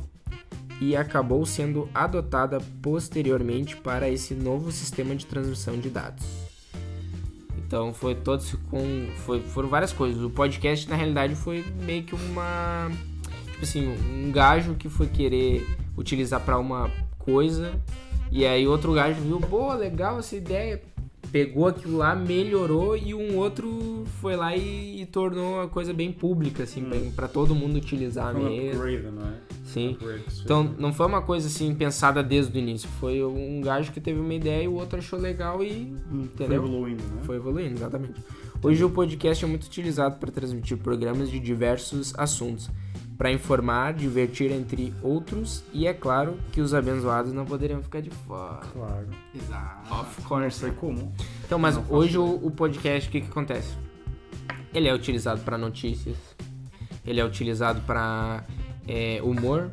e 0.82 0.96
acabou 0.96 1.46
sendo 1.46 1.88
adotada 1.94 2.58
posteriormente 2.82 3.76
para 3.78 4.10
esse 4.10 4.34
novo 4.34 4.72
sistema 4.72 5.16
de 5.16 5.28
transmissão 5.28 5.78
de 5.78 5.90
dados. 5.90 6.26
Então 7.58 7.94
foi 7.94 8.16
todos 8.16 8.56
com 8.72 9.08
foi, 9.24 9.40
foram 9.40 9.70
várias 9.70 9.94
coisas. 9.94 10.22
O 10.24 10.30
podcast 10.32 10.90
na 10.90 10.96
realidade 10.96 11.36
foi 11.36 11.64
meio 11.86 12.04
que 12.04 12.16
uma 12.16 12.92
tipo 13.62 13.64
assim, 13.64 13.96
um 14.28 14.32
gajo 14.32 14.74
que 14.76 14.90
foi 14.90 15.06
querer 15.08 15.66
utilizar 15.96 16.42
para 16.42 16.58
uma 16.58 16.90
coisa 17.20 17.74
e 18.32 18.46
aí 18.46 18.68
outro 18.68 18.94
gajo 18.94 19.22
viu, 19.22 19.40
pô, 19.40 19.72
legal 19.74 20.18
essa 20.18 20.36
ideia, 20.36 20.82
pegou 21.32 21.68
aquilo 21.68 21.98
lá, 21.98 22.16
melhorou 22.16 22.98
e 22.98 23.14
um 23.14 23.38
outro 23.38 24.04
foi 24.20 24.36
lá 24.36 24.56
e, 24.56 25.02
e 25.02 25.06
tornou 25.06 25.62
a 25.62 25.68
coisa 25.68 25.94
bem 25.94 26.12
pública 26.12 26.64
assim, 26.64 26.82
Hum. 26.84 27.12
para 27.16 27.28
todo 27.28 27.54
mundo 27.54 27.76
utilizar 27.76 28.34
Foi 28.34 28.44
mesmo. 28.44 28.82
upgrade, 28.82 29.16
não 29.16 29.28
é? 29.28 29.34
Sim. 29.66 29.92
Upgrade 29.92 30.24
Então 30.44 30.64
não 30.80 30.92
foi 30.92 31.06
uma 31.06 31.22
coisa 31.22 31.48
assim 31.48 31.74
pensada 31.76 32.24
desde 32.24 32.58
o 32.58 32.60
início, 32.60 32.90
foi 33.00 33.24
um 33.24 33.62
gajo 33.62 33.92
que 33.92 34.02
teve 34.02 34.20
uma 34.20 34.34
ideia 34.34 34.64
e 34.64 34.68
o 34.68 34.74
outro 34.74 34.98
achou 34.98 35.20
legal 35.20 35.64
e 35.64 35.72
Hum, 35.72 36.00
Foi 36.10 36.46
entendeu? 36.46 36.64
evoluindo, 36.66 37.04
não 37.14 37.22
é? 37.22 37.24
Foi 37.26 37.36
evoluindo, 37.36 37.76
exatamente. 37.76 38.22
Hoje 38.64 38.84
o 38.84 38.90
podcast 38.90 39.44
é 39.44 39.48
muito 39.48 39.66
utilizado 39.66 40.18
para 40.18 40.32
transmitir 40.32 40.78
programas 40.78 41.30
de 41.32 41.40
diversos 41.40 42.14
assuntos, 42.18 42.70
para 43.22 43.32
informar, 43.32 43.94
divertir 43.94 44.52
entre 44.52 44.92
outros, 45.04 45.64
e 45.72 45.86
é 45.86 45.94
claro 45.94 46.40
que 46.52 46.60
os 46.60 46.74
abençoados 46.74 47.32
não 47.32 47.46
poderiam 47.46 47.80
ficar 47.84 48.02
de 48.02 48.10
fora. 48.10 48.66
Claro. 48.74 49.08
Exato. 49.36 49.94
Of 49.94 50.22
course. 50.24 50.58
sei 50.60 50.72
como. 50.72 51.14
Então, 51.46 51.60
mas 51.60 51.76
Não 51.78 51.86
hoje 51.88 52.18
o, 52.18 52.40
o 52.44 52.50
podcast, 52.50 53.08
o 53.08 53.12
que, 53.12 53.22
que 53.22 53.28
acontece? 53.28 53.76
Ele 54.74 54.88
é 54.88 54.96
utilizado 54.96 55.40
para 55.42 55.56
notícias, 55.56 56.18
ele 57.06 57.20
é 57.20 57.24
utilizado 57.24 57.80
para 57.82 58.44
humor, 59.24 59.70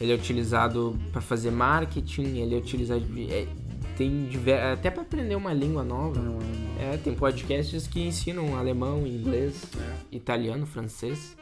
ele 0.00 0.12
é 0.12 0.14
utilizado 0.14 0.96
para 1.10 1.20
fazer 1.20 1.50
marketing, 1.50 2.36
ele 2.36 2.54
é 2.54 2.58
utilizado. 2.58 3.04
é, 3.28 3.48
tem 3.96 4.26
diver... 4.26 4.62
até 4.62 4.92
para 4.92 5.02
aprender 5.02 5.34
uma 5.34 5.52
língua 5.52 5.82
nova. 5.82 6.22
Não, 6.22 6.34
não. 6.34 6.78
É, 6.78 6.96
tem 6.98 7.16
podcasts 7.16 7.88
que 7.88 8.00
ensinam 8.00 8.56
alemão, 8.56 9.04
inglês, 9.04 9.64
É. 9.76 10.16
italiano, 10.16 10.64
francês. 10.66 11.36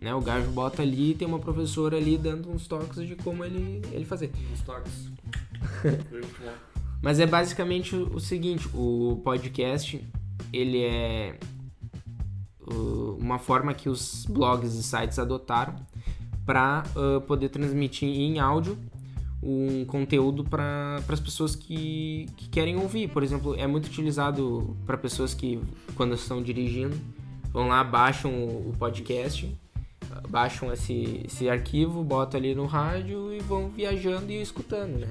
Né? 0.00 0.14
O 0.14 0.20
gajo 0.20 0.50
bota 0.50 0.82
ali 0.82 1.10
e 1.10 1.14
tem 1.14 1.26
uma 1.26 1.38
professora 1.38 1.96
ali 1.96 2.16
dando 2.16 2.50
uns 2.50 2.66
toques 2.66 3.06
de 3.06 3.16
como 3.16 3.44
ele, 3.44 3.82
ele 3.92 4.04
fazer. 4.04 4.30
Uns 4.52 4.62
toques. 4.62 5.10
Mas 7.02 7.20
é 7.20 7.26
basicamente 7.26 7.94
o, 7.94 8.18
seguinte, 8.18 8.68
o 8.74 9.20
podcast, 9.22 10.04
ele 10.52 10.82
é 10.82 11.38
uh, 12.62 13.16
uma 13.20 13.38
forma 13.38 13.72
que 13.72 13.88
os 13.88 14.26
blogs 14.28 14.74
e 14.74 14.82
sites 14.82 15.18
adotaram 15.18 15.76
para 16.44 16.82
poder 17.26 17.50
transmitir 17.50 18.08
em 18.08 18.38
áudio 18.40 18.78
um 19.42 19.84
conteúdo 19.84 20.44
para 20.44 20.96
as 21.08 21.20
pessoas 21.20 21.54
que, 21.54 22.26
que 22.36 22.48
querem 22.48 22.76
ouvir. 22.76 23.08
Por 23.08 23.22
exemplo, 23.22 23.54
é 23.54 23.66
muito 23.66 23.86
utilizado 23.86 24.76
para 24.84 24.96
pessoas 24.96 25.34
que, 25.34 25.60
quando 25.94 26.14
estão 26.14 26.42
dirigindo, 26.42 26.98
vão 27.52 27.68
lá, 27.68 27.82
baixam 27.84 28.32
o, 28.32 28.70
o 28.70 28.72
podcast, 28.78 29.54
baixam 30.28 30.72
esse, 30.72 31.22
esse 31.24 31.48
arquivo, 31.48 32.02
botam 32.02 32.38
ali 32.38 32.54
no 32.54 32.66
rádio 32.66 33.32
e 33.32 33.40
vão 33.40 33.68
viajando 33.68 34.30
e 34.30 34.40
escutando, 34.40 34.98
né? 34.98 35.08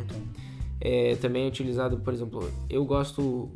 É, 0.80 1.16
também 1.16 1.46
é 1.46 1.48
utilizado, 1.48 1.98
por 1.98 2.14
exemplo, 2.14 2.52
eu 2.70 2.86
gosto 2.86 3.50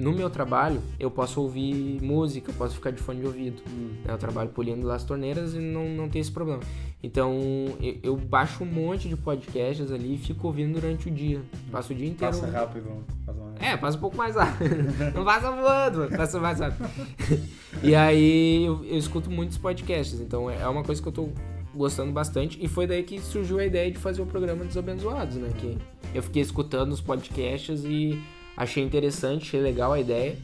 no 0.00 0.12
meu 0.12 0.30
trabalho, 0.30 0.80
eu 0.98 1.10
posso 1.10 1.40
ouvir 1.40 2.00
música, 2.02 2.52
posso 2.52 2.74
ficar 2.74 2.90
de 2.90 3.00
fone 3.00 3.20
de 3.20 3.26
ouvido. 3.26 3.62
Hum. 3.68 3.90
né? 4.04 4.12
Eu 4.12 4.18
trabalho 4.18 4.50
polindo 4.50 4.86
lá 4.86 4.94
as 4.96 5.04
torneiras 5.04 5.54
e 5.54 5.58
não, 5.58 5.88
não 5.90 6.08
tem 6.08 6.20
esse 6.20 6.30
problema. 6.32 6.60
Então 7.02 7.38
eu, 7.80 7.96
eu 8.02 8.16
baixo 8.16 8.62
um 8.62 8.66
monte 8.66 9.08
de 9.08 9.16
podcasts 9.16 9.90
ali 9.90 10.14
e 10.14 10.18
fico 10.18 10.46
ouvindo 10.46 10.80
durante 10.80 11.08
o 11.08 11.10
dia. 11.10 11.40
Passo 11.70 11.92
o 11.92 11.96
dia 11.96 12.08
inteiro. 12.08 12.34
Passa 12.34 12.50
rápido. 12.50 13.04
Passa 13.24 13.38
mais- 13.40 13.60
É, 13.62 13.76
passa 13.76 13.96
um 13.96 14.00
pouco 14.00 14.16
mais 14.16 14.36
rápido. 14.36 14.76
Não 15.14 15.24
passa 15.24 15.50
voando, 15.50 16.16
passa 16.16 16.40
mais 16.40 16.60
rápido. 16.60 16.88
e 17.82 17.94
aí 17.94 18.64
eu, 18.64 18.84
eu 18.84 18.98
escuto 18.98 19.30
muitos 19.30 19.56
podcasts, 19.58 20.20
então 20.20 20.50
é 20.50 20.66
uma 20.68 20.82
coisa 20.82 21.00
que 21.00 21.08
eu 21.08 21.12
tô 21.12 21.28
gostando 21.74 22.12
bastante. 22.12 22.58
E 22.60 22.68
foi 22.68 22.86
daí 22.86 23.02
que 23.02 23.20
surgiu 23.20 23.58
a 23.58 23.64
ideia 23.64 23.90
de 23.90 23.98
fazer 23.98 24.20
o 24.20 24.26
programa 24.26 24.64
dos 24.64 24.76
abençoados, 24.76 25.36
né? 25.36 25.50
Que 25.56 25.78
eu 26.14 26.22
fiquei 26.22 26.42
escutando 26.42 26.92
os 26.92 27.00
podcasts 27.00 27.84
e 27.84 28.20
achei 28.62 28.82
interessante, 28.82 29.48
achei 29.48 29.60
legal 29.60 29.92
a 29.92 30.00
ideia. 30.00 30.36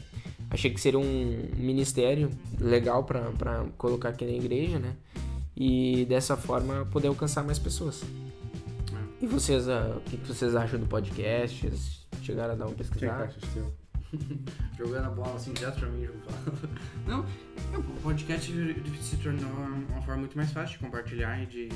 Achei 0.49 0.71
que 0.71 0.79
seria 0.79 0.99
um 0.99 1.49
ministério 1.57 2.31
legal 2.59 3.03
pra 3.03 3.65
colocar 3.77 4.09
aqui 4.09 4.25
na 4.25 4.31
igreja, 4.31 4.79
né? 4.79 4.95
E 5.55 6.05
dessa 6.05 6.37
forma 6.37 6.85
poder 6.85 7.07
alcançar 7.07 7.43
mais 7.43 7.59
pessoas. 7.59 8.03
E 9.19 9.25
vocês, 9.25 9.67
ah, 9.67 9.97
o 9.97 10.01
que 10.01 10.17
vocês 10.17 10.55
acham 10.55 10.79
do 10.79 10.85
podcast? 10.85 11.67
Vocês 11.67 11.97
Chegaram 12.27 12.53
a 12.53 12.55
dar 12.57 12.65
uma 12.65 12.73
é 12.73 12.77
pesquisada? 12.77 13.33
teu? 13.53 13.73
Jogando 14.77 15.05
a 15.05 15.09
bola 15.09 15.35
assim 15.35 15.53
direto 15.53 15.79
pra 15.79 15.89
mim. 15.89 16.07
Não, 17.07 17.25
é, 17.73 17.77
o 17.77 17.83
podcast 18.01 18.51
se 19.01 19.17
tornou 19.17 19.49
uma 19.49 20.01
forma 20.01 20.17
muito 20.17 20.35
mais 20.35 20.51
fácil 20.51 20.77
de 20.77 20.83
compartilhar 20.83 21.41
e 21.41 21.45
de, 21.45 21.69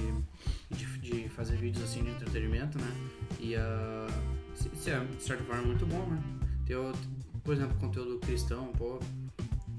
de, 0.69 0.99
de 0.99 1.30
fazer 1.30 1.56
vídeos 1.56 1.84
assim 1.84 2.04
de 2.04 2.10
entretenimento, 2.10 2.77
né? 2.77 2.91
E 3.39 3.56
ah, 3.56 4.08
isso 4.74 4.89
é, 4.89 5.00
de 5.04 5.24
certa 5.24 5.43
forma, 5.43 5.63
muito 5.63 5.86
bom, 5.86 6.06
né? 6.08 6.21
Ter, 6.65 6.78
por 7.43 7.54
exemplo, 7.54 7.76
conteúdo 7.80 8.17
cristão, 8.19 8.67
pô. 8.78 9.00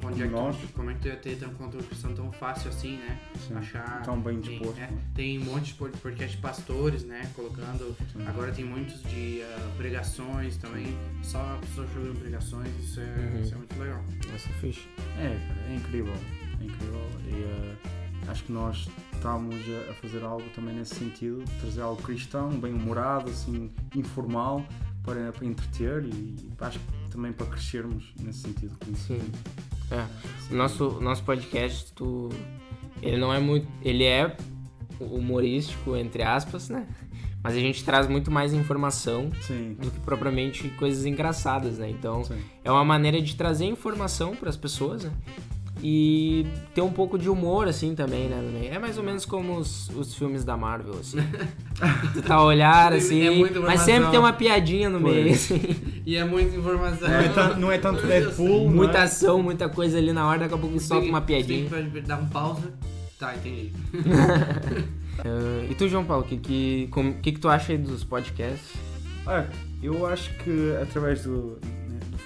Onde 0.04 0.20
é 0.20 0.26
que 0.26 0.34
tu, 0.34 0.72
como 0.72 0.90
é 0.90 0.94
que 0.94 1.00
tu 1.00 1.06
ia 1.08 1.16
ter 1.16 1.46
um 1.46 1.54
conteúdo 1.54 1.86
cristão 1.86 2.12
tão 2.12 2.32
fácil 2.32 2.70
assim, 2.70 2.96
né? 2.96 3.20
Sim. 3.46 3.54
Achar. 3.54 4.02
Tão 4.02 4.20
bem 4.20 4.40
tem, 4.40 4.58
disposto. 4.58 4.78
é, 4.78 4.90
né? 4.90 4.98
tem 5.14 5.38
um 5.38 5.44
monte 5.44 5.66
de 5.66 5.74
pod- 5.74 5.96
podcast 5.98 6.34
de 6.36 6.42
pastores, 6.42 7.04
né? 7.04 7.30
Colocando. 7.36 7.96
Sim. 8.12 8.26
Agora 8.26 8.50
tem 8.50 8.64
muitos 8.64 9.00
de 9.04 9.42
ah, 9.42 9.70
pregações 9.76 10.56
também. 10.56 10.86
Só 11.22 11.56
pessoas 11.60 11.88
jogando 11.94 12.18
pregações. 12.18 12.68
Isso 12.82 12.98
é, 13.00 13.04
Uhum. 13.04 13.42
isso 13.42 13.54
é 13.54 13.58
muito 13.58 13.78
legal. 13.78 14.04
Fixe. 14.60 14.88
É, 15.20 15.38
cara, 15.46 15.60
é 15.70 15.76
incrível. 15.76 16.14
É 16.60 16.64
incrível. 16.64 17.08
E 17.28 17.34
eh, 17.44 17.76
acho 18.26 18.42
que 18.42 18.50
nós 18.52 18.88
estamos 19.22 19.54
a- 19.88 19.94
fazer 19.94 20.24
algo 20.24 20.42
também 20.52 20.74
nesse 20.74 20.96
sentido, 20.96 21.44
trazer 21.60 21.80
algo 21.80 22.02
cristão, 22.02 22.50
bem 22.50 22.72
humorado, 22.74 23.30
assim, 23.30 23.70
informal, 23.94 24.64
para, 25.04 25.30
para 25.32 25.46
entreter 25.46 26.04
e 26.04 26.34
acho 26.60 26.78
que 26.80 26.84
também 27.10 27.32
para 27.32 27.46
crescermos 27.46 28.12
nesse 28.20 28.40
sentido. 28.40 28.72
Sim. 28.96 29.20
É. 29.92 30.04
Sim. 30.40 30.54
O 30.54 30.56
nosso, 30.56 31.00
nosso 31.00 31.22
podcast, 31.22 31.92
tu, 31.92 32.30
ele 33.00 33.16
não 33.16 33.32
é 33.32 33.38
muito. 33.38 33.68
Ele 33.82 34.04
é 34.04 34.36
humorístico, 34.98 35.96
entre 35.96 36.22
aspas, 36.24 36.68
né? 36.68 36.86
Mas 37.44 37.54
a 37.54 37.58
gente 37.58 37.84
traz 37.84 38.08
muito 38.08 38.30
mais 38.30 38.52
informação 38.52 39.30
Sim. 39.42 39.76
do 39.80 39.90
que 39.90 39.98
propriamente 40.00 40.68
coisas 40.70 41.04
engraçadas, 41.04 41.78
né? 41.78 41.90
Então 41.90 42.24
Sim. 42.24 42.40
é 42.64 42.70
uma 42.70 42.84
maneira 42.84 43.20
de 43.20 43.34
trazer 43.36 43.66
informação 43.66 44.34
para 44.36 44.48
as 44.48 44.56
pessoas, 44.56 45.04
né? 45.04 45.12
E 45.84 46.46
ter 46.74 46.80
um 46.80 46.92
pouco 46.92 47.18
de 47.18 47.28
humor, 47.28 47.66
assim, 47.66 47.92
também, 47.94 48.28
né? 48.28 48.36
também. 48.36 48.68
É 48.68 48.78
mais 48.78 48.96
ou 48.96 49.02
menos 49.02 49.24
como 49.24 49.56
os, 49.56 49.88
os 49.90 50.14
filmes 50.14 50.44
da 50.44 50.56
Marvel, 50.56 50.94
assim. 51.00 51.18
tu 52.14 52.22
tá 52.22 52.36
a 52.36 52.44
olhar, 52.44 52.92
assim, 52.92 53.26
É 53.26 53.30
muita 53.30 53.58
mas 53.60 53.80
sempre 53.80 54.10
tem 54.10 54.20
uma 54.20 54.32
piadinha 54.32 54.88
no 54.88 55.00
Pois. 55.00 55.14
meio, 55.14 55.34
assim. 55.34 55.60
E 56.06 56.16
é 56.16 56.24
muita 56.24 56.56
informação. 56.56 57.08
Não 57.08 57.16
é 57.18 57.28
tanto, 57.28 57.60
não 57.60 57.72
é 57.72 57.78
tanto 57.78 58.06
Deadpool, 58.06 58.70
Muita 58.70 58.98
é? 58.98 59.02
ação, 59.02 59.42
muita 59.42 59.68
coisa 59.68 59.98
ali 59.98 60.12
na 60.12 60.24
hora, 60.26 60.38
daqui 60.40 60.54
a 60.54 60.58
pouco 60.58 60.78
solta 60.78 61.08
uma 61.08 61.20
piadinha. 61.20 61.68
Tem 61.68 61.90
que 61.90 62.00
dar 62.02 62.18
um 62.18 62.28
pausa, 62.28 62.72
Tá, 63.18 63.34
entendi. 63.34 63.72
Ah, 65.18 65.66
e 65.70 65.74
tu, 65.74 65.86
João 65.88 66.04
Paulo, 66.04 66.24
o 66.24 66.26
que, 66.26 66.38
que, 66.38 66.88
que, 67.22 67.32
que 67.32 67.38
tu 67.38 67.48
acha 67.48 67.72
aí 67.72 67.78
dos 67.78 68.02
podcasts? 68.02 68.72
Ah, 69.26 69.44
eu 69.82 70.06
acho 70.06 70.30
que 70.38 70.74
através 70.82 71.24
do 71.24 71.58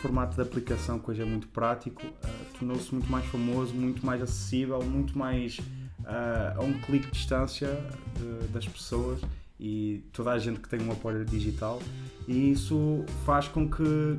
formato 0.06 0.36
da 0.36 0.42
aplicação, 0.44 0.98
que 0.98 1.10
hoje 1.10 1.22
é 1.22 1.24
muito 1.24 1.48
prático, 1.48 2.02
ah, 2.24 2.28
tornou-se 2.58 2.92
muito 2.94 3.10
mais 3.10 3.24
famoso, 3.26 3.74
muito 3.74 4.04
mais 4.06 4.22
acessível, 4.22 4.82
muito 4.82 5.18
mais 5.18 5.58
ah, 6.04 6.54
a 6.56 6.62
um 6.62 6.72
clique 6.80 7.06
de 7.06 7.12
distância 7.12 7.68
de- 8.16 8.48
das 8.48 8.66
pessoas 8.66 9.20
e 9.58 10.04
toda 10.12 10.30
a 10.30 10.38
gente 10.38 10.60
que 10.60 10.68
tem 10.68 10.80
um 10.80 10.92
aparelho 10.92 11.24
digital. 11.24 11.80
E 12.28 12.52
isso 12.52 13.04
faz 13.24 13.48
com 13.48 13.68
que 13.68 14.18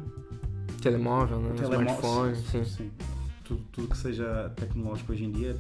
Telemóvel, 0.81 1.39
né? 1.39 1.53
telemó- 1.57 1.81
Smartphone, 1.83 2.35
sim. 2.35 2.63
sim, 2.65 2.91
tudo, 3.45 3.61
tudo 3.71 3.87
que 3.87 3.97
seja 3.97 4.51
tecnológico 4.55 5.13
hoje 5.13 5.23
em 5.23 5.31
dia, 5.31 5.57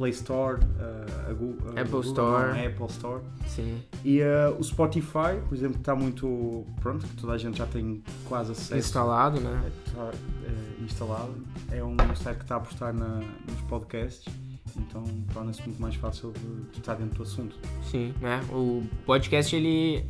Play 0.00 0.12
Store, 0.12 0.58
ah, 0.80 1.28
a 1.28 1.32
Gu- 1.34 1.58
a 1.66 1.68
Apple 1.72 1.84
Google, 1.84 2.00
Store. 2.00 2.48
não, 2.48 2.64
a 2.64 2.66
Apple 2.66 2.86
Store. 2.86 3.22
sim. 3.46 3.82
E 4.02 4.22
uh, 4.22 4.56
o 4.58 4.64
Spotify, 4.64 5.36
por 5.46 5.54
exemplo, 5.54 5.76
está 5.78 5.94
muito. 5.94 6.64
Pronto, 6.80 7.06
que 7.06 7.16
toda 7.16 7.34
a 7.34 7.38
gente 7.38 7.58
já 7.58 7.66
tem 7.66 8.02
quase 8.24 8.52
acesso. 8.52 8.78
Instalado, 8.78 9.38
né? 9.42 9.70
Está 9.86 10.10
eh, 10.46 10.82
instalado. 10.82 11.34
É 11.70 11.84
um 11.84 11.94
site 12.16 12.38
que 12.38 12.44
está 12.44 12.54
a 12.54 12.58
apostar 12.58 12.94
na, 12.94 13.18
nos 13.46 13.60
podcasts, 13.68 14.24
então 14.74 15.04
torna-se 15.34 15.60
muito 15.66 15.82
mais 15.82 15.94
fácil 15.96 16.32
de, 16.32 16.70
de 16.72 16.78
estar 16.78 16.94
dentro 16.94 17.16
do 17.18 17.22
assunto. 17.24 17.54
Sim, 17.90 18.14
né? 18.22 18.40
O 18.50 18.82
podcast 19.04 19.54
ele 19.54 20.06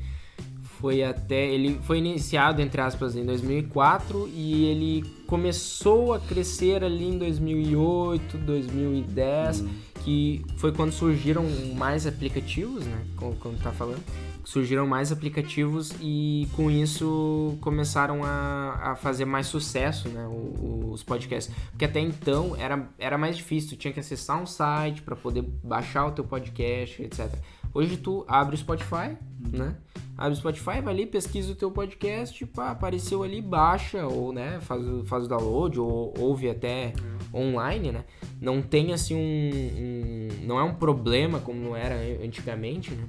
foi 0.78 1.03
até 1.03 1.47
ele 1.53 1.80
foi 1.82 1.99
iniciado 1.99 2.62
entre 2.62 2.80
aspas 2.80 3.16
em 3.16 3.26
2004 3.26 4.28
e 4.28 4.66
ele 4.66 5.03
começou 5.31 6.12
a 6.12 6.18
crescer 6.18 6.83
ali 6.83 7.07
em 7.07 7.16
2008, 7.16 8.37
2010, 8.39 9.64
que 10.05 10.45
foi 10.57 10.72
quando 10.72 10.91
surgiram 10.93 11.45
mais 11.76 12.05
aplicativos, 12.07 12.85
né? 12.85 13.01
Como, 13.16 13.37
como 13.37 13.57
tá 13.57 13.70
falando, 13.70 14.03
surgiram 14.45 14.87
mais 14.89 15.12
aplicativos 15.12 15.93
e 16.01 16.49
com 16.57 16.68
isso 16.68 17.57
começaram 17.61 18.24
a, 18.24 18.91
a 18.93 18.97
fazer 18.97 19.24
mais 19.24 19.47
sucesso, 19.47 20.09
né? 20.09 20.26
o- 20.26 20.91
os 20.93 21.05
podcasts, 21.05 21.55
porque 21.70 21.85
até 21.85 22.01
então 22.01 22.57
era, 22.59 22.89
era 22.99 23.16
mais 23.16 23.37
difícil, 23.37 23.70
tu 23.70 23.76
tinha 23.76 23.93
que 23.93 24.01
acessar 24.01 24.43
um 24.43 24.47
site 24.47 25.03
para 25.03 25.14
poder 25.14 25.43
baixar 25.62 26.07
o 26.07 26.11
teu 26.11 26.24
podcast, 26.24 27.01
etc. 27.01 27.33
Hoje 27.72 27.96
tu 27.96 28.24
abre 28.28 28.54
o 28.54 28.58
Spotify, 28.58 29.16
né? 29.52 29.76
Abre 30.18 30.32
o 30.32 30.36
Spotify, 30.36 30.80
vai 30.82 30.88
ali, 30.88 31.06
pesquisa 31.06 31.52
o 31.52 31.54
teu 31.54 31.70
podcast, 31.70 32.44
pá, 32.46 32.70
apareceu 32.72 33.22
ali, 33.22 33.40
baixa, 33.40 34.06
ou 34.06 34.32
né, 34.32 34.58
faz, 34.60 34.86
o- 34.86 35.04
faz 35.04 35.24
o 35.24 35.28
download, 35.28 35.80
ou 35.80 36.12
ouve 36.18 36.50
até 36.50 36.92
online, 37.32 37.92
né? 37.92 38.04
Não 38.40 38.60
tem 38.60 38.92
assim 38.92 39.14
um, 39.14 39.18
um- 39.20 40.46
Não 40.46 40.58
é 40.58 40.62
um 40.64 40.74
problema 40.74 41.38
como 41.40 41.74
era 41.76 41.94
antigamente, 42.24 42.90
né? 42.90 43.04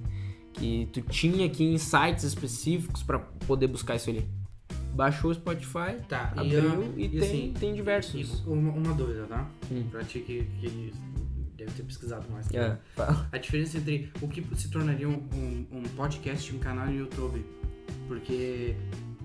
Que 0.54 0.88
tu 0.94 1.02
tinha 1.02 1.50
que 1.50 1.64
ir 1.64 1.74
em 1.74 1.78
sites 1.78 2.24
específicos 2.24 3.02
para 3.04 3.20
poder 3.20 3.68
buscar 3.68 3.96
isso 3.96 4.10
ali. 4.10 4.26
Baixou 4.94 5.32
o 5.32 5.34
Spotify, 5.34 5.96
Tá, 6.08 6.34
abriu 6.36 6.84
ah, 6.84 6.94
e, 6.98 7.08
tem, 7.10 7.20
assim, 7.22 7.54
tem 7.60 7.74
diversos. 7.74 8.44
e 8.46 8.50
uma, 8.50 8.72
uma 8.74 8.94
dúvida, 8.94 9.26
tá? 9.28 9.50
Hum. 9.72 9.84
Pra 9.90 10.04
ti 10.04 10.20
que, 10.20 10.46
que 10.60 10.94
deve 11.62 11.72
ter 11.74 11.84
pesquisado 11.84 12.30
mais. 12.32 12.52
É, 12.54 12.78
fala. 12.96 13.28
A 13.32 13.38
diferença 13.38 13.78
entre 13.78 14.12
o 14.22 14.28
que 14.28 14.44
se 14.56 14.70
tornaria 14.70 15.08
um, 15.08 15.28
um, 15.34 15.66
um 15.72 15.84
podcast 15.96 16.52
e 16.52 16.56
um 16.56 16.60
canal 16.60 16.88
no 16.88 16.98
YouTube. 16.98 17.46
Porque 18.08 18.76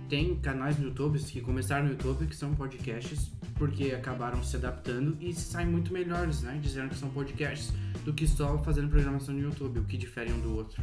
tem 0.09 0.37
canais 0.37 0.79
no 0.79 0.87
YouTube 0.87 1.19
que 1.19 1.41
começaram 1.41 1.87
no 1.87 1.93
YouTube 1.93 2.27
que 2.27 2.37
são 2.37 2.55
podcasts 2.55 3.31
porque 3.55 3.93
acabaram 3.93 4.43
se 4.43 4.57
adaptando 4.57 5.17
e 5.21 5.33
saem 5.33 5.67
muito 5.67 5.93
melhores, 5.93 6.43
né? 6.43 6.59
Dizendo 6.63 6.91
que 6.91 6.97
são 6.97 7.09
podcasts 7.09 7.73
do 8.05 8.13
que 8.13 8.27
só 8.27 8.59
fazendo 8.59 8.89
programação 8.89 9.35
no 9.35 9.41
YouTube, 9.41 9.81
o 9.81 9.85
que 9.85 9.97
difere 9.97 10.33
um 10.33 10.41
do 10.41 10.55
outro. 10.55 10.83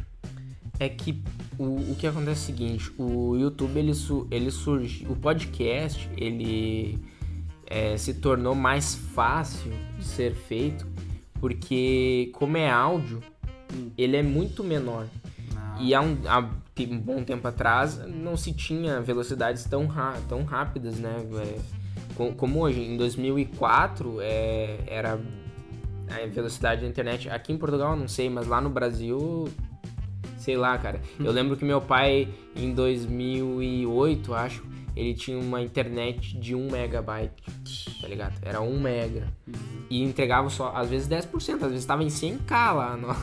É 0.78 0.88
que 0.88 1.22
o, 1.56 1.92
o 1.92 1.96
que 1.96 2.06
acontece 2.06 2.50
é 2.50 2.54
o 2.54 2.56
seguinte, 2.56 2.92
o 2.98 3.36
YouTube 3.36 3.78
ele, 3.78 3.94
su, 3.94 4.26
ele 4.28 4.50
surge, 4.50 5.06
o 5.08 5.14
podcast 5.14 6.10
ele 6.16 6.98
é, 7.64 7.96
se 7.96 8.14
tornou 8.14 8.56
mais 8.56 8.96
fácil 8.96 9.72
de 9.96 10.04
ser 10.04 10.34
feito 10.34 10.84
porque 11.44 12.30
como 12.32 12.56
é 12.56 12.70
áudio, 12.70 13.20
ele 13.98 14.16
é 14.16 14.22
muito 14.22 14.64
menor. 14.64 15.06
Ah, 15.54 15.76
E 15.78 15.92
há 15.94 16.00
um, 16.00 16.16
há 16.26 16.38
um 16.88 16.98
bom 16.98 17.22
tempo 17.22 17.46
atrás 17.46 18.00
não 18.08 18.34
se 18.34 18.54
tinha 18.54 18.98
velocidades 19.02 19.62
tão, 19.64 19.86
tão 20.26 20.42
rápidas, 20.44 20.96
né? 20.98 21.14
É, 21.42 21.58
co- 22.14 22.32
como 22.32 22.60
hoje, 22.60 22.80
em 22.80 22.96
2004 22.96 24.16
é, 24.22 24.78
era 24.86 25.20
a 26.08 26.26
velocidade 26.28 26.80
da 26.80 26.86
internet. 26.88 27.28
Aqui 27.28 27.52
em 27.52 27.58
Portugal 27.58 27.94
não 27.94 28.08
sei, 28.08 28.30
mas 28.30 28.46
lá 28.46 28.58
no 28.58 28.70
Brasil, 28.70 29.46
sei 30.38 30.56
lá, 30.56 30.78
cara. 30.78 30.98
Eu 31.20 31.30
lembro 31.30 31.58
que 31.58 31.64
meu 31.66 31.82
pai 31.82 32.26
em 32.56 32.72
2008, 32.72 34.32
acho, 34.32 34.64
ele 34.96 35.14
tinha 35.14 35.38
uma 35.38 35.60
internet 35.60 36.38
de 36.38 36.54
1 36.54 36.70
megabyte, 36.70 37.42
tá 38.00 38.06
ligado? 38.08 38.34
Era 38.42 38.60
1 38.60 38.80
mega. 38.80 39.28
E 39.90 40.02
entregava 40.02 40.48
só, 40.48 40.72
às 40.74 40.88
vezes 40.88 41.08
10%, 41.08 41.54
às 41.54 41.60
vezes 41.62 41.78
estava 41.78 42.02
em 42.02 42.08
100k 42.08 42.72
lá 42.72 42.96
no, 42.96 43.10
a 43.10 43.16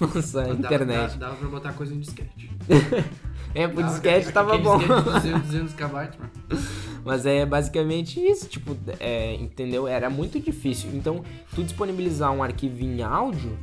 nossa 0.14 0.42
dava, 0.42 0.54
internet. 0.54 1.18
Dava, 1.18 1.18
dava 1.18 1.36
pra 1.36 1.48
botar 1.48 1.72
coisa 1.72 1.94
em 1.94 2.00
disquete. 2.00 2.50
É, 3.54 3.66
pro 3.66 3.80
Dava, 3.80 3.92
disquete 3.92 4.30
tava 4.30 4.58
bom. 4.58 4.76
disquete 4.76 5.22
de 5.22 5.32
200, 5.32 5.42
200 5.46 5.74
KB, 5.74 5.92
mano. 5.92 6.30
Mas 7.02 7.24
é 7.24 7.46
basicamente 7.46 8.20
isso, 8.20 8.46
tipo, 8.46 8.76
é, 9.00 9.34
entendeu? 9.36 9.88
Era 9.88 10.10
muito 10.10 10.38
difícil. 10.38 10.90
Então, 10.92 11.24
tu 11.54 11.64
disponibilizar 11.64 12.30
um 12.30 12.42
arquivo 12.42 12.82
em 12.82 13.02
áudio 13.02 13.58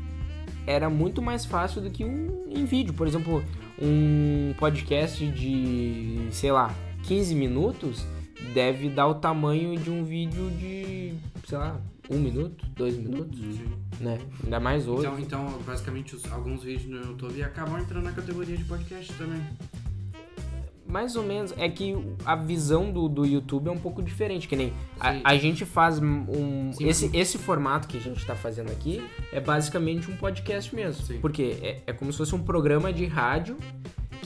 era 0.65 0.89
muito 0.89 1.21
mais 1.21 1.45
fácil 1.45 1.81
do 1.81 1.91
que 1.91 2.03
um 2.03 2.45
em 2.49 2.65
vídeo. 2.65 2.93
Por 2.93 3.07
exemplo, 3.07 3.43
um 3.79 4.53
podcast 4.57 5.25
de, 5.27 6.27
sei 6.31 6.51
lá, 6.51 6.73
15 7.07 7.35
minutos 7.35 8.05
deve 8.53 8.89
dar 8.89 9.07
o 9.07 9.15
tamanho 9.15 9.77
de 9.77 9.89
um 9.89 10.03
vídeo 10.03 10.49
de, 10.51 11.13
sei 11.47 11.57
lá, 11.57 11.79
um 12.09 12.19
minuto, 12.19 12.65
dois 12.75 12.95
minutos, 12.97 13.39
né? 13.99 14.19
Ainda 14.43 14.59
mais 14.59 14.87
hoje. 14.87 15.07
Então, 15.07 15.19
então 15.47 15.59
basicamente, 15.65 16.15
os- 16.15 16.31
alguns 16.31 16.63
vídeos 16.63 16.89
no 16.89 17.11
YouTube 17.11 17.41
acabam 17.43 17.79
entrando 17.79 18.03
na 18.03 18.11
categoria 18.11 18.55
de 18.55 18.63
podcast 18.63 19.11
também. 19.13 19.41
Mais 20.87 21.15
ou 21.15 21.23
menos. 21.23 21.51
É 21.57 21.67
que 21.67 21.95
a 22.23 22.35
visão 22.35 22.91
do, 22.91 23.09
do 23.09 23.25
YouTube 23.25 23.67
é 23.67 23.71
um 23.71 23.77
pouco 23.77 24.03
diferente. 24.03 24.47
Que 24.47 24.55
nem 24.55 24.69
Sim. 24.69 24.73
a, 24.99 25.31
a 25.31 25.35
gente 25.37 25.65
faz 25.65 25.97
um. 25.99 26.71
Sim, 26.73 26.87
esse, 26.87 27.09
sim. 27.09 27.17
esse 27.17 27.37
formato 27.39 27.87
que 27.87 27.97
a 27.97 27.99
gente 27.99 28.23
tá 28.25 28.35
fazendo 28.35 28.71
aqui 28.71 29.03
é 29.33 29.39
basicamente 29.41 30.09
um 30.11 30.15
podcast 30.15 30.73
mesmo. 30.75 31.03
Sim. 31.03 31.17
Porque 31.19 31.57
é, 31.61 31.81
é 31.87 31.93
como 31.93 32.11
se 32.11 32.19
fosse 32.19 32.35
um 32.35 32.43
programa 32.43 32.93
de 32.93 33.05
rádio 33.05 33.57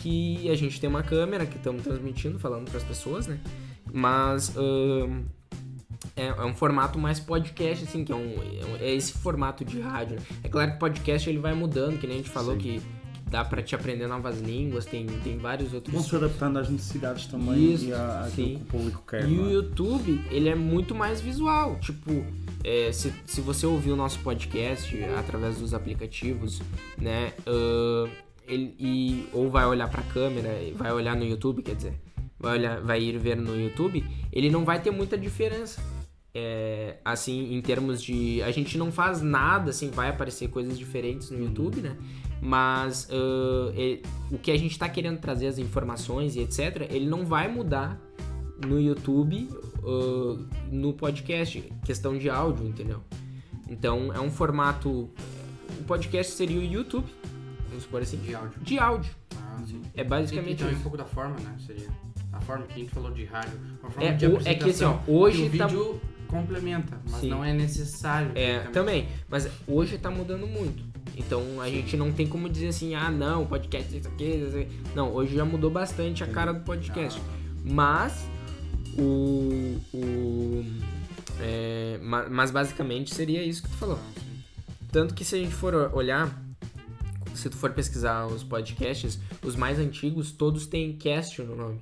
que 0.02 0.50
a 0.50 0.56
gente 0.56 0.80
tem 0.80 0.89
uma 0.89 1.04
câmera 1.04 1.45
que 1.45 1.58
estamos 1.58 1.84
transmitindo, 1.84 2.39
falando 2.39 2.70
para 2.70 2.78
as 2.78 2.84
pessoas, 2.84 3.28
né? 3.28 3.39
Mas. 3.91 4.56
ahn, 4.58 5.24
é, 6.16 6.28
é 6.28 6.45
um 6.45 6.54
formato 6.54 6.97
mais 6.97 7.20
podcast, 7.20 7.84
assim, 7.84 8.04
que 8.04 8.12
é, 8.12 8.16
um, 8.16 8.36
é 8.80 8.86
é 8.86 8.95
esse 8.95 9.14
formato 9.14 9.66
de 9.66 9.80
rádio. 9.80 10.16
né? 10.16 10.22
É 10.43 10.50
claro 10.50 10.72
que 10.72 10.78
o 10.78 10.80
podcast 10.80 11.30
ele 11.30 11.39
vai 11.39 11.54
mudando, 11.54 11.97
que 12.00 12.08
nem 12.08 12.18
a 12.18 12.20
gente 12.20 12.30
falou 12.30 12.54
Sim. 12.54 12.60
que, 12.60 12.82
dá 13.30 13.45
para 13.45 13.62
te 13.62 13.76
aprender 13.76 14.08
novas 14.08 14.39
línguas, 14.39 14.86
tem, 14.86 15.06
tem 15.06 15.38
vários 15.38 15.74
outros 15.74 15.93
Vão 15.93 16.04
se 16.04 16.16
adaptando 16.16 16.58
às 16.58 16.70
necessidades 16.70 17.28
também 17.28 17.74
Isso, 17.74 17.86
e 17.86 17.93
àquilo 17.93 18.32
sim. 18.32 18.56
que 18.56 18.62
o 18.62 18.66
público 18.66 19.04
quer. 19.08 19.30
E 19.30 19.39
o 19.39 19.50
é? 19.50 19.54
YouTube, 19.54 20.22
ele 20.32 20.50
é 20.50 20.56
muito 20.56 20.95
mais 20.95 21.22
visual. 21.22 21.78
Tipo, 21.80 22.26
é, 22.64 22.91
se, 22.91 23.14
se 23.26 23.41
você 23.41 23.66
ouvir 23.66 23.91
o 23.91 23.95
nosso 23.95 24.20
podcast 24.20 25.02
através 25.18 25.58
dos 25.58 25.74
aplicativos, 25.74 26.62
né? 26.97 27.34
ah, 27.45 28.10
ele, 28.50 28.76
e, 28.80 29.30
ou 29.32 29.50
vai 29.50 29.66
olhar 29.66 29.89
pra 29.89 30.02
câmera, 30.04 30.62
e 30.62 30.72
vai 30.72 30.91
olhar 30.91 31.16
no 31.16 31.24
YouTube, 31.24 31.62
quer 31.62 31.76
dizer, 31.76 31.93
vai, 32.39 32.58
olhar, 32.58 32.82
vai 32.82 33.02
ir 33.02 33.18
ver 33.18 33.38
no 33.38 33.58
YouTube, 33.60 34.04
ele 34.32 34.50
não 34.50 34.66
vai 34.66 34.82
ter 34.82 34.91
muita 34.91 35.18
diferença. 35.18 35.82
É, 36.34 36.97
assim, 37.04 37.56
em 37.56 37.62
termos 37.62 38.02
de. 38.04 38.41
A 38.43 38.52
gente 38.52 38.78
não 38.78 38.91
faz 38.91 39.22
nada, 39.22 39.72
assim, 39.72 39.89
vai 39.89 40.10
aparecer 40.10 40.47
coisas 40.50 40.78
diferentes 40.78 41.32
no 41.32 41.39
YouTube, 41.39 41.82
né? 41.82 41.97
Mas 42.41 43.10
ah, 43.12 43.74
e- 43.76 44.02
o 44.32 44.38
que 44.38 44.52
a 44.52 44.58
gente 44.58 44.78
tá 44.78 44.88
querendo 44.88 45.20
trazer, 45.20 45.47
as 45.47 45.58
informações 45.58 46.36
e 46.36 46.41
etc., 46.41 46.88
ele 46.91 47.08
não 47.08 47.26
vai 47.26 47.47
mudar 47.47 48.00
no 48.66 48.80
YouTube, 48.80 49.50
ah, 49.84 50.38
no 50.72 50.93
podcast, 50.93 51.64
questão 51.84 52.18
de 52.18 52.30
áudio, 52.30 52.68
entendeu? 52.68 53.02
Então 53.68 54.14
é 54.14 54.20
um 54.20 54.30
formato. 54.32 55.10
O 55.80 55.84
podcast 55.86 56.34
seria 56.34 56.60
o 56.60 56.64
YouTube, 56.64 57.08
vamos 57.70 57.84
supor 57.84 58.02
assim, 58.02 58.18
De 58.18 58.36
áudio. 58.36 58.60
de 58.62 58.78
áudio. 58.80 59.12
Ah, 59.38 59.62
sim. 59.66 59.82
É 59.96 60.04
basicamente 60.04 60.54
e 60.62 60.64
também 60.64 60.76
um 60.76 60.82
pouco 60.82 60.98
da 60.98 61.06
forma, 61.06 61.36
né? 61.40 61.56
Seria. 61.66 61.88
A 62.32 62.40
forma 62.42 62.66
que 62.66 62.74
a 62.74 62.78
gente 62.78 62.92
falou 62.92 63.12
de 63.12 63.26
rádio. 63.26 63.54
Uma 63.82 63.90
forma 63.90 64.10
É, 64.10 64.14
de 64.14 64.28
o- 64.28 64.40
é 64.46 64.54
que 64.54 64.70
assim, 64.70 64.84
ó, 64.84 65.00
hoje 65.08 65.44
o 65.48 65.58
tá- 65.58 65.68
vídeo 65.68 66.00
complementa, 66.28 67.00
mas 67.10 67.22
Sim. 67.22 67.30
não 67.30 67.44
é 67.44 67.52
necessário. 67.54 68.32
É, 68.36 68.60
também. 68.72 69.08
Mas 69.28 69.50
hoje 69.68 69.98
tá 69.98 70.12
mudando 70.12 70.46
muito. 70.46 70.84
Então 71.18 71.60
a 71.60 71.68
gente 71.70 71.98
não 71.98 72.12
tem 72.12 72.28
como 72.28 72.48
dizer 72.48 72.68
assim, 72.68 72.94
ah 72.94 73.10
não, 73.10 73.46
podcast 73.48 73.98
isso 73.98 74.08
aqui, 74.08 74.24
isso 74.26 74.58
aqui. 74.58 74.68
Não, 74.96 75.12
hoje 75.12 75.36
já 75.36 75.44
mudou 75.44 75.72
bastante 75.72 76.24
a 76.24 76.28
cara 76.28 76.54
do 76.54 76.64
podcast. 76.64 77.20
Mas 77.66 78.26
o. 78.98 79.78
o 79.94 80.66
é, 81.42 81.98
ma- 82.02 82.28
mas 82.30 82.52
basicamente 82.52 83.14
seria 83.14 83.44
isso 83.44 83.64
que 83.64 83.70
tu 83.70 83.76
falou. 83.78 84.00
Tanto 84.92 85.14
que 85.14 85.24
se 85.26 85.36
a 85.36 85.40
gente 85.40 85.54
for 85.54 85.74
olhar, 85.94 86.30
se 87.40 87.50
tu 87.50 87.58
for 87.58 87.72
pesquisar 87.72 88.28
os 88.28 88.44
podcasts, 88.44 89.20
os 89.44 89.56
mais 89.56 89.80
antigos, 89.80 90.32
todos 90.32 90.68
têm 90.68 90.94
cast 90.94 91.42
no 91.42 91.56
nome. 91.56 91.82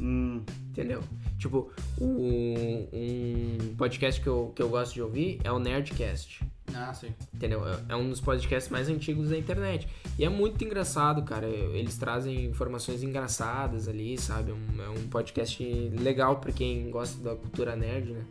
Hum, 0.00 0.42
Entendeu? 0.70 1.02
Tipo, 1.38 1.70
o- 2.00 2.88
um 2.92 3.74
podcast 3.76 4.20
que 4.20 4.26
eu, 4.26 4.52
que 4.54 4.60
eu 4.60 4.68
gosto 4.68 4.92
de 4.94 5.00
ouvir 5.02 5.40
é 5.44 5.52
o 5.52 5.58
Nerdcast. 5.60 6.44
Ah, 6.74 6.92
sim. 6.92 7.14
Entendeu? 7.32 7.62
É- 7.68 7.78
É 7.90 7.96
um 7.96 8.08
dos 8.10 8.20
podcasts 8.20 8.70
mais 8.72 8.88
antigos 8.88 9.28
da 9.30 9.38
internet. 9.38 9.86
E 10.18 10.24
é 10.24 10.28
muito 10.28 10.64
engraçado, 10.64 11.22
cara. 11.22 11.46
Eles 11.46 11.96
trazem 11.96 12.46
informações 12.46 13.02
engraçadas 13.04 13.86
ali, 13.86 14.18
sabe? 14.18 14.50
É 14.50 14.54
um- 14.54 14.82
É 14.82 14.88
um 14.88 15.06
podcast 15.08 15.62
legal 16.00 16.40
pra 16.40 16.50
quem 16.50 16.90
gosta 16.90 17.22
da 17.22 17.36
cultura 17.36 17.76
nerd, 17.76 18.12
né? 18.12 18.24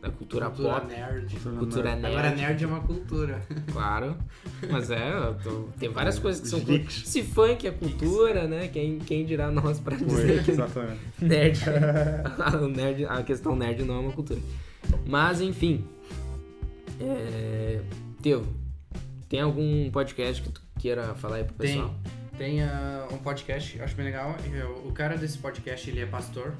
Da 0.00 0.10
cultura, 0.10 0.46
Cultura 0.46 0.80
pop. 0.80 0.86
nerd. 0.92 1.36
Cultura 1.40 1.96
nerd. 1.96 2.06
Agora 2.06 2.30
nerd 2.34 2.62
é 2.62 2.66
uma 2.68 2.80
cultura. 2.80 3.42
Claro. 3.72 4.16
Mas 4.70 4.90
é, 4.92 5.10
tô- 5.42 5.68
tem 5.78 5.88
várias 5.88 6.20
coisas 6.20 6.40
que 6.40 6.46
são. 6.48 6.60
Os 6.60 6.64
cul- 6.64 6.78
geeks. 6.78 7.02
Se 7.08 7.22
funk 7.24 7.66
é 7.66 7.70
cultura, 7.72 8.46
né? 8.46 8.68
Quem, 8.68 8.98
quem 9.00 9.24
dirá 9.26 9.50
nós 9.50 9.80
pra 9.80 9.96
dizer 9.96 10.34
foi, 10.36 10.44
que 10.44 10.50
exatamente. 10.52 11.00
nerd. 11.20 11.60
nerd. 12.76 13.04
A 13.06 13.22
questão 13.24 13.56
nerd 13.56 13.82
não 13.84 13.96
é 13.96 13.98
uma 13.98 14.12
cultura. 14.12 14.40
Mas, 15.04 15.40
enfim. 15.40 15.84
É... 17.00 17.80
Teu, 18.22 18.46
tem 19.28 19.40
algum 19.40 19.90
podcast 19.90 20.42
que 20.42 20.48
tu 20.50 20.60
queira 20.78 21.14
falar 21.14 21.36
aí 21.36 21.44
pro 21.44 21.54
Tem, 21.54 21.74
pessoal? 21.74 21.94
tem 22.36 22.62
ah, 22.62 23.06
um 23.12 23.18
podcast, 23.18 23.80
acho 23.80 23.94
bem 23.96 24.06
legal. 24.06 24.36
Eu- 24.52 24.86
O 24.86 24.92
cara 24.92 25.16
desse 25.16 25.38
podcast, 25.38 25.88
ele 25.90 26.00
é 26.00 26.06
pastor. 26.06 26.54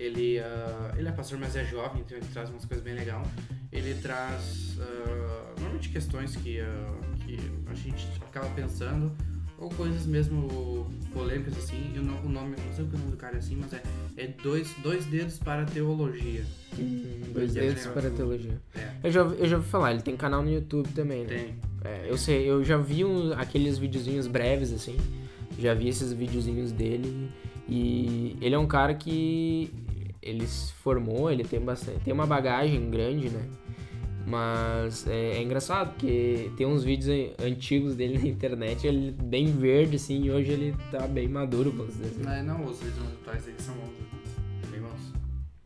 Ele, 0.00 0.38
ah, 0.38 0.94
ele 0.96 1.08
é 1.08 1.12
pastor, 1.12 1.38
mas 1.38 1.54
é 1.56 1.64
jovem, 1.64 2.00
então 2.00 2.16
ele 2.16 2.26
traz 2.32 2.48
umas 2.48 2.64
coisas 2.64 2.82
bem 2.82 2.94
legais. 2.94 3.26
Ele 3.70 3.94
traz 4.00 4.78
ah, 4.80 5.52
normalmente 5.56 5.90
questões 5.90 6.34
que, 6.36 6.58
ah, 6.60 6.94
que 7.26 7.38
a 7.66 7.74
gente 7.74 8.06
acaba 8.26 8.46
pensando, 8.54 9.12
ou 9.58 9.68
coisas 9.68 10.06
mesmo 10.06 10.90
polêmicas 11.12 11.56
assim. 11.58 11.92
E 11.94 11.98
o, 11.98 12.02
no- 12.02 12.18
o 12.24 12.28
nome, 12.30 12.56
não 12.66 12.72
sei 12.74 12.84
o 12.84 12.88
que 12.88 12.96
o 12.96 12.98
nome 12.98 13.10
do 13.10 13.16
cara 13.18 13.34
é 13.36 13.38
assim, 13.40 13.56
mas 13.56 13.74
é, 13.74 13.82
é 14.16 14.26
dois, 14.42 14.74
dois 14.82 15.04
dedos 15.04 15.38
para 15.38 15.66
teologia. 15.66 16.44
Hum, 16.78 17.20
dois 17.34 17.52
Porque 17.52 17.66
dedos 17.66 17.86
para 17.88 18.10
teologia. 18.10 18.58
É, 18.74 18.88
Eu 19.02 19.10
já, 19.10 19.20
eu 19.20 19.46
já 19.48 19.56
ouvi 19.56 19.68
falar, 19.68 19.92
ele 19.92 20.02
tem 20.02 20.16
canal 20.16 20.42
no 20.42 20.50
YouTube 20.50 20.88
também, 20.94 21.24
né? 21.24 21.28
tem. 21.28 21.54
É, 21.84 22.06
eu 22.10 22.16
sei, 22.16 22.48
eu 22.48 22.64
já 22.64 22.76
vi 22.78 23.04
um- 23.04 23.32
aqueles 23.34 23.76
videozinhos 23.76 24.26
breves, 24.26 24.72
assim. 24.72 24.96
Já 25.58 25.74
vi 25.74 25.88
esses 25.88 26.10
videozinhos 26.12 26.72
dele. 26.72 27.30
E 27.68 28.36
ele 28.40 28.54
é 28.54 28.58
um 28.58 28.66
cara 28.66 28.94
que. 28.94 29.70
Ele 30.22 30.46
se 30.46 30.72
formou, 30.74 31.30
ele 31.30 31.44
tem 31.44 31.60
bastante. 31.60 32.00
Tem 32.00 32.12
uma 32.12 32.26
bagagem 32.26 32.90
grande, 32.90 33.30
né? 33.30 33.42
Mas 34.26 35.06
é, 35.08 35.38
é 35.38 35.42
engraçado, 35.42 35.92
porque 35.94 36.50
tem 36.56 36.66
uns 36.66 36.84
vídeos 36.84 37.08
an- 37.08 37.44
antigos 37.46 37.96
dele 37.96 38.18
na 38.20 38.26
internet, 38.28 38.86
ele 38.86 39.10
bem 39.12 39.46
verde, 39.46 39.96
assim, 39.96 40.24
e 40.24 40.30
hoje 40.30 40.52
ele 40.52 40.74
tá 40.90 41.06
bem 41.08 41.26
maduro, 41.28 41.70
vamos 41.72 41.94
dizer 41.94 42.06
assim. 42.08 42.22
Não, 42.22 42.58
não, 42.58 42.64
os 42.66 42.78
vídeos 42.80 43.06
atuais 43.20 43.44
deles 43.44 43.62
são 43.62 43.74
bons. 43.74 44.70
Bem 44.70 44.80
bons. 44.80 45.12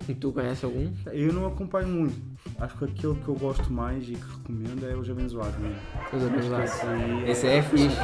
E 0.09 0.15
Tu 0.15 0.33
conhece 0.33 0.65
algum? 0.65 0.91
Eu 1.13 1.33
não 1.33 1.47
acompanho 1.47 1.89
muito. 1.89 2.34
Acho 2.61 2.77
que 2.79 2.85
aquele 2.85 3.15
que 3.17 3.29
eu 3.29 3.35
gosto 3.35 3.73
mais 3.73 4.09
e 4.09 4.13
que 4.13 4.25
recomendo 4.39 4.87
é 4.87 4.95
os 4.95 5.11
abençoados 5.11 5.59
mesmo. 5.59 5.77
Os 6.13 6.25
abençoados. 6.25 6.71
Esse, 6.71 6.87
aí 6.87 7.31
Esse 7.31 7.47
é 7.47 7.63
fixe. 7.63 7.97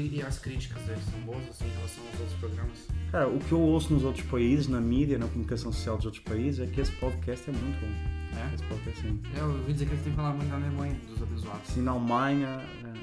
E, 0.00 0.22
as 0.26 0.38
críticas 0.38 0.82
deles 0.82 1.02
são 1.10 1.20
boas 1.20 1.42
assim, 1.50 1.66
em 1.66 1.70
relação 1.76 2.04
aos 2.10 2.20
outros 2.20 2.38
programas? 2.38 2.78
Cara, 3.10 3.28
o 3.28 3.38
que 3.38 3.52
eu 3.52 3.60
ouço 3.60 3.92
nos 3.92 4.04
outros 4.04 4.24
países, 4.26 4.68
na 4.68 4.80
mídia, 4.80 5.18
na 5.18 5.26
comunicação 5.26 5.72
social 5.72 5.96
dos 5.96 6.06
outros 6.06 6.22
países, 6.24 6.60
é 6.60 6.66
que 6.66 6.80
esse 6.80 6.92
podcast 6.92 7.48
é 7.48 7.52
muito 7.52 7.80
bom. 7.80 8.40
É? 8.40 8.54
Esse 8.54 8.64
podcast 8.64 9.00
sim. 9.00 9.20
Eu 9.36 9.46
ouvi 9.46 9.72
dizer 9.72 9.86
que 9.86 9.92
eles 9.92 10.02
têm 10.02 10.12
que 10.12 10.16
falar 10.16 10.32
muito 10.32 10.48
da 10.50 10.56
Alemanha, 10.56 10.96
dos 11.08 11.22
abençoados. 11.22 11.70
Assim, 11.70 11.82
na 11.82 11.92
Alemanha, 11.92 12.60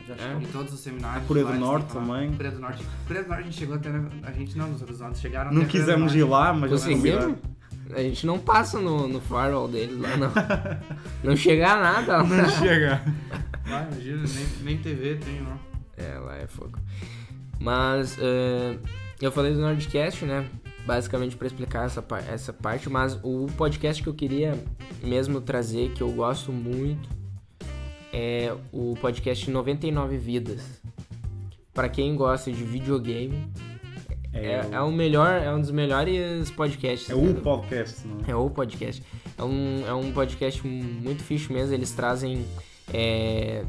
já 0.07 0.15
É? 0.15 0.33
Em 0.33 0.45
todos 0.47 0.73
os 0.73 0.79
seminários. 0.79 1.23
A 1.23 1.27
Coreia 1.27 1.45
do 1.45 1.53
Norte 1.53 1.93
também. 1.93 2.33
Coreia 2.33 2.53
do 2.53 2.59
Norte. 2.59 2.85
Coreia 3.07 3.23
do 3.23 3.29
Norte 3.29 3.41
a 3.41 3.43
gente 3.45 3.57
chegou 3.57 3.75
até. 3.75 3.89
na- 3.89 4.09
A 4.23 4.31
gente 4.31 4.57
não, 4.57 4.67
nos 4.67 4.83
abençoados 4.83 5.19
chegaram 5.19 5.53
Não 5.53 5.65
quisemos 5.65 6.13
ir 6.15 6.23
lá, 6.23 6.51
mas 6.53 6.71
já 6.71 6.75
Conseguimos? 6.77 7.35
A 7.95 8.01
gente 8.01 8.25
não 8.25 8.39
passa 8.39 8.79
no, 8.79 9.07
no 9.07 9.19
firewall 9.21 9.67
deles 9.67 9.99
lá, 9.99 10.17
não. 10.17 10.31
Não 11.23 11.35
chega 11.35 11.73
a 11.73 11.79
nada 11.79 12.17
lá. 12.17 12.23
Não 12.23 12.49
chega. 12.49 13.01
Ah, 13.63 13.87
imagina, 13.89 14.23
nem, 14.27 14.47
nem 14.63 14.77
TV 14.79 15.15
tem, 15.15 15.39
não. 15.39 15.57
É, 15.95 16.17
lá 16.17 16.35
é 16.35 16.45
fogo. 16.45 16.77
Mas 17.57 18.17
eh, 18.19 18.75
eu 19.21 19.31
falei 19.31 19.53
do 19.53 19.61
Nordcast, 19.61 20.25
né? 20.25 20.45
Basicamente 20.85 21.37
para 21.37 21.47
explicar 21.47 21.85
essa, 21.85 22.03
essa 22.27 22.51
parte, 22.51 22.89
mas 22.89 23.17
o 23.23 23.45
podcast 23.55 24.01
que 24.01 24.09
eu 24.09 24.13
queria 24.13 24.61
mesmo 25.01 25.39
trazer, 25.39 25.91
que 25.91 26.01
eu 26.01 26.11
gosto 26.11 26.51
muito, 26.51 27.07
é 28.11 28.53
o 28.73 28.95
podcast 28.99 29.49
99 29.49 30.17
Vidas. 30.17 30.81
Para 31.73 31.87
quem 31.87 32.15
gosta 32.15 32.51
de 32.51 32.63
videogame, 32.63 33.47
é, 34.33 34.65
é 34.71 34.79
o 34.81 34.91
melhor, 34.91 35.41
é 35.41 35.53
um 35.53 35.59
dos 35.59 35.71
melhores 35.71 36.49
podcasts. 36.51 37.09
É 37.09 37.15
né, 37.15 37.29
o 37.29 37.33
do- 37.33 37.41
podcast, 37.41 38.07
não 38.07 38.17
é? 38.27 38.31
é 38.31 38.35
o 38.35 38.49
podcast. 38.49 39.03
É 39.37 39.43
um, 39.43 39.83
é 39.87 39.93
um 39.93 40.11
podcast 40.11 40.65
muito 40.67 41.23
fixe 41.23 41.51
mesmo. 41.51 41.73
Eles 41.73 41.91
trazem 41.91 42.45
é, 42.93 43.63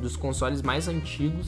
dos 0.00 0.16
consoles 0.16 0.62
mais 0.62 0.88
antigos 0.88 1.46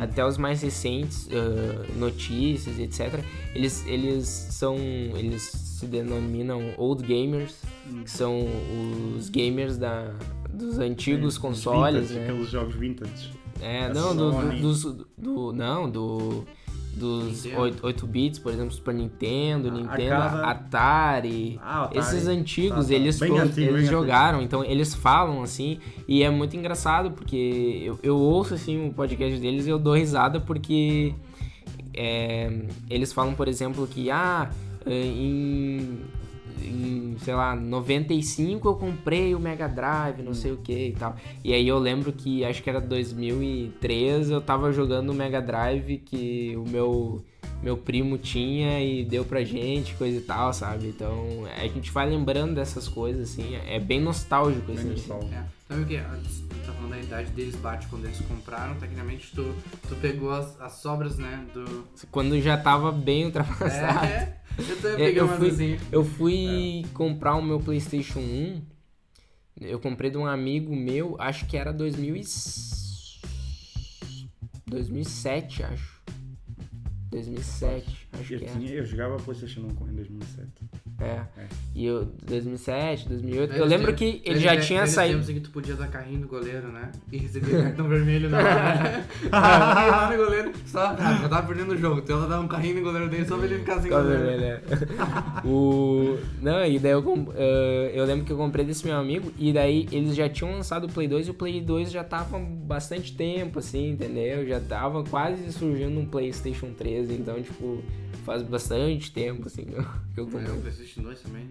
até 0.00 0.24
os 0.24 0.38
mais 0.38 0.62
recentes, 0.62 1.28
ah, 1.30 1.84
notícias, 1.98 2.78
etc. 2.78 3.22
Eles, 3.54 3.84
eles 3.86 4.26
são. 4.26 4.76
Eles 4.78 5.42
se 5.42 5.86
denominam 5.86 6.72
old 6.78 7.02
gamers, 7.04 7.56
que 8.04 8.10
são 8.10 8.46
os 9.16 9.28
gamers 9.28 9.76
da, 9.76 10.14
dos 10.50 10.78
antigos 10.78 11.34
Os 11.34 11.38
consoles, 11.38 12.08
vintage, 12.08 12.14
né? 12.20 12.24
Aqueles 12.30 12.48
jogos 12.50 12.74
vintage. 12.74 13.32
É, 13.60 13.92
não, 13.92 14.16
do, 14.16 14.30
do, 14.30 14.60
dos, 14.60 14.82
do- 15.18 15.52
não, 15.52 15.90
do 15.90 16.44
dos 16.94 17.44
Nintendo. 17.44 17.62
8, 17.62 17.86
8 17.86 18.06
bits, 18.06 18.38
por 18.38 18.52
exemplo, 18.52 18.72
Super 18.72 18.94
Nintendo, 18.94 19.68
Ah, 19.68 19.70
Nintendo, 19.72 20.14
arcada. 20.14 20.46
Atari. 20.46 21.58
Ah, 21.62 21.84
Atari. 21.84 21.98
Esses 21.98 22.26
antigos, 22.26 22.84
Tá, 22.86 22.88
tá. 22.90 22.94
eles, 22.94 23.22
antigo, 23.22 23.76
eles 23.76 23.88
jogaram, 23.88 24.42
então 24.42 24.64
eles 24.64 24.94
falam 24.94 25.42
assim, 25.42 25.78
e 26.06 26.22
é 26.22 26.30
muito 26.30 26.56
engraçado, 26.56 27.10
porque 27.12 27.80
eu, 27.84 27.98
eu 28.02 28.16
ouço 28.16 28.54
assim 28.54 28.88
o 28.88 28.92
podcast 28.92 29.38
deles 29.40 29.66
e 29.66 29.70
eu 29.70 29.78
dou 29.78 29.94
risada 29.94 30.38
porque 30.40 31.14
é, 31.94 32.50
eles 32.88 33.12
falam, 33.12 33.34
por 33.34 33.48
exemplo, 33.48 33.86
que 33.86 34.10
ah, 34.10 34.50
em, 34.86 35.98
em, 36.64 37.16
sei 37.18 37.34
lá, 37.34 37.54
95 37.56 38.68
eu 38.68 38.74
comprei 38.74 39.34
o 39.34 39.40
Mega 39.40 39.68
Drive, 39.68 40.22
não 40.22 40.34
sei 40.34 40.52
o 40.52 40.56
que 40.58 40.88
e 40.88 40.92
tal. 40.92 41.16
E 41.44 41.52
aí 41.52 41.66
eu 41.66 41.78
lembro 41.78 42.12
que 42.12 42.44
acho 42.44 42.62
que 42.62 42.70
era 42.70 42.80
2003, 42.80 44.30
eu 44.30 44.40
tava 44.40 44.72
jogando 44.72 45.10
o 45.10 45.14
Mega 45.14 45.40
Drive 45.40 45.98
que 45.98 46.54
o 46.56 46.68
meu 46.68 47.24
meu 47.62 47.76
primo 47.76 48.18
tinha 48.18 48.82
e 48.82 49.04
deu 49.04 49.24
pra 49.24 49.44
gente, 49.44 49.94
coisa 49.94 50.18
e 50.18 50.20
tal, 50.20 50.52
sabe? 50.52 50.88
Então 50.88 51.44
a 51.56 51.62
gente 51.68 51.92
vai 51.92 52.08
lembrando 52.10 52.56
dessas 52.56 52.88
coisas, 52.88 53.30
assim, 53.30 53.54
é 53.68 53.78
bem 53.78 54.00
nostálgico, 54.00 54.66
Bem 54.66 54.78
assim. 54.78 54.88
nostálgico. 54.90 55.32
É. 55.32 55.44
Sabe 55.72 55.82
o 55.82 55.86
que? 55.86 55.96
Tu 55.98 56.66
tá 56.66 56.72
falando 56.74 56.90
da 56.90 56.98
idade 57.00 57.30
deles 57.32 57.56
bate 57.56 57.86
quando 57.88 58.04
eles 58.04 58.20
compraram, 58.20 58.74
tecnicamente 58.78 59.32
tu, 59.34 59.54
tu 59.88 59.96
pegou 59.96 60.30
as, 60.32 60.60
as 60.60 60.72
sobras, 60.74 61.16
né? 61.18 61.46
Do. 61.54 61.88
Quando 62.10 62.38
já 62.40 62.56
tava 62.58 62.92
bem 62.92 63.24
ultrapassado. 63.26 64.04
É, 64.06 64.36
eu 64.58 64.76
também 64.82 64.92
É, 64.92 64.96
peguei 65.06 65.20
eu 65.20 65.28
fui- 65.28 65.50
assim. 65.50 65.78
Eu 65.90 66.04
fui 66.04 66.86
comprar 66.92 67.36
o 67.36 67.42
meu 67.42 67.58
PlayStation 67.58 68.18
1. 68.20 68.62
Eu 69.60 69.78
comprei 69.80 70.10
de 70.10 70.18
um 70.18 70.26
amigo 70.26 70.74
meu, 70.74 71.16
acho 71.18 71.46
que 71.46 71.56
era 71.56 71.72
2000 71.72 72.16
e... 72.16 72.22
2007, 74.66 75.62
acho. 75.64 76.00
2007, 77.10 78.01
acho 78.20 78.34
Eu, 78.34 78.38
que 78.38 78.44
é. 78.44 78.48
tinha, 78.48 78.70
eu 78.72 78.84
jogava 78.84 79.16
PlayStation 79.16 79.60
1 79.62 79.74
com- 79.74 79.88
em 79.88 79.94
2007. 79.94 80.48
É. 81.00 81.04
É. 81.04 81.26
E 81.74 81.84
eu, 81.86 82.04
2007, 82.26 83.08
2008. 83.08 83.54
Eu 83.54 83.64
lembro 83.64 83.92
que 83.94 84.22
ele 84.24 84.38
já 84.38 84.56
tinha 84.60 84.86
saído. 84.86 85.14
tempos 85.14 85.30
em 85.30 85.34
que 85.34 85.40
tu 85.40 85.50
podia 85.50 85.74
dar 85.74 85.88
carrinho 85.88 86.20
no 86.20 86.28
goleiro, 86.28 86.68
né? 86.70 86.92
E 87.10 87.16
receber 87.18 87.62
cartão 87.62 87.88
vermelho 87.88 88.28
na 88.30 88.38
hora. 88.38 89.04
Ah, 89.32 89.86
lá 89.86 90.10
no 90.10 90.16
goleiro, 90.24 90.52
só, 90.66 90.94
ah, 90.98 91.18
já 91.22 91.28
tava 91.28 91.46
perdendo 91.46 91.72
o 91.72 91.76
jogo. 91.78 92.00
Então 92.00 92.18
ela 92.18 92.28
dá 92.28 92.40
um 92.40 92.46
carrinho 92.46 92.76
no 92.76 92.82
goleiro 92.82 93.08
dele 93.08 93.24
só 93.24 93.36
pra 93.36 93.46
ele 93.46 93.58
ficar 93.60 93.80
sem 93.80 93.90
goleiro. 93.90 94.22
vermelho, 94.22 94.44
é. 95.42 95.46
o... 95.46 96.18
Não, 96.40 96.64
e 96.64 96.78
daí 96.78 96.92
eu, 96.92 97.02
com- 97.02 97.32
eh, 97.34 97.92
eu 97.94 98.04
lembro 98.04 98.24
que 98.24 98.32
eu 98.32 98.36
comprei 98.36 98.64
desse 98.64 98.86
meu 98.86 98.96
amigo 98.96 99.32
e 99.38 99.52
daí 99.52 99.88
eles 99.90 100.14
já 100.14 100.28
tinham 100.28 100.52
lançado 100.52 100.84
o 100.86 100.92
Play 100.92 101.08
2 101.08 101.28
e 101.28 101.30
o 101.30 101.34
Play 101.34 101.60
2 101.60 101.90
já 101.90 102.04
tava 102.04 102.36
há 102.36 102.40
bastante 102.40 103.14
tempo, 103.16 103.58
assim, 103.58 103.90
entendeu? 103.90 104.46
Já 104.46 104.60
tava 104.60 105.02
quase 105.04 105.50
surgindo 105.52 105.98
um 105.98 106.06
PlayStation 106.06 106.70
3, 106.76 107.10
então, 107.10 107.40
tipo, 107.42 107.82
faz 108.24 108.42
bastante 108.42 109.10
tempo, 109.12 109.46
assim, 109.46 109.64
que 109.64 109.74
eu, 109.74 109.82
que 110.14 110.20
eu 110.20 110.24
É, 110.24 110.26
o 110.26 110.30
comprei. 110.30 110.60
PlayStation 110.60 111.02
2 111.02 111.20
também. 111.20 111.48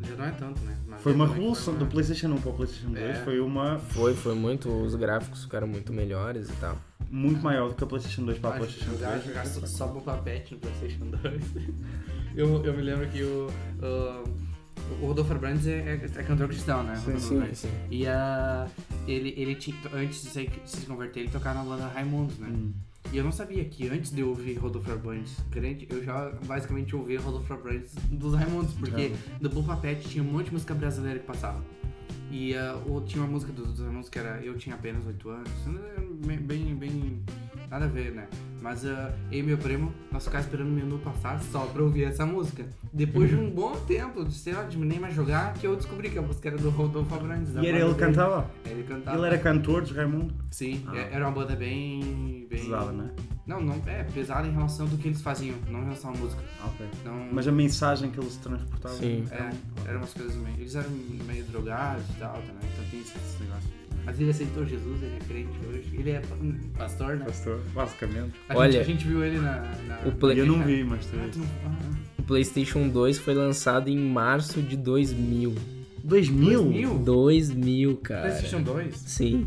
Já 0.00 0.14
não 0.14 0.24
é 0.26 0.30
tanto, 0.30 0.60
né? 0.62 0.76
Mas 0.86 1.00
Foi 1.02 1.12
uma 1.12 1.24
também 1.26 1.40
revolução 1.40 1.74
uma- 1.74 1.80
do 1.80 1.86
PlayStation 1.90 2.28
1 2.28 2.40
para 2.40 2.50
o 2.50 2.54
PlayStation 2.54 2.90
2. 2.92 3.02
É. 3.04 3.24
Foi 3.24 3.40
uma 3.40 3.78
Foi, 3.80 4.14
foi 4.14 4.34
muito, 4.34 4.68
os 4.70 4.94
gráficos 4.94 5.42
ficaram 5.44 5.66
muito 5.66 5.92
melhores 5.92 6.48
e 6.48 6.52
tal. 6.54 6.78
muito 7.10 7.42
maior 7.42 7.70
do 7.70 7.74
que 7.74 7.82
a 7.82 7.86
PlayStation 7.86 8.24
2 8.24 8.38
para 8.38 8.50
Ah, 8.54 8.58
PlayStation 8.58 8.92
jogar, 8.92 9.10
3. 9.12 9.24
jogar 9.24 9.46
só, 9.46 9.66
só 9.66 9.86
papete 9.88 10.54
no 10.54 10.60
PlayStation 10.60 11.06
2. 11.06 11.42
eu, 12.36 12.64
eu 12.64 12.74
me 12.74 12.82
lembro 12.82 13.08
que 13.08 13.22
o, 13.24 13.48
o, 13.82 14.48
O 15.02 15.06
Rodolfo 15.08 15.32
Abrantes 15.32 15.66
é, 15.66 15.78
é, 15.80 15.94
é 16.20 16.22
cantor 16.22 16.46
cristão, 16.48 16.82
né? 16.84 16.94
Sim, 17.04 17.18
sim, 17.18 17.54
sim. 17.54 17.68
E 17.90 18.06
ah, 18.06 18.68
ele, 19.06 19.34
ele 19.36 19.54
tinha, 19.56 19.76
antes 19.92 20.22
de 20.22 20.28
se, 20.30 20.50
se 20.64 20.86
converter, 20.86 21.20
ele 21.20 21.28
tocava 21.30 21.58
na 21.58 21.64
banda 21.68 21.88
Raimundos, 21.88 22.38
né? 22.38 22.48
Hum. 22.50 22.72
E 23.12 23.16
eu 23.16 23.24
não 23.24 23.32
sabia 23.32 23.64
que 23.64 23.88
antes 23.88 24.10
de 24.10 24.20
eu 24.20 24.28
ouvir 24.28 24.54
Rodolfo 24.58 24.90
Abrantes 24.92 25.36
grande, 25.50 25.86
eu 25.90 26.04
já 26.04 26.30
basicamente 26.46 26.94
ouvia 26.94 27.18
Rodolfo 27.20 27.52
Abrantes 27.54 27.94
dos 28.10 28.34
Raimundos, 28.34 28.74
porque 28.74 29.12
do 29.40 29.48
Bull 29.48 29.64
Papete 29.64 30.08
tinha 30.08 30.22
um 30.22 30.26
monte 30.30 30.46
de 30.46 30.52
música 30.52 30.74
brasileira 30.74 31.18
que 31.18 31.26
passava. 31.26 31.62
E 32.30 32.52
o- 32.86 33.00
tinha 33.00 33.22
uma 33.24 33.30
música 33.32 33.50
dos, 33.50 33.68
dos 33.72 33.80
Raimundos 33.80 34.10
que 34.10 34.18
era 34.18 34.42
Eu 34.44 34.58
Tinha 34.58 34.74
Apenas 34.74 35.06
8 35.06 35.28
anos, 35.30 35.50
bem, 36.26 36.74
bem- 36.76 37.22
nada 37.70 37.84
a 37.84 37.88
ver, 37.88 38.12
né? 38.12 38.26
Mas 38.60 38.84
ah, 38.84 39.12
eu 39.30 39.38
e 39.38 39.42
meu 39.42 39.56
primo, 39.56 39.92
nós 40.10 40.24
ficávamos 40.24 40.46
esperando 40.46 40.68
o 40.68 40.72
menu 40.72 40.98
passar 40.98 41.40
só 41.42 41.60
pra 41.66 41.82
ouvir 41.82 42.04
essa 42.04 42.26
música. 42.26 42.66
Depois 42.92 43.28
de 43.30 43.36
um 43.36 43.48
bom 43.50 43.72
tempo, 43.86 44.24
de 44.24 44.34
sei 44.34 44.52
lá, 44.52 44.64
de 44.64 44.76
nem 44.76 44.98
mais 44.98 45.14
jogar, 45.14 45.54
que 45.54 45.66
eu 45.66 45.76
descobri 45.76 46.10
que 46.10 46.18
a 46.18 46.22
música 46.22 46.48
era 46.48 46.56
do 46.58 46.70
Rodolfo 46.70 47.14
Abrantes. 47.14 47.54
E 47.54 47.58
era 47.58 47.66
ele 47.66 47.76
que 47.78 47.84
dele. 47.84 47.94
cantava? 47.96 48.50
Ele 48.66 48.82
cantava. 48.82 49.16
Ele 49.16 49.26
era 49.26 49.38
cantor 49.38 49.82
dos 49.82 49.92
Raimundo? 49.92 50.34
Sim, 50.50 50.84
Ah. 50.88 50.96
é- 50.96 51.14
era 51.14 51.24
uma 51.26 51.32
banda 51.32 51.54
bem. 51.54 52.46
bem... 52.50 52.58
Pesada, 52.64 52.90
né? 52.92 53.10
Não, 53.46 53.60
não, 53.62 53.80
é 53.86 54.02
pesada 54.02 54.46
em 54.46 54.52
relação 54.52 54.86
do 54.86 54.98
que 54.98 55.08
eles 55.08 55.22
faziam, 55.22 55.56
não 55.70 55.80
em 55.80 55.84
relação 55.84 56.10
à 56.12 56.16
música. 56.16 56.42
Ok. 56.66 56.86
Não, 57.04 57.28
Mas 57.32 57.48
a 57.48 57.52
mensagem 57.52 58.10
que 58.10 58.18
eles 58.20 58.36
transportavam. 58.36 58.98
Sim. 58.98 59.24
é, 59.30 59.50
eram 59.88 60.00
umas 60.00 60.12
coisas 60.12 60.36
meio. 60.36 60.56
Eles 60.58 60.74
eram 60.74 60.90
meio 60.90 61.44
drogados 61.44 62.04
e 62.10 62.18
tal, 62.18 62.32
também, 62.34 62.68
então 62.72 62.84
tem 62.90 63.00
esse 63.00 63.42
negócio. 63.42 63.77
Mas 64.08 64.18
ele 64.20 64.30
aceitou 64.30 64.64
Jesus, 64.64 65.02
ele 65.02 65.16
é 65.16 65.18
crente 65.18 65.58
hoje. 65.68 65.90
Ele 65.92 66.10
é 66.12 66.22
pastor, 66.78 67.16
né? 67.16 67.24
Pastor, 67.26 67.60
basicamente. 67.74 68.32
A, 68.48 68.56
Olha, 68.56 68.72
gente, 68.72 68.80
a 68.80 68.84
gente 68.84 69.06
viu 69.06 69.22
ele 69.22 69.38
na. 69.38 69.60
na 69.86 70.00
o 70.08 70.12
play- 70.12 70.40
eu 70.40 70.46
não 70.46 70.62
vi, 70.64 70.82
mas 70.82 71.04
tu 71.04 71.14
Ah, 71.14 71.24
viste. 71.26 71.32
tu 71.32 71.38
não- 71.40 71.46
ah, 71.66 71.98
O 72.18 72.22
PlayStation 72.22 72.88
2 72.88 73.18
foi 73.18 73.34
lançado 73.34 73.88
em 73.90 73.98
março 73.98 74.62
de 74.62 74.78
2000. 74.78 75.54
2000? 76.02 76.62
2000? 76.62 76.98
2000, 77.00 77.96
cara. 77.98 78.22
PlayStation 78.28 78.62
2? 78.62 78.96
Sim. 78.96 79.46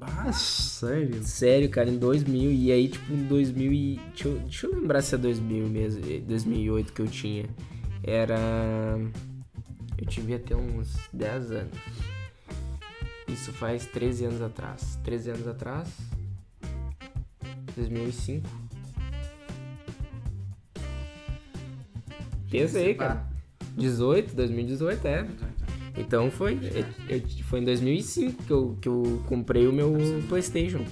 Ah, 0.00 0.32
sério? 0.32 1.22
Sério, 1.24 1.68
cara, 1.68 1.90
em 1.90 1.98
2000. 1.98 2.52
E 2.52 2.70
aí, 2.70 2.88
tipo, 2.88 3.12
em 3.12 3.24
2000 3.24 3.72
e... 3.72 4.00
Deixa 4.14 4.28
eu, 4.28 4.38
deixa 4.38 4.66
eu 4.68 4.74
lembrar 4.74 5.02
se 5.02 5.14
é 5.14 5.18
2000 5.18 5.66
mesmo. 5.68 6.02
eh, 6.08 6.20
2008 6.20 6.92
que 6.92 7.02
eu 7.02 7.06
tinha. 7.08 7.46
Era... 8.02 8.38
Eu 9.98 10.06
devia 10.06 10.38
ter 10.38 10.54
uns 10.54 10.96
10 11.12 11.50
anos. 11.50 11.72
Isso 13.28 13.52
faz 13.52 13.86
13 13.86 14.24
anos 14.26 14.42
atrás. 14.42 14.98
13 15.04 15.30
anos 15.30 15.46
atrás... 15.48 15.88
2005. 17.76 18.48
Pensa 22.50 22.78
aí, 22.78 22.94
cara. 22.94 23.24
18, 23.76 24.34
2018, 24.34 25.06
é. 25.06 25.26
Então 25.96 26.30
foi. 26.30 26.58
eu- 27.08 27.16
eu- 27.16 27.22
foi 27.44 27.60
em 27.60 27.64
2005 27.64 28.42
que 28.42 28.50
eu, 28.52 28.78
que 28.80 28.88
eu 28.88 29.22
comprei 29.26 29.66
o 29.68 29.72
meu 29.72 29.96
PlayStation. 30.28 30.84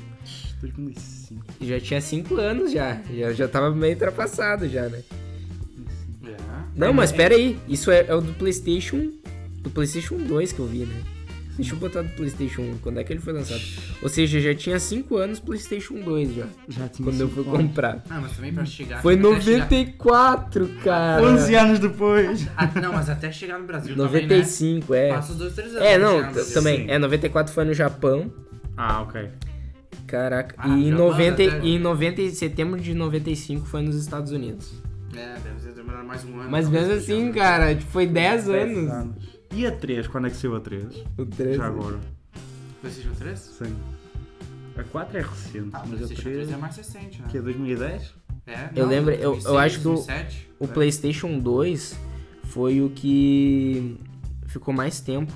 2005. 0.60 1.44
E 1.60 1.66
já 1.66 1.80
tinha 1.80 2.00
5 2.00 2.36
anos 2.36 2.70
já. 2.72 3.00
Já, 3.12 3.32
já 3.32 3.48
tava 3.48 3.74
meio 3.74 3.94
ultrapassado 3.94 4.68
já, 4.68 4.88
né? 4.88 5.02
É. 6.24 6.36
Não, 6.76 6.92
mas 6.92 7.10
pera 7.10 7.34
aí. 7.34 7.58
Isso 7.68 7.90
é, 7.90 8.06
é 8.06 8.14
o 8.14 8.20
do 8.20 8.32
PlayStation. 8.34 9.10
Do 9.60 9.70
PlayStation 9.70 10.16
2 10.18 10.52
que 10.52 10.60
eu 10.60 10.66
vi, 10.66 10.84
né? 10.84 11.02
Deixa 11.56 11.74
eu 11.74 11.78
botar 11.78 12.02
do 12.02 12.08
PlayStation 12.10 12.60
1. 12.62 12.78
Quando 12.82 13.00
é 13.00 13.04
que 13.04 13.12
ele 13.12 13.20
foi 13.20 13.32
lançado? 13.32 13.60
Ou 14.02 14.08
seja, 14.10 14.38
já 14.40 14.54
tinha 14.54 14.78
5 14.78 15.16
anos 15.16 15.40
PlayStation 15.40 15.94
2 15.94 16.34
já. 16.34 16.46
Já 16.68 16.86
tinha 16.88 17.08
Quando 17.08 17.20
eu 17.20 17.28
fui 17.30 17.42
anos. 17.44 17.56
comprar. 17.56 18.04
Ah, 18.10 18.18
mas 18.20 18.32
também 18.36 18.52
pra 18.52 18.64
chegar. 18.66 19.00
Foi 19.00 19.14
até 19.14 19.22
chegar- 19.40 19.58
94, 19.64 20.68
cara. 20.84 21.22
11 21.22 21.54
anos 21.54 21.78
depois. 21.78 22.46
Ah, 22.56 22.70
não, 22.80 22.92
mas 22.92 23.08
até 23.08 23.32
chegar 23.32 23.58
no 23.58 23.66
Brasil 23.66 23.96
também, 23.96 24.22
95, 24.26 24.92
né? 24.92 25.08
é. 25.08 25.12
Passa 25.14 25.32
os 25.32 25.38
dois, 25.38 25.54
três 25.54 25.70
anos. 25.74 25.82
É, 25.82 25.98
pra 25.98 26.08
não, 26.10 26.32
também. 26.52 26.78
sim. 26.86 26.90
É, 26.90 26.98
94 26.98 27.52
foi 27.54 27.64
no 27.64 27.72
Japão. 27.74 28.30
Ah, 28.76 29.00
ok. 29.02 29.28
Caraca. 30.06 30.54
Ah, 30.58 30.68
e 30.68 30.88
em 30.88 30.90
Japão 30.90 31.08
90, 31.08 31.42
até- 31.42 31.60
e 31.66 31.74
em 31.74 31.78
90, 31.78 32.20
em 32.22 32.30
setembro 32.30 32.80
de 32.80 32.94
95 32.94 33.66
foi 33.66 33.82
nos 33.82 33.96
Estados 33.96 34.30
Unidos. 34.30 34.72
É, 35.14 35.34
deve 35.42 35.60
ter 35.60 35.72
demorado 35.74 36.06
mais 36.06 36.24
um 36.24 36.38
ano. 36.38 36.50
Mas 36.50 36.68
mesmo 36.68 36.92
assim, 36.92 37.26
no 37.28 37.32
cara, 37.34 37.76
foi 37.90 38.06
10 38.06 38.44
10 38.44 38.48
anos. 38.90 39.16
E 39.54 39.66
a 39.66 39.72
3? 39.72 40.06
Quando 40.08 40.26
é 40.26 40.30
que 40.30 40.36
saiu 40.36 40.56
a 40.56 40.60
3? 40.60 40.84
O 41.18 41.24
3. 41.26 41.56
Já 41.56 41.66
agora. 41.66 41.98
PlayStation 42.80 43.14
3? 43.18 43.38
Sim. 43.38 43.76
A 44.76 44.84
4 44.84 45.18
é 45.18 45.22
recente, 45.22 45.70
Ah, 45.72 45.78
mas 45.80 45.82
a 45.82 45.86
PlayStation 45.88 46.22
3 46.22 46.36
3 46.36 46.52
é 46.52 46.56
mais 46.56 46.76
recente, 46.76 47.22
né? 47.22 47.28
que 47.30 47.38
é 47.38 47.42
2010? 47.42 48.14
É, 48.46 48.70
Eu 48.76 48.84
não, 48.84 48.90
lembro, 48.90 49.12
eu- 49.14 49.20
eu 49.20 49.30
2006, 49.32 49.56
acho 49.56 49.80
que 49.80 49.88
o- 49.88 49.94
2007. 49.94 50.50
O 50.60 50.68
PlayStation 50.68 51.38
2 51.38 51.96
foi 52.44 52.80
o 52.80 52.90
que 52.90 53.96
ficou 54.46 54.72
mais 54.74 55.00
tempo 55.00 55.32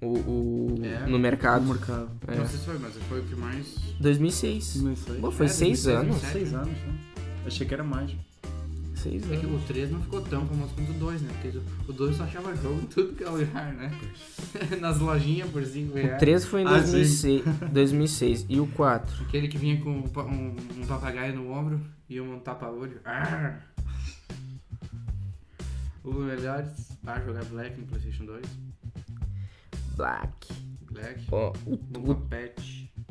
o, 0.00 0.06
o- 0.06 0.80
É. 0.82 1.06
no 1.06 1.18
mercado. 1.18 1.62
No 1.66 1.74
mercado. 1.74 2.08
É. 2.28 2.36
Não 2.36 2.46
sei 2.46 2.58
se 2.58 2.64
foi, 2.64 2.78
mas 2.78 2.94
foi 3.08 3.20
o 3.20 3.24
que 3.24 3.34
mais. 3.34 3.66
2006. 4.00 4.74
2006. 4.74 5.20
Pô, 5.20 5.30
foi 5.32 5.46
É, 5.46 5.48
6 5.48 5.82
2006, 5.82 5.96
anos. 5.96 6.22
2007. 6.22 6.32
6 6.38 6.54
anos, 6.54 6.68
né? 6.86 6.94
Achei 7.46 7.66
que 7.66 7.74
era 7.74 7.84
mais. 7.84 8.10
6 9.10 9.30
É 9.30 9.36
que 9.36 9.46
anos. 9.46 9.62
o 9.62 9.66
3 9.66 9.90
não 9.90 10.02
ficou 10.02 10.20
tão 10.22 10.46
famoso 10.46 10.74
quanto 10.74 10.90
o 10.90 10.94
2, 10.94 11.22
né? 11.22 11.30
Porque 11.42 11.58
o 11.88 11.92
2 11.92 12.16
só 12.16 12.24
achava 12.24 12.54
jogo 12.56 12.80
em 12.80 12.86
tudo 12.86 13.14
que 13.14 13.22
é 13.24 13.28
lugar, 13.28 13.72
né? 13.74 13.90
Nas 14.80 14.98
lojinhas 14.98 15.48
por 15.50 15.64
5 15.64 15.92
O 15.92 15.96
reais. 15.96 16.18
3 16.18 16.44
foi 16.44 16.62
em 16.62 16.66
Ah, 16.66 16.70
2006, 16.78 17.44
2006. 17.72 18.46
E 18.50 18.60
o 18.60 18.66
4? 18.68 19.22
Aquele 19.24 19.48
que 19.48 19.58
vinha 19.58 19.80
com 19.80 19.90
um, 19.90 20.04
um- 20.04 20.56
um 20.82 20.86
papagaio 20.86 21.34
no 21.34 21.50
ombro 21.52 21.80
e 22.08 22.20
um 22.20 22.38
tapa-olho. 22.40 23.00
Arr! 23.04 23.60
Os 26.04 26.14
melhores 26.14 26.70
para 27.04 27.20
jogar 27.24 27.44
Black 27.46 27.80
no 27.80 27.86
PlayStation 27.86 28.24
2. 28.26 28.44
Black. 29.96 30.52
Black. 30.92 31.24
Ó, 31.32 31.52
o, 31.66 31.74
o, 31.74 32.26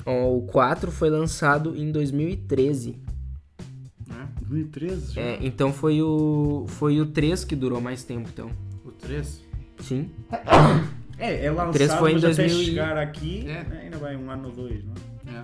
ó, 0.06 0.38
o 0.38 0.42
4 0.44 0.92
foi 0.92 1.10
lançado 1.10 1.76
em 1.76 1.92
2013. 1.92 2.98
Né? 4.08 4.28
2013 4.42 5.14
já. 5.14 5.22
É, 5.22 5.40
então 5.42 5.74
foi 5.74 6.02
o 6.02 6.66
foi 6.68 7.00
o 7.02 7.06
3 7.08 7.44
que 7.44 7.56
durou 7.56 7.82
mais 7.82 8.04
tempo, 8.04 8.30
então. 8.32 8.50
O 8.86 8.92
3. 8.92 9.44
Sim. 9.80 10.10
É, 11.18 11.46
é 11.46 11.52
lançado, 11.52 11.74
Três 11.74 11.94
foi 11.96 12.12
em 12.12 12.14
mas 12.16 12.24
até 12.26 12.36
2000 12.44 12.62
e- 12.62 12.66
chegar 12.66 12.98
aqui 12.98 13.40
É. 13.48 13.64
né, 13.64 13.82
ainda 13.84 13.98
vai 13.98 14.16
um 14.16 14.30
ano 14.30 14.50
ou 14.50 14.54
dois, 14.54 14.84
não 14.86 14.94
é? 15.34 15.44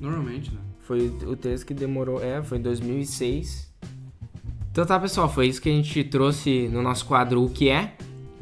Normalmente, 0.00 0.52
né? 0.52 0.60
Foi 0.80 1.08
o 1.08 1.30
o 1.32 1.36
3 1.36 1.64
que 1.64 1.72
demorou, 1.72 2.22
é, 2.22 2.42
foi 2.42 2.58
em 2.58 2.62
2006. 2.62 3.72
Então 4.70 4.84
tá, 4.84 4.98
pessoal, 5.00 5.28
foi 5.32 5.46
isso 5.48 5.60
que 5.62 5.68
a 5.68 5.72
gente 5.72 6.04
trouxe 6.04 6.68
no 6.68 6.82
nosso 6.82 7.06
quadro 7.06 7.42
O 7.42 7.48
Que 7.50 7.70
É. 7.70 7.94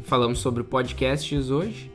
Falamos 0.04 0.40
sobre 0.40 0.64
podcasts 0.64 1.50
hoje. 1.50 1.90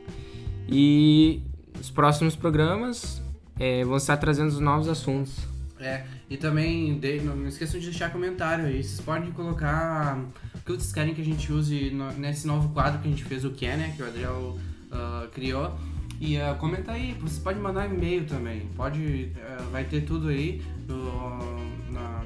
E 0.68 1.42
os 1.80 1.90
próximos 1.90 2.34
programas 2.34 3.20
é, 3.58 3.84
vão 3.84 3.96
estar 3.96 4.16
trazendo 4.16 4.48
os 4.48 4.60
novos 4.60 4.88
assuntos. 4.88 5.34
É, 5.78 6.04
e 6.30 6.36
também 6.36 6.98
de- 6.98 7.20
não, 7.20 7.34
não 7.36 7.48
esqueçam 7.48 7.78
de 7.80 7.86
deixar 7.86 8.10
comentário 8.12 8.66
aí. 8.66 8.82
Vocês 8.82 9.00
podem 9.00 9.30
colocar 9.32 10.18
o 10.54 10.58
que 10.58 10.72
vocês 10.72 10.92
querem 10.92 11.14
que 11.14 11.20
a 11.20 11.24
gente 11.24 11.52
use 11.52 11.90
no- 11.90 12.12
nesse 12.12 12.46
novo 12.46 12.68
quadro 12.70 13.00
que 13.00 13.08
a 13.08 13.10
gente 13.10 13.24
fez, 13.24 13.44
o 13.44 13.50
que 13.50 13.64
é, 13.66 13.76
né? 13.76 13.94
Que 13.96 14.02
o 14.02 14.06
Adriel 14.06 14.58
ah, 14.92 15.26
criou. 15.32 15.74
E 16.20 16.36
ah, 16.36 16.54
comenta 16.58 16.92
aí, 16.92 17.14
vocês 17.20 17.38
podem 17.38 17.62
mandar 17.62 17.86
e-mail 17.86 18.24
também. 18.24 18.68
Pode. 18.76 19.32
ah, 19.40 19.62
vai 19.70 19.84
ter 19.84 20.02
tudo 20.02 20.28
aí 20.28 20.60
no- 20.86 21.92
na, 21.92 22.24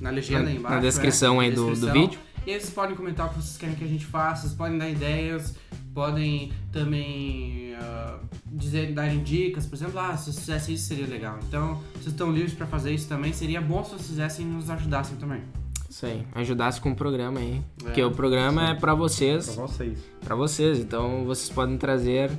na 0.00 0.10
legenda 0.10 0.42
Na- 0.42 0.48
aí 0.48 0.54
na 0.54 0.60
embaixo. 0.60 0.80
descrição 0.80 1.42
é, 1.42 1.46
aí 1.46 1.50
do- 1.50 1.64
do 1.66 1.70
descrição. 1.72 1.92
vídeo. 1.92 2.18
E 2.46 2.52
aí 2.52 2.60
vocês 2.60 2.72
podem 2.72 2.94
comentar 2.94 3.26
o 3.26 3.30
que 3.30 3.42
vocês 3.42 3.56
querem 3.56 3.74
que 3.74 3.82
a 3.82 3.88
gente 3.88 4.06
faça, 4.06 4.42
vocês 4.42 4.54
podem 4.54 4.78
dar 4.78 4.88
ideias, 4.88 5.56
podem 5.92 6.52
também 6.70 7.74
ah, 7.74 8.20
dizer, 8.46 8.92
darem 8.92 9.20
dicas, 9.24 9.66
por 9.66 9.74
exemplo, 9.74 9.98
ah, 9.98 10.16
se 10.16 10.26
vocês 10.26 10.38
fizessem 10.38 10.74
isso 10.76 10.86
seria 10.86 11.08
legal. 11.08 11.40
Então, 11.48 11.82
vocês 11.94 12.06
estão 12.06 12.30
livres 12.30 12.54
para 12.54 12.66
fazer 12.68 12.92
isso 12.92 13.08
também, 13.08 13.32
seria 13.32 13.60
bom 13.60 13.82
se 13.82 13.90
vocês 13.90 14.06
fizessem 14.06 14.46
e 14.46 14.48
nos 14.48 14.70
ajudassem 14.70 15.16
também. 15.16 15.42
Isso 15.90 16.06
aí, 16.06 16.24
ajudasse 16.36 16.80
com 16.80 16.92
o 16.92 16.94
programa 16.94 17.40
aí. 17.40 17.60
É, 17.80 17.84
Porque 17.84 18.02
o 18.04 18.12
programa 18.12 18.70
é 18.70 18.74
pra 18.74 18.94
vocês, 18.94 19.48
Pra 19.50 19.66
vocês. 19.66 19.98
pra 20.20 20.36
vocês. 20.36 20.78
Então 20.78 21.24
vocês 21.24 21.48
podem 21.50 21.76
trazer 21.76 22.30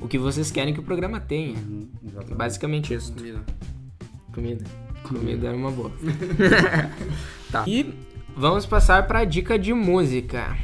o 0.00 0.06
que 0.06 0.18
vocês 0.18 0.48
querem 0.50 0.72
que 0.74 0.78
o 0.80 0.82
programa 0.84 1.18
tenha. 1.18 1.58
Uhum, 1.58 1.88
exatamente. 2.04 2.34
Basicamente 2.36 2.94
isso. 2.94 3.12
Comida. 3.12 3.44
Comida. 4.32 4.64
Comida 5.02 5.48
era 5.48 5.56
uma 5.56 5.70
boa. 5.72 5.90
tá. 7.50 7.64
E 7.66 7.94
vamos 8.36 8.66
passar 8.66 9.06
para 9.06 9.20
a 9.20 9.24
dica 9.24 9.58
de 9.58 9.72
música. 9.72 10.56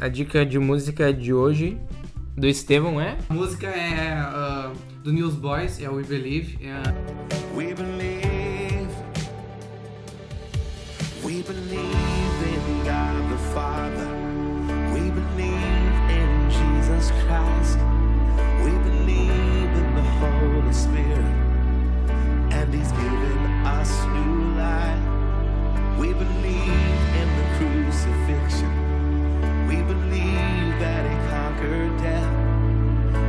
A 0.00 0.08
dica 0.08 0.44
de 0.44 0.58
música 0.58 1.12
de 1.12 1.32
hoje 1.32 1.78
do 2.36 2.46
Estevão 2.46 3.00
é 3.00 3.16
A 3.28 3.34
música 3.34 3.66
é 3.66 4.12
ah, 4.12 4.72
do 5.02 5.12
Newsboys, 5.12 5.80
é 5.80 5.88
o 5.88 5.94
We 5.94 6.04
Believe. 6.04 6.58
É, 6.64 6.82
We 7.56 7.74
believe. 7.74 8.88
We 11.24 11.42
believe 11.42 12.44
in 12.46 12.78
God 12.84 13.28
the 13.28 13.38
Father. 13.52 14.08
We 14.92 15.10
believe 15.10 15.92
in 16.10 16.48
Jesus 16.50 17.10
Christ. 17.24 17.78
We 18.62 18.70
believe 18.84 19.70
in 19.74 19.94
the 19.94 20.04
Holy 20.20 20.72
Spirit. 20.72 21.24
And 22.52 22.72
He's 22.72 22.92
given 22.92 23.66
us 23.66 23.90
new 24.06 24.54
life. 24.56 25.07
We 25.98 26.12
believe 26.12 27.00
in 27.20 27.28
the 27.38 27.46
crucifixion. 27.58 28.70
We 29.66 29.82
believe 29.82 30.78
that 30.78 31.02
he 31.10 31.16
conquered 31.28 31.96
death. 31.98 32.32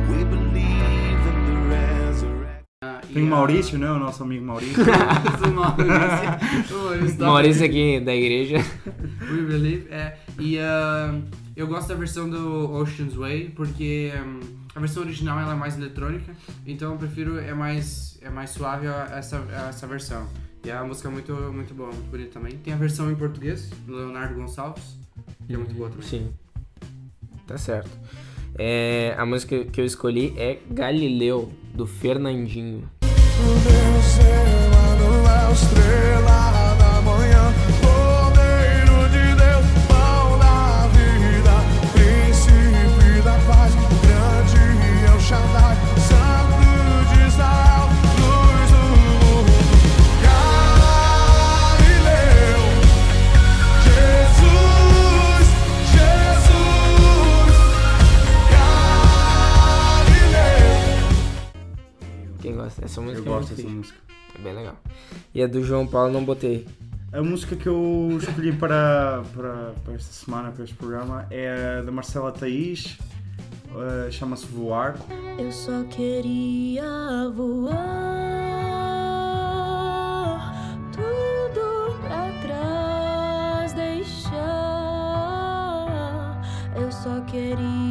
We 0.08 0.22
believe 0.24 1.20
in 1.32 1.38
the 1.46 1.58
resurrection. 1.74 3.12
Tem 3.12 3.24
Maurício, 3.24 3.76
né? 3.76 3.90
O 3.90 3.98
nosso 3.98 4.22
amigo 4.22 4.44
Maurício. 4.44 4.84
o 4.84 4.86
Maurício, 5.52 6.76
o 6.78 6.84
Maurício. 6.84 7.18
Maurício 7.18 7.66
aqui 7.66 8.00
da 8.00 8.14
igreja. 8.14 8.64
We 9.30 9.42
believe, 9.42 9.88
é. 9.90 10.16
E 10.38 10.56
uh, 10.58 11.22
eu 11.56 11.66
gosto 11.66 11.88
da 11.88 11.96
versão 11.96 12.30
do 12.30 12.72
Ocean's 12.72 13.14
Way, 13.14 13.50
porque 13.56 14.12
um, 14.14 14.40
a 14.76 14.78
versão 14.78 15.02
original 15.02 15.40
ela 15.40 15.52
é 15.52 15.56
mais 15.56 15.76
eletrônica, 15.76 16.32
então 16.64 16.92
eu 16.92 16.98
prefiro, 16.98 17.38
é 17.38 17.52
mais, 17.52 18.16
é 18.22 18.30
mais 18.30 18.50
suave 18.50 18.86
essa, 18.86 19.44
essa 19.68 19.86
versão. 19.88 20.28
E 20.64 20.70
a 20.70 20.84
música 20.84 21.08
é 21.08 21.10
muito, 21.10 21.32
muito 21.52 21.74
boa, 21.74 21.90
muito 21.90 22.10
bonita 22.10 22.32
também. 22.32 22.56
Tem 22.58 22.72
a 22.72 22.76
versão 22.76 23.10
em 23.10 23.14
português, 23.14 23.70
do 23.86 23.96
Leonardo 23.96 24.34
Gonçalves, 24.34 24.96
que 25.46 25.54
é 25.54 25.56
muito 25.56 25.74
boa 25.74 25.88
também. 25.88 26.06
Sim. 26.06 26.32
Tá 27.46 27.56
certo. 27.56 27.90
É, 28.56 29.14
a 29.16 29.24
música 29.24 29.64
que 29.64 29.80
eu 29.80 29.84
escolhi 29.84 30.34
é 30.36 30.58
Galileu, 30.70 31.50
do 31.74 31.86
Fernandinho. 31.86 32.88
Deus 33.00 34.18
a 35.50 35.52
estrela 35.52 36.49
Dessa 62.90 63.00
música? 63.02 63.20
Eu 63.20 63.22
é 63.22 63.28
gosto 63.28 63.48
muito 63.48 63.50
dessa 63.50 63.62
fixe. 63.62 63.76
música. 63.76 63.98
É 64.34 64.42
bem 64.42 64.52
legal. 64.54 64.76
E 65.32 65.42
a 65.42 65.46
do 65.46 65.62
João 65.62 65.86
Paulo 65.86 66.12
não 66.12 66.24
botei. 66.24 66.66
A 67.12 67.22
música 67.22 67.54
que 67.54 67.68
eu 67.68 68.18
escolhi 68.20 68.52
para, 68.52 69.22
para, 69.34 69.74
para 69.84 69.94
esta 69.94 70.12
semana, 70.12 70.50
para 70.50 70.64
este 70.64 70.74
programa, 70.74 71.24
é 71.30 71.78
a 71.78 71.82
da 71.82 71.92
Marcela 71.92 72.32
Thaís, 72.32 72.98
eh, 73.74 74.10
chama-se 74.10 74.46
Voar. 74.46 74.96
Eu 75.38 75.52
só 75.52 75.84
queria 75.84 77.28
voar, 77.34 77.70
tudo 80.92 81.96
pra 82.00 82.30
trás 82.42 83.72
deixar. 83.72 84.40
Eu 86.76 86.90
só 86.92 87.20
queria 87.22 87.89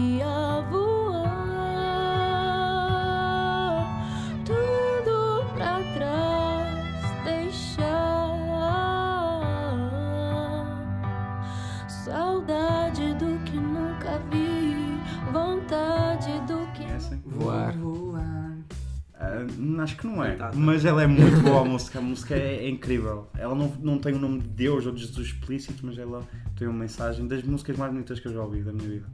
Ah, 19.48 19.84
acho 19.84 19.98
que 19.98 20.08
não 20.08 20.24
é, 20.24 20.30
Coitada. 20.30 20.58
mas 20.58 20.86
ela 20.86 21.04
é 21.04 21.08
muito 21.08 21.42
boa 21.42 21.62
a 21.62 21.66
música. 21.66 22.00
A 22.00 22.02
música 22.02 22.36
é, 22.36 22.66
é 22.66 22.70
incrível. 22.70 23.28
Ela 23.38 23.56
não, 23.56 23.74
não 23.82 23.98
tem 23.98 24.14
o 24.14 24.20
nome 24.20 24.40
de 24.40 24.48
Deus 24.48 24.86
ou 24.86 24.92
de 24.92 25.02
Jesus 25.02 25.28
explícito, 25.28 25.86
mas 25.86 25.98
ela 25.98 26.24
tem 26.58 26.68
uma 26.68 26.78
mensagem 26.78 27.28
das 27.28 27.44
músicas 27.44 27.78
mais 27.78 27.92
bonitas 27.92 28.20
que 28.20 28.28
eu 28.28 28.34
já 28.34 28.42
ouvi 28.42 28.62
da 28.62 28.72
minha 28.72 28.88
vida. 28.88 29.06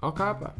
Ó, 0.00 0.10
capa. 0.12 0.54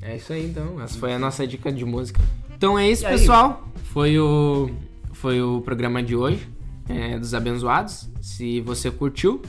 É 0.00 0.16
isso 0.16 0.32
aí 0.32 0.46
então. 0.46 0.80
Essa 0.80 0.98
foi 0.98 1.12
a 1.12 1.18
nossa 1.18 1.46
dica 1.46 1.72
de 1.72 1.84
música. 1.84 2.20
Então 2.56 2.78
é 2.78 2.88
isso, 2.90 3.04
pessoal. 3.04 3.68
Foi 3.92 4.18
o, 4.18 4.70
foi 5.12 5.40
o 5.40 5.60
programa 5.60 6.02
de 6.02 6.14
hoje 6.16 6.48
é, 6.88 7.18
dos 7.18 7.34
abençoados. 7.34 8.08
Se 8.20 8.60
você 8.60 8.90
curtiu, 8.90 9.42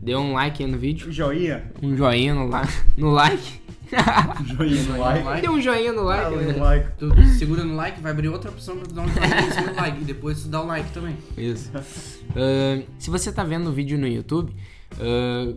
dê 0.00 0.14
um 0.16 0.32
like 0.32 0.62
aí 0.62 0.70
no 0.70 0.78
vídeo. 0.78 1.10
Joinha, 1.12 1.70
Um 1.82 1.96
joinha 1.96 2.34
no, 2.34 2.48
la 2.48 2.68
no 2.96 3.10
like. 3.10 3.60
joinha 4.44 4.82
no 4.84 4.98
like. 4.98 5.40
Dê 5.40 5.48
um 5.48 5.60
joinha 5.60 5.92
no 5.92 6.02
like. 6.02 6.36
Né? 6.36 6.54
um 6.54 6.60
like. 6.60 6.90
Tu 6.98 7.24
segura 7.38 7.64
no 7.64 7.74
like, 7.74 8.00
vai 8.00 8.12
abrir 8.12 8.28
outra 8.28 8.50
opção 8.50 8.76
pra 8.76 8.86
tu 8.86 8.94
dar 8.94 9.02
um 9.02 9.08
joinha 9.08 9.40
em 9.40 9.50
cima 9.50 9.68
do 9.68 9.76
like. 9.76 10.00
E 10.00 10.04
depois 10.04 10.42
tu 10.42 10.48
dá 10.48 10.62
o 10.62 10.66
like 10.66 10.90
também. 10.92 11.16
Isso. 11.36 11.70
Ah, 11.74 12.82
se 12.98 13.10
você 13.10 13.32
tá 13.32 13.42
vendo 13.44 13.68
o 13.70 13.72
vídeo 13.72 13.98
no 13.98 14.06
YouTube, 14.06 14.52
ah, 15.00 15.54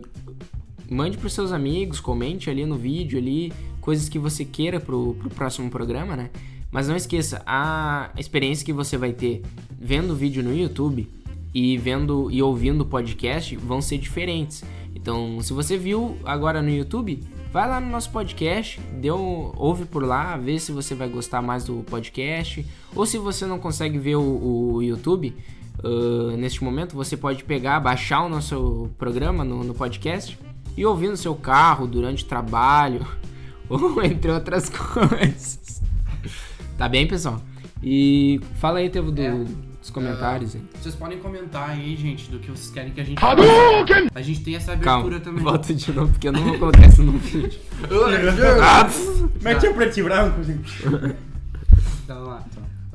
mande 0.88 1.18
pros 1.18 1.34
seus 1.34 1.52
amigos, 1.52 2.00
comente 2.00 2.48
ali 2.48 2.64
no 2.64 2.76
vídeo 2.76 3.18
ali 3.18 3.52
coisas 3.80 4.08
que 4.08 4.18
você 4.18 4.44
queira 4.44 4.78
pro, 4.80 5.14
pro 5.18 5.28
próximo 5.30 5.68
programa, 5.70 6.16
né? 6.16 6.30
Mas 6.70 6.88
não 6.88 6.96
esqueça, 6.96 7.42
a 7.44 8.10
experiência 8.16 8.64
que 8.64 8.72
você 8.72 8.96
vai 8.96 9.12
ter 9.12 9.42
vendo 9.78 10.12
o 10.12 10.16
vídeo 10.16 10.42
no 10.42 10.56
YouTube 10.56 11.06
e 11.54 11.76
vendo 11.76 12.30
e 12.30 12.42
ouvindo 12.42 12.82
o 12.82 12.86
podcast 12.86 13.56
vão 13.56 13.80
ser 13.82 13.98
diferentes. 13.98 14.64
Então, 14.94 15.40
se 15.40 15.52
você 15.52 15.76
viu 15.76 16.16
agora 16.24 16.62
no 16.62 16.70
YouTube, 16.70 17.22
vai 17.52 17.68
lá 17.68 17.80
no 17.80 17.88
nosso 17.90 18.10
podcast, 18.10 18.80
dê 19.00 19.10
um- 19.10 19.52
ouve 19.56 19.84
por 19.84 20.04
lá, 20.04 20.36
vê 20.36 20.58
se 20.58 20.70
você 20.72 20.94
vai 20.94 21.08
gostar 21.08 21.42
mais 21.42 21.64
do 21.64 21.84
podcast. 21.88 22.64
Ou 22.94 23.04
se 23.04 23.18
você 23.18 23.44
não 23.46 23.58
consegue 23.58 23.98
ver 23.98 24.16
o, 24.16 24.74
o 24.74 24.82
YouTube, 24.82 25.34
ah, 25.82 26.36
neste 26.36 26.62
momento, 26.62 26.94
você 26.94 27.16
pode 27.16 27.42
pegar, 27.44 27.80
baixar 27.80 28.22
o 28.24 28.28
nosso 28.28 28.90
programa 28.98 29.44
no, 29.44 29.64
no 29.64 29.74
podcast 29.74 30.38
e 30.76 30.86
ouvir 30.86 31.08
no 31.08 31.16
seu 31.16 31.34
carro, 31.34 31.86
durante 31.86 32.22
o 32.24 32.26
trabalho, 32.26 33.04
ou 33.68 34.02
entre 34.04 34.30
outras 34.30 34.68
coisas. 34.70 35.82
Tá 36.78 36.88
bem, 36.88 37.06
pessoal? 37.06 37.40
E 37.82 38.40
fala 38.54 38.78
aí, 38.78 38.88
Tevo, 38.88 39.10
do- 39.10 39.20
É. 39.20 39.71
dos 39.82 39.90
comentários 39.90 40.54
aí. 40.54 40.62
Vocês 40.80 40.94
podem 40.94 41.18
comentar 41.18 41.68
aí, 41.70 41.94
gente, 41.96 42.30
do 42.30 42.38
que 42.38 42.50
vocês 42.50 42.70
querem 42.70 42.92
que 42.92 43.00
a 43.00 43.04
gente 43.04 43.22
Hadouken! 43.22 44.08
A 44.14 44.22
gente 44.22 44.40
tem 44.40 44.54
essa 44.54 44.72
abertura 44.72 45.02
Calma, 45.02 45.20
também. 45.20 45.42
volta 45.44 45.74
de 45.74 45.92
novo, 45.92 46.12
porque 46.12 46.28
eu 46.28 46.32
não 46.32 46.42
vou 46.44 46.58
colocar 46.58 46.86
isso 46.86 47.02
no 47.02 47.18
vídeo. 47.18 47.60
Ah, 48.62 48.84
pff. 48.84 49.28
Mete 49.42 49.66
a 49.66 49.74
preto 49.74 49.98
e 49.98 50.02
branco. 50.02 50.40
Assim. 50.40 50.60
Então 52.04 52.24
lá. 52.24 52.44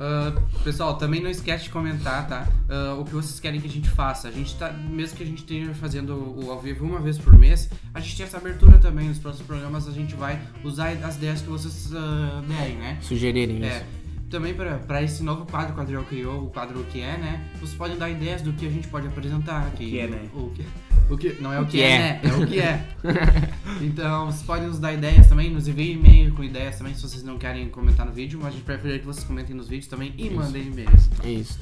Ah, 0.00 0.32
pessoal, 0.62 0.96
também 0.96 1.20
não 1.20 1.28
esquece 1.30 1.64
de 1.64 1.70
comentar, 1.70 2.28
tá? 2.28 2.46
Ah, 2.68 2.94
o 2.98 3.04
que 3.04 3.12
vocês 3.12 3.40
querem 3.40 3.60
que 3.60 3.66
a 3.66 3.70
gente 3.70 3.88
faça. 3.90 4.28
A 4.28 4.30
gente 4.30 4.54
tá, 4.56 4.70
mesmo 4.72 5.16
que 5.16 5.22
a 5.22 5.26
gente 5.26 5.38
esteja 5.38 5.74
fazendo 5.74 6.12
o 6.14 6.50
ao 6.50 6.60
vivo 6.60 6.84
uma 6.84 7.00
vez 7.00 7.18
por 7.18 7.36
mês, 7.36 7.68
a 7.92 8.00
gente 8.00 8.16
tem 8.16 8.24
essa 8.26 8.36
abertura 8.36 8.78
também. 8.78 9.08
Nos 9.08 9.18
próximos 9.18 9.46
programas 9.46 9.88
a 9.88 9.92
gente 9.92 10.14
vai 10.14 10.38
usar 10.62 10.90
as 11.02 11.16
ideias 11.16 11.42
que 11.42 11.48
vocês 11.48 11.90
ah, 11.94 12.42
derem, 12.46 12.76
né? 12.76 12.98
Sugerirem 13.00 13.62
É. 13.64 13.68
isso. 13.68 13.84
Também 14.30 14.54
para 14.54 15.02
esse 15.02 15.22
novo 15.22 15.46
quadro 15.46 15.72
que 15.72 15.78
o 15.78 15.82
Adriel 15.82 16.04
criou, 16.04 16.44
o 16.44 16.50
quadro 16.50 16.80
O 16.80 16.84
Que 16.84 17.00
É, 17.00 17.16
né? 17.16 17.50
Vocês 17.54 17.74
podem 17.74 17.96
dar 17.96 18.10
ideias 18.10 18.42
do 18.42 18.52
que 18.52 18.66
a 18.66 18.70
gente 18.70 18.86
pode 18.88 19.06
apresentar. 19.06 19.70
Que, 19.70 19.90
que 19.90 19.98
é, 19.98 20.06
né? 20.06 20.28
O 20.34 20.50
que, 20.50 20.64
o 21.08 21.16
que, 21.16 21.42
não 21.42 21.50
é 21.50 21.60
o, 21.60 21.64
que, 21.64 21.78
que 21.78 21.82
é, 21.82 21.90
é. 21.90 21.98
né? 21.98 22.20
É 22.22 22.32
o 22.34 22.46
que 22.46 22.60
é. 22.60 22.88
então, 23.80 24.26
vocês 24.26 24.42
podem 24.42 24.68
nos 24.68 24.78
dar 24.78 24.92
ideias 24.92 25.26
também, 25.28 25.50
nos 25.50 25.66
enviem 25.66 25.92
e-mail 25.92 26.34
com 26.34 26.44
ideias 26.44 26.76
também, 26.76 26.94
se 26.94 27.02
vocês 27.02 27.22
não 27.22 27.38
querem 27.38 27.70
comentar 27.70 28.04
no 28.04 28.12
vídeo, 28.12 28.38
mas 28.42 28.48
a 28.48 28.50
gente 28.52 28.64
prefere 28.64 28.98
que 28.98 29.06
vocês 29.06 29.24
comentem 29.24 29.56
nos 29.56 29.68
vídeos 29.68 29.88
também 29.88 30.12
e 30.18 30.28
mandem 30.28 30.66
e-mails. 30.66 31.08
Isso. 31.24 31.58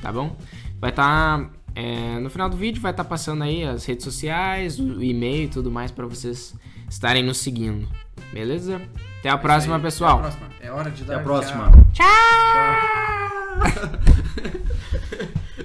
Tá 0.00 0.12
bom? 0.12 0.36
Vai 0.80 0.90
estar. 0.90 1.50
no 2.22 2.30
final 2.30 2.48
do 2.48 2.56
vídeo 2.56 2.80
vai 2.80 2.92
estar 2.92 3.04
passando 3.04 3.42
aí 3.42 3.64
as 3.64 3.84
redes 3.84 4.04
sociais, 4.04 4.78
o 4.78 5.02
e-mail 5.02 5.44
e 5.44 5.48
tudo 5.48 5.70
mais 5.70 5.90
pra 5.90 6.06
vocês 6.06 6.54
estarem 6.88 7.24
nos 7.24 7.38
seguindo. 7.38 7.88
Beleza? 8.34 8.82
Até 9.20 9.28
a 9.28 9.38
próxima, 9.38 9.76
Aí, 9.76 9.82
pessoal. 9.82 10.18
Até 10.18 10.26
a 10.26 10.30
próxima. 10.30 10.48
É 10.60 10.70
hora 10.72 10.90
de 10.90 11.04
dar 11.04 11.14
Até 11.14 11.22
a 11.22 11.24
próxima. 11.24 11.70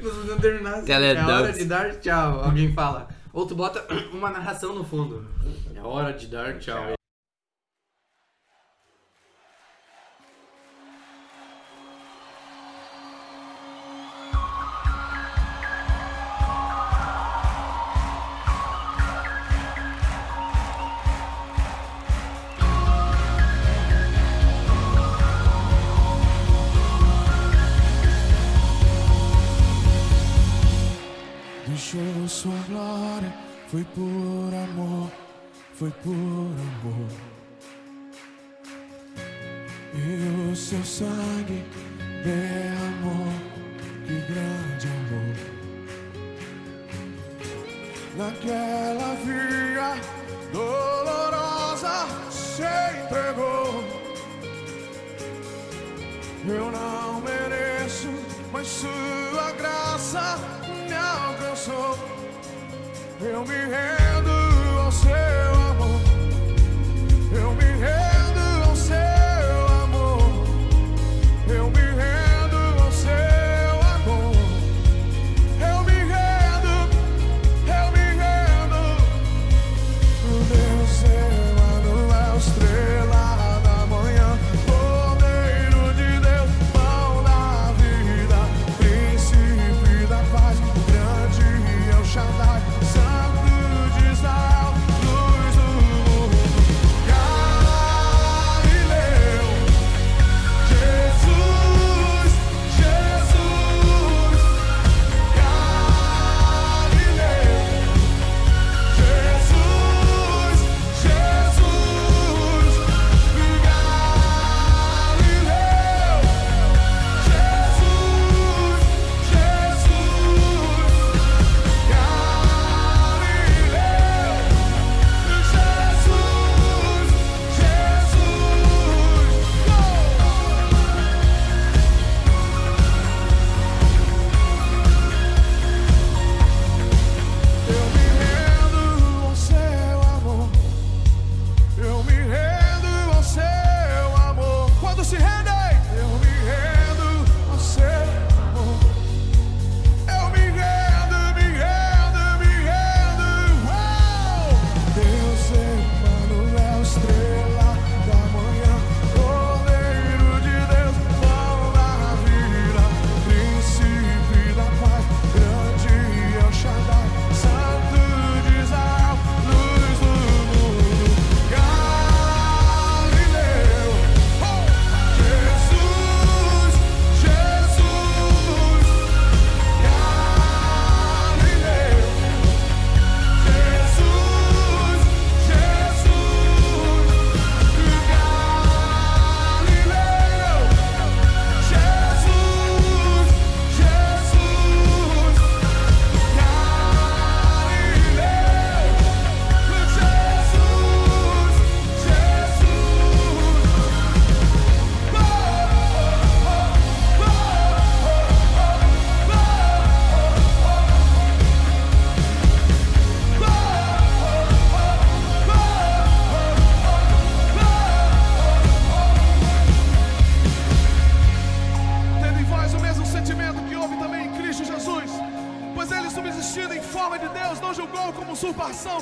Nós 0.03 0.13
vamos 0.27 0.41
terminar 0.41 0.75
assim. 0.75 0.91
É 0.91 1.25
hora 1.25 1.51
de 1.51 1.65
dar 1.65 1.95
tchau. 1.95 2.43
Alguém 2.43 2.71
fala. 2.71 3.07
Ou 3.33 3.47
tu 3.47 3.55
bota 3.55 3.83
uma 4.13 4.29
narração 4.29 4.75
no 4.75 4.83
fundo. 4.83 5.25
É 5.75 5.81
hora 5.81 6.13
de 6.13 6.27
dar 6.27 6.59
tchau. 6.59 6.98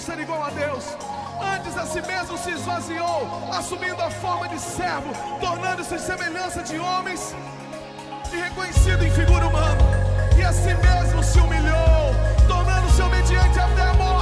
ser 0.08 0.20
igual 0.22 0.42
a 0.42 0.50
Deus. 0.52 0.86
Antes 1.54 1.78
a 1.78 1.86
si 1.86 2.02
mesmo 2.02 2.38
se 2.38 2.52
esvaziou, 2.52 3.28
assumindo 3.52 4.02
a 4.02 4.10
forma 4.10 4.48
de 4.48 4.58
servo, 4.58 5.12
tornando-se 5.42 6.00
semelhança 6.00 6.64
de 6.64 6.80
homens 6.80 7.36
e 8.32 8.38
reconhecido 8.38 9.04
em 9.04 9.12
figura 9.12 9.46
humana. 9.48 9.84
E 10.40 10.44
a 10.44 10.54
si 10.54 10.74
mesmo 10.76 11.22
se 11.22 11.38
humilhou, 11.40 12.16
tornando-se 12.48 13.02
obediente 13.02 13.60
até 13.60 13.82
a 13.82 13.94
morte. 13.96 14.17